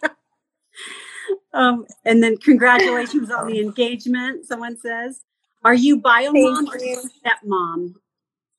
um, 1.53 1.87
and 2.05 2.23
then 2.23 2.37
congratulations 2.39 3.31
on 3.31 3.49
the 3.49 3.61
engagement. 3.61 4.47
Someone 4.47 4.77
says, 4.77 5.23
are 5.65 5.75
you 5.75 5.99
bio 5.99 6.33
mom 6.33 6.69
or 6.69 6.79
stepmom? 6.79 7.95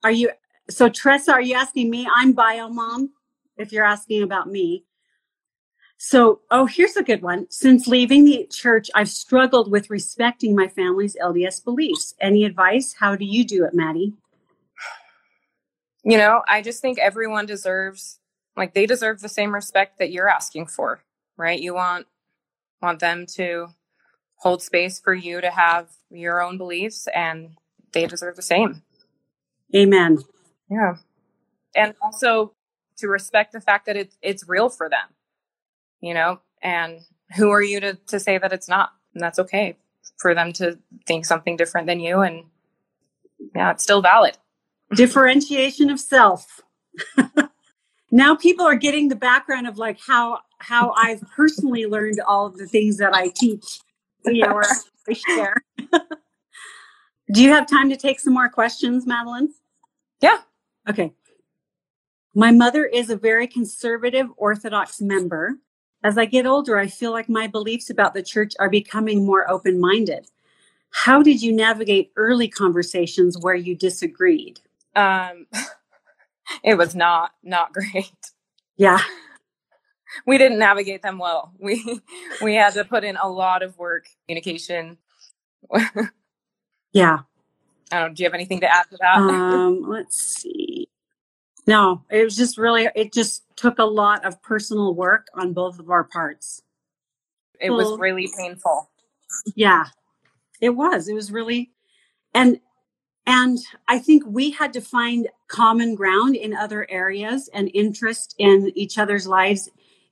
Are 0.04 0.12
you, 0.12 0.32
so 0.70 0.90
Tressa, 0.90 1.32
are 1.32 1.42
you 1.42 1.56
asking 1.56 1.90
me? 1.90 2.08
I'm 2.14 2.34
bio 2.34 2.70
mom. 2.70 3.12
If 3.58 3.72
you're 3.72 3.86
asking 3.86 4.24
about 4.24 4.50
me. 4.50 4.86
So, 5.98 6.42
oh, 6.52 6.66
here's 6.66 6.98
a 6.98 7.04
good 7.04 7.22
one. 7.22 7.48
Since 7.50 7.88
leaving 7.88 8.26
the 8.26 8.46
church, 8.52 8.90
I've 8.94 9.10
struggled 9.10 9.72
with 9.72 9.90
respecting 9.90 10.56
my 10.56 10.68
family's 10.68 11.16
LDS 11.16 11.64
beliefs. 11.64 12.14
Any 12.20 12.44
advice? 12.44 12.94
How 13.00 13.16
do 13.16 13.24
you 13.24 13.46
do 13.46 13.64
it, 13.64 13.74
Maddie? 13.74 14.14
You 16.04 16.18
know, 16.18 16.42
I 16.48 16.62
just 16.62 16.82
think 16.82 17.00
everyone 17.00 17.46
deserves 17.46 18.20
like 18.58 18.74
they 18.74 18.86
deserve 18.86 19.22
the 19.22 19.30
same 19.30 19.54
respect 19.54 20.00
that 20.00 20.12
you're 20.12 20.30
asking 20.30 20.68
for, 20.68 21.04
right? 21.38 21.60
You 21.60 21.74
want 21.74 22.08
want 22.82 23.00
them 23.00 23.26
to 23.36 23.68
hold 24.36 24.62
space 24.62 25.00
for 25.00 25.14
you 25.14 25.42
to 25.42 25.50
have 25.50 25.90
your 26.10 26.42
own 26.42 26.58
beliefs 26.58 27.08
and 27.16 27.56
they 27.94 28.06
deserve 28.06 28.36
the 28.36 28.42
same. 28.42 28.84
Amen. 29.76 30.20
Yeah. 30.70 30.98
And 31.76 31.96
also 32.02 32.54
to 32.98 33.08
respect 33.08 33.54
the 33.54 33.62
fact 33.62 33.86
that 33.86 33.96
it's 33.98 34.18
it's 34.22 34.48
real 34.48 34.70
for 34.70 34.90
them 34.90 35.10
you 36.04 36.14
know, 36.14 36.42
and 36.62 37.00
who 37.38 37.50
are 37.50 37.62
you 37.62 37.80
to, 37.80 37.94
to 38.08 38.20
say 38.20 38.38
that 38.38 38.52
it's 38.52 38.68
not? 38.68 38.92
And 39.14 39.24
that's 39.24 39.40
okay 39.40 39.78
for 40.18 40.36
them 40.36 40.52
to 40.54 40.78
think 41.08 41.26
something 41.26 41.56
different 41.56 41.88
than 41.88 42.02
you. 42.02 42.20
And 42.20 42.44
yeah, 43.56 43.72
it's 43.72 43.84
still 43.84 44.02
valid. 44.02 44.38
Differentiation 44.96 45.90
of 45.90 46.00
self. 46.00 46.62
now 48.12 48.36
people 48.36 48.66
are 48.66 48.76
getting 48.76 49.10
the 49.10 49.16
background 49.16 49.68
of 49.68 49.78
like 49.78 50.00
how 50.06 50.40
how 50.60 50.94
I've 50.98 51.22
personally 51.36 51.86
learned 51.86 52.20
all 52.26 52.46
of 52.46 52.58
the 52.58 52.68
things 52.68 52.98
that 52.98 53.14
I 53.14 53.30
teach, 53.30 53.82
you 54.26 54.46
know, 54.46 54.54
or 54.54 54.64
I 55.10 55.14
share. 55.14 55.56
Do 57.34 57.42
you 57.42 57.50
have 57.50 57.68
time 57.68 57.90
to 57.90 57.98
take 57.98 58.20
some 58.20 58.34
more 58.34 58.50
questions, 58.50 59.06
Madeline? 59.08 59.50
Yeah. 60.22 60.40
Okay. 60.88 61.14
My 62.36 62.52
mother 62.52 62.86
is 62.86 63.10
a 63.10 63.16
very 63.16 63.48
conservative 63.48 64.28
Orthodox 64.38 65.02
member. 65.02 65.56
As 66.04 66.18
I 66.18 66.26
get 66.26 66.46
older, 66.46 66.78
I 66.78 66.88
feel 66.88 67.12
like 67.12 67.30
my 67.30 67.48
beliefs 67.48 67.90
about 67.90 68.14
the 68.14 68.24
church 68.24 68.54
are 68.60 68.70
becoming 68.70 69.26
more 69.26 69.50
open 69.50 69.80
minded. 69.80 70.28
How 70.92 71.24
did 71.24 71.42
you 71.42 71.52
navigate 71.52 72.12
early 72.16 72.48
conversations 72.48 73.38
where 73.38 73.56
you 73.56 73.76
disagreed? 73.76 74.60
Um, 74.96 75.48
it 76.64 76.76
was 76.76 76.96
not 76.96 77.32
not 77.44 77.74
great. 77.74 78.12
Yeah. 78.78 79.00
We 80.28 80.38
didn't 80.38 80.60
navigate 80.60 81.02
them 81.02 81.18
well. 81.18 81.54
We 81.60 82.02
we 82.42 82.56
had 82.56 82.74
to 82.76 82.86
put 82.86 83.04
in 83.04 83.18
a 83.18 83.28
lot 83.28 83.64
of 83.64 83.78
work, 83.78 84.06
communication. 84.26 84.98
yeah. 86.94 87.20
I 87.92 88.00
don't. 88.00 88.16
Do 88.16 88.24
you 88.24 88.28
have 88.28 88.34
anything 88.34 88.62
to 88.62 88.72
add 88.72 88.90
to 88.92 88.98
that? 89.00 89.18
Um, 89.18 89.84
let's 89.88 90.16
see. 90.16 90.88
No, 91.66 92.04
it 92.10 92.24
was 92.24 92.36
just 92.36 92.58
really, 92.58 92.90
it 92.96 93.14
just 93.14 93.44
took 93.56 93.80
a 93.80 93.86
lot 93.86 94.26
of 94.26 94.42
personal 94.42 94.94
work 94.94 95.28
on 95.34 95.54
both 95.54 95.80
of 95.80 95.90
our 95.90 96.04
parts. 96.04 96.62
It 97.60 97.70
was 97.70 97.98
really 97.98 98.30
painful. 98.38 98.90
Yeah, 99.56 99.86
it 100.60 100.72
was. 100.72 101.08
It 101.08 101.14
was 101.14 101.32
really, 101.32 101.72
and, 102.34 102.60
and 103.26 103.60
I 103.88 104.00
think 104.00 104.24
we 104.26 104.52
had 104.52 104.74
to 104.74 104.82
find 104.82 105.30
common 105.48 105.96
ground 105.96 106.36
in 106.36 106.54
other 106.54 106.90
areas 106.90 107.50
and 107.54 107.70
interest 107.74 108.36
in 108.38 108.72
each 108.76 108.98
other's 108.98 109.28
lives 109.28 109.70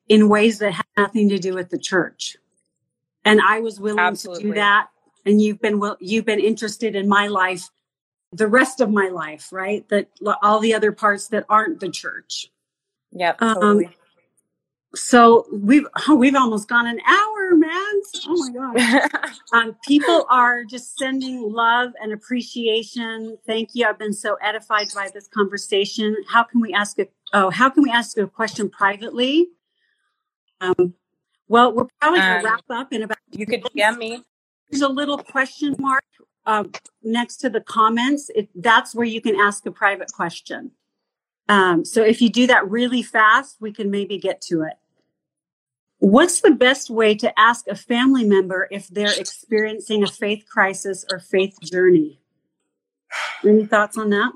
in 0.08 0.30
ways 0.30 0.60
that 0.60 0.72
had 0.74 0.86
nothing 0.98 1.30
to 1.30 1.40
do 1.40 1.54
with 1.54 1.70
the 1.70 1.78
church. 1.78 2.38
And 3.26 3.42
I 3.42 3.60
was 3.60 3.80
willing 3.80 4.00
Absolutely. 4.00 4.44
to 4.44 4.50
do 4.50 4.56
that. 4.56 4.88
And 5.26 5.42
you've 5.42 5.62
been, 5.62 5.82
you've 6.00 6.26
been 6.26 6.40
interested 6.40 6.96
in 6.96 7.08
my 7.08 7.28
life 7.28 7.70
the 8.34 8.48
rest 8.48 8.80
of 8.80 8.90
my 8.92 9.10
life, 9.10 9.52
right? 9.52 9.88
That 9.90 10.08
all 10.42 10.60
the 10.60 10.74
other 10.74 10.92
parts 10.92 11.28
that 11.30 11.46
aren't 11.50 11.80
the 11.80 11.90
church. 11.90 12.52
Yeah, 13.12 13.36
um, 13.40 13.56
totally. 13.56 13.86
Um, 13.86 13.94
so 14.96 15.48
we've 15.52 15.88
oh, 16.08 16.16
we've 16.16 16.36
almost 16.36 16.68
gone 16.68 16.88
an 16.88 17.00
hour. 17.06 17.41
Oh 18.28 18.52
my 18.54 18.74
gosh. 18.74 19.38
um, 19.54 19.76
people 19.88 20.26
are 20.30 20.64
just 20.64 20.98
sending 20.98 21.52
love 21.52 21.92
and 22.02 22.14
appreciation. 22.14 23.38
Thank 23.46 23.70
you. 23.74 23.86
I've 23.88 24.00
been 24.00 24.14
so 24.14 24.36
edified 24.42 24.88
by 24.96 25.10
this 25.14 25.28
conversation. 25.28 26.16
How 26.30 26.44
can 26.44 26.62
we 26.62 26.74
ask 26.74 27.00
a 27.00 27.08
oh, 27.34 27.50
how 27.50 27.70
can 27.70 27.84
we 27.84 27.92
ask 27.92 28.18
a 28.18 28.28
question 28.28 28.70
privately? 28.70 29.48
Um, 30.60 30.94
well, 31.48 31.74
we're 31.74 31.88
probably 32.00 32.20
gonna 32.20 32.38
Um, 32.40 32.46
wrap 32.46 32.64
up 32.70 32.94
in 32.94 33.04
about 33.04 33.18
you 33.32 33.46
could 33.46 33.64
DM 33.64 33.98
me. 33.98 34.24
there's 34.70 34.82
a 34.82 34.88
little 34.90 35.18
question 35.18 35.76
mark 35.80 36.04
uh, 36.46 36.64
next 37.04 37.38
to 37.38 37.50
the 37.50 37.62
comments. 37.62 38.30
It, 38.36 38.50
that's 38.56 38.96
where 38.96 39.06
you 39.06 39.22
can 39.22 39.36
ask 39.36 39.66
a 39.66 39.72
private 39.72 40.12
question. 40.14 40.72
Um, 41.50 41.84
so 41.84 42.04
if 42.04 42.22
you 42.22 42.30
do 42.30 42.48
that 42.48 42.70
really 42.70 43.02
fast, 43.02 43.58
we 43.60 43.74
can 43.74 43.92
maybe 43.92 44.18
get 44.18 44.42
to 44.44 44.62
it. 44.62 44.74
What's 46.02 46.42
the 46.42 46.50
best 46.50 46.90
way 46.90 47.14
to 47.14 47.40
ask 47.40 47.68
a 47.68 47.76
family 47.76 48.24
member 48.24 48.68
if 48.72 48.88
they're 48.88 49.14
experiencing 49.14 50.02
a 50.02 50.08
faith 50.08 50.46
crisis 50.50 51.06
or 51.12 51.20
faith 51.20 51.60
journey? 51.62 52.20
Any 53.46 53.68
thoughts 53.68 54.00
on 54.00 54.10
that? 54.10 54.32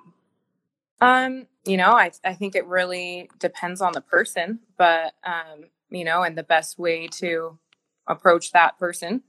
Um, 1.01 1.47
you 1.65 1.77
know, 1.77 1.93
I 1.93 2.11
I 2.23 2.35
think 2.35 2.55
it 2.55 2.67
really 2.67 3.31
depends 3.39 3.81
on 3.81 3.93
the 3.93 4.01
person, 4.01 4.59
but 4.77 5.15
um, 5.23 5.65
you 5.89 6.05
know, 6.05 6.21
and 6.21 6.37
the 6.37 6.43
best 6.43 6.77
way 6.77 7.07
to 7.13 7.57
approach 8.05 8.51
that 8.51 8.77
person, 8.77 9.23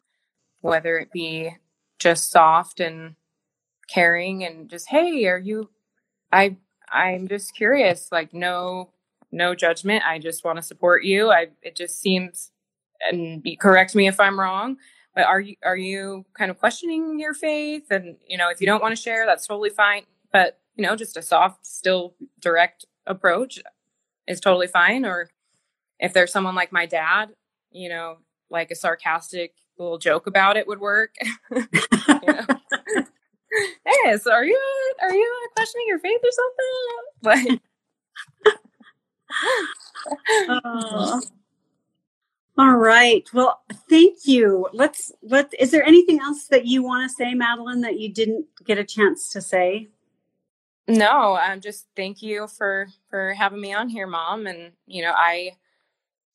whether 0.61 0.99
it 0.99 1.11
be 1.13 1.57
just 1.99 2.31
soft 2.31 2.81
and 2.81 3.15
caring 3.89 4.45
and 4.45 4.69
just, 4.69 4.91
hey, 4.91 5.25
are 5.25 5.39
you 5.39 5.71
I 6.31 6.59
I'm 6.93 7.29
just 7.29 7.57
curious, 7.57 8.13
like 8.13 8.35
no 8.35 8.91
no 9.33 9.55
judgment. 9.55 10.05
I 10.07 10.19
just 10.19 10.45
want 10.45 10.57
to 10.59 10.63
support 10.63 11.05
you. 11.05 11.31
I 11.31 11.49
it 11.63 11.77
just 11.77 12.01
seems 12.01 12.53
and 13.11 13.43
be, 13.43 13.57
correct 13.57 13.95
me 13.95 14.09
if 14.09 14.19
I'm 14.19 14.39
wrong, 14.39 14.77
but 15.15 15.25
are 15.25 15.41
you 15.41 15.57
are 15.65 15.77
you 15.77 16.25
kind 16.35 16.51
of 16.51 16.59
questioning 16.59 17.19
your 17.19 17.35
faith 17.35 17.91
and 17.91 18.17
you 18.27 18.39
know, 18.39 18.51
if 18.51 18.61
you 18.61 18.67
don't 18.67 18.83
want 18.83 18.97
to 18.97 19.03
share, 19.03 19.27
that's 19.27 19.47
totally 19.47 19.71
fine, 19.71 20.03
but 20.33 20.59
you 20.77 20.85
know, 20.85 20.97
just 20.97 21.17
a 21.17 21.23
soft, 21.23 21.67
still 21.67 22.15
direct 22.41 22.85
approach 23.07 23.61
is 24.27 24.41
totally 24.41 24.67
fine. 24.67 25.05
Or 25.05 25.31
if 25.99 26.13
there's 26.13 26.33
someone 26.33 26.55
like 26.55 26.73
my 26.73 26.87
dad, 26.87 27.31
you 27.71 27.89
know, 27.89 28.19
like 28.51 28.71
a 28.71 28.75
sarcastic 28.75 29.55
little 29.79 29.99
joke 29.99 30.27
about 30.27 30.57
it 30.57 30.67
would 30.67 30.81
work. 30.81 31.15
Hey, 33.87 34.17
so 34.19 34.33
are 34.33 34.45
you 34.45 34.61
are 35.01 35.15
you 35.15 35.49
questioning 35.55 35.87
your 35.89 35.99
faith 35.99 36.21
or 36.23 36.31
something? 36.31 36.63
Like, 37.23 37.61
Oh. 40.49 41.21
All 42.59 42.77
right. 42.77 43.29
Well, 43.35 43.61
thank 43.91 44.21
you. 44.25 44.67
Let's 44.73 45.13
let 45.23 45.53
is 45.59 45.71
there 45.71 45.85
anything 45.85 46.21
else 46.21 46.47
that 46.47 46.65
you 46.65 46.83
want 46.83 47.09
to 47.09 47.15
say, 47.15 47.35
Madeline, 47.35 47.83
that 47.83 47.99
you 48.01 48.11
didn't 48.13 48.47
get 48.65 48.79
a 48.79 48.85
chance 48.85 49.29
to 49.31 49.43
say? 49.43 49.89
no, 50.89 51.37
um, 51.37 51.61
just 51.61 51.87
thank 51.97 52.23
you 52.23 52.47
for 52.47 52.87
for 53.11 53.35
having 53.35 53.61
me 53.61 53.75
on 53.75 53.89
here, 53.89 54.07
mom. 54.07 54.47
And 54.47 54.73
you 54.87 55.03
know, 55.03 55.13
I 55.17 55.53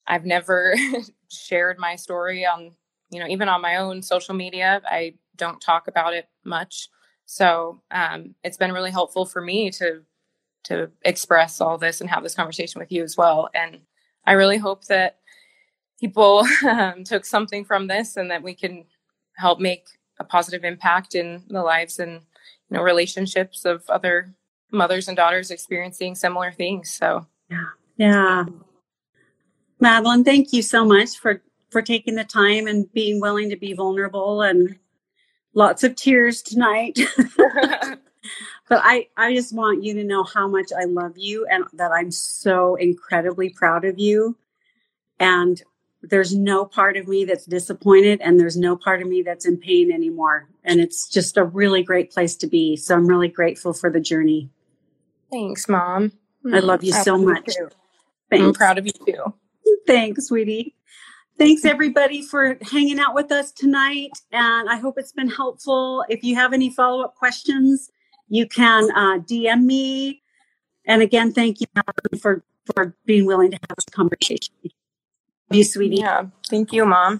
I've 0.07 0.25
never 0.25 0.75
shared 1.29 1.79
my 1.79 1.95
story 1.95 2.45
on 2.45 2.71
you 3.09 3.19
know 3.19 3.27
even 3.27 3.49
on 3.49 3.61
my 3.61 3.77
own 3.77 4.01
social 4.01 4.35
media. 4.35 4.81
I 4.85 5.15
don't 5.37 5.61
talk 5.61 5.87
about 5.87 6.13
it 6.13 6.27
much, 6.43 6.89
so 7.25 7.81
um, 7.91 8.35
it's 8.43 8.57
been 8.57 8.73
really 8.73 8.91
helpful 8.91 9.25
for 9.25 9.41
me 9.41 9.71
to 9.71 10.01
to 10.63 10.89
express 11.03 11.61
all 11.61 11.77
this 11.77 12.01
and 12.01 12.09
have 12.09 12.23
this 12.23 12.35
conversation 12.35 12.79
with 12.79 12.91
you 12.91 13.03
as 13.03 13.17
well. 13.17 13.49
And 13.53 13.79
I 14.25 14.33
really 14.33 14.57
hope 14.57 14.85
that 14.85 15.17
people 15.99 16.45
um, 16.67 17.03
took 17.03 17.25
something 17.25 17.65
from 17.65 17.87
this 17.87 18.17
and 18.17 18.29
that 18.31 18.43
we 18.43 18.53
can 18.53 18.85
help 19.37 19.59
make 19.59 19.85
a 20.19 20.23
positive 20.23 20.63
impact 20.63 21.15
in 21.15 21.43
the 21.47 21.63
lives 21.63 21.99
and 21.99 22.13
you 22.69 22.77
know 22.77 22.83
relationships 22.83 23.65
of 23.65 23.83
other 23.89 24.33
mothers 24.71 25.07
and 25.07 25.17
daughters 25.17 25.51
experiencing 25.51 26.15
similar 26.15 26.51
things. 26.51 26.91
So 26.91 27.25
Yeah. 27.49 27.65
Yeah. 27.97 28.45
Madeline, 29.79 30.23
thank 30.23 30.53
you 30.53 30.61
so 30.61 30.85
much 30.85 31.17
for 31.17 31.41
for 31.69 31.81
taking 31.81 32.15
the 32.15 32.23
time 32.23 32.67
and 32.67 32.91
being 32.93 33.19
willing 33.19 33.49
to 33.49 33.55
be 33.55 33.73
vulnerable 33.73 34.41
and 34.41 34.77
lots 35.53 35.83
of 35.83 35.95
tears 35.95 36.41
tonight. 36.41 36.99
but 38.71 38.79
I 38.85 39.09
I 39.17 39.35
just 39.35 39.53
want 39.53 39.83
you 39.83 39.93
to 39.95 40.03
know 40.05 40.23
how 40.23 40.47
much 40.47 40.71
I 40.71 40.85
love 40.85 41.17
you 41.17 41.45
and 41.51 41.65
that 41.73 41.91
I'm 41.91 42.09
so 42.09 42.75
incredibly 42.75 43.49
proud 43.49 43.83
of 43.83 43.99
you. 43.99 44.37
And 45.19 45.61
there's 46.03 46.33
no 46.33 46.63
part 46.63 46.95
of 46.95 47.05
me 47.05 47.25
that's 47.25 47.45
disappointed 47.45 48.21
and 48.21 48.39
there's 48.39 48.55
no 48.55 48.77
part 48.77 49.01
of 49.01 49.09
me 49.09 49.23
that's 49.23 49.45
in 49.45 49.57
pain 49.57 49.91
anymore. 49.91 50.47
And 50.63 50.79
it's 50.79 51.09
just 51.09 51.35
a 51.35 51.43
really 51.43 51.83
great 51.83 52.11
place 52.11 52.37
to 52.37 52.47
be. 52.47 52.77
So 52.77 52.95
I'm 52.95 53.07
really 53.07 53.27
grateful 53.27 53.73
for 53.73 53.89
the 53.89 53.99
journey. 53.99 54.49
thanks, 55.29 55.67
mom. 55.67 56.13
I 56.53 56.59
love 56.59 56.81
you 56.81 56.93
mm, 56.93 56.95
I 56.95 57.03
so 57.03 57.15
love 57.15 57.25
much. 57.25 57.53
Thanks. 58.29 58.45
I'm 58.45 58.53
proud 58.53 58.77
of 58.77 58.85
you 58.85 58.93
too. 59.05 59.33
Thanks, 59.85 60.27
sweetie. 60.27 60.75
Thanks, 61.37 61.65
everybody, 61.65 62.21
for 62.21 62.57
hanging 62.61 63.01
out 63.01 63.15
with 63.15 63.33
us 63.33 63.51
tonight. 63.51 64.11
And 64.31 64.69
I 64.69 64.77
hope 64.77 64.97
it's 64.97 65.11
been 65.11 65.29
helpful. 65.29 66.05
If 66.07 66.23
you 66.23 66.35
have 66.35 66.53
any 66.53 66.69
follow 66.69 67.03
up 67.03 67.15
questions, 67.15 67.91
you 68.31 68.47
can 68.47 68.89
uh, 68.91 69.19
DM 69.19 69.65
me. 69.65 70.21
And 70.85 71.01
again, 71.01 71.33
thank 71.33 71.59
you 71.59 71.67
for, 72.17 72.43
for 72.73 72.95
being 73.05 73.25
willing 73.25 73.51
to 73.51 73.57
have 73.57 73.75
this 73.75 73.85
conversation. 73.91 74.53
Love 74.63 74.71
you, 75.49 75.63
sweetie. 75.65 75.97
Yeah, 75.97 76.27
thank 76.49 76.71
you, 76.71 76.85
mom. 76.85 77.19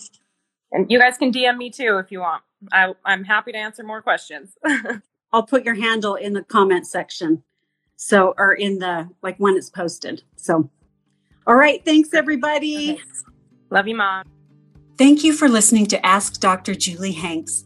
And 0.72 0.90
you 0.90 0.98
guys 0.98 1.18
can 1.18 1.32
DM 1.34 1.58
me 1.58 1.70
too 1.70 1.98
if 1.98 2.12
you 2.12 2.22
want. 2.22 2.44
I, 2.72 2.94
I'm 3.04 3.26
happy 3.26 3.52
to 3.52 3.58
answer 3.58 3.84
more 3.84 4.02
questions. 4.02 4.56
I'll 5.34 5.44
put 5.44 5.66
your 5.66 5.76
handle 5.76 6.16
in 6.16 6.32
the 6.32 6.44
comment 6.44 6.88
section. 6.88 7.44
So, 7.98 8.34
or 8.38 8.54
in 8.54 8.80
the, 8.80 9.10
like 9.22 9.36
when 9.38 9.58
it's 9.58 9.70
posted. 9.70 10.24
So, 10.38 10.70
all 11.46 11.56
right. 11.56 11.84
Thanks, 11.84 12.14
everybody. 12.14 12.94
Okay. 12.94 13.02
Love 13.70 13.88
you, 13.88 13.96
mom. 13.96 14.24
Thank 14.98 15.26
you 15.26 15.34
for 15.34 15.50
listening 15.50 15.88
to 15.88 16.06
Ask 16.06 16.40
Dr. 16.40 16.74
Julie 16.74 17.12
Hanks, 17.12 17.66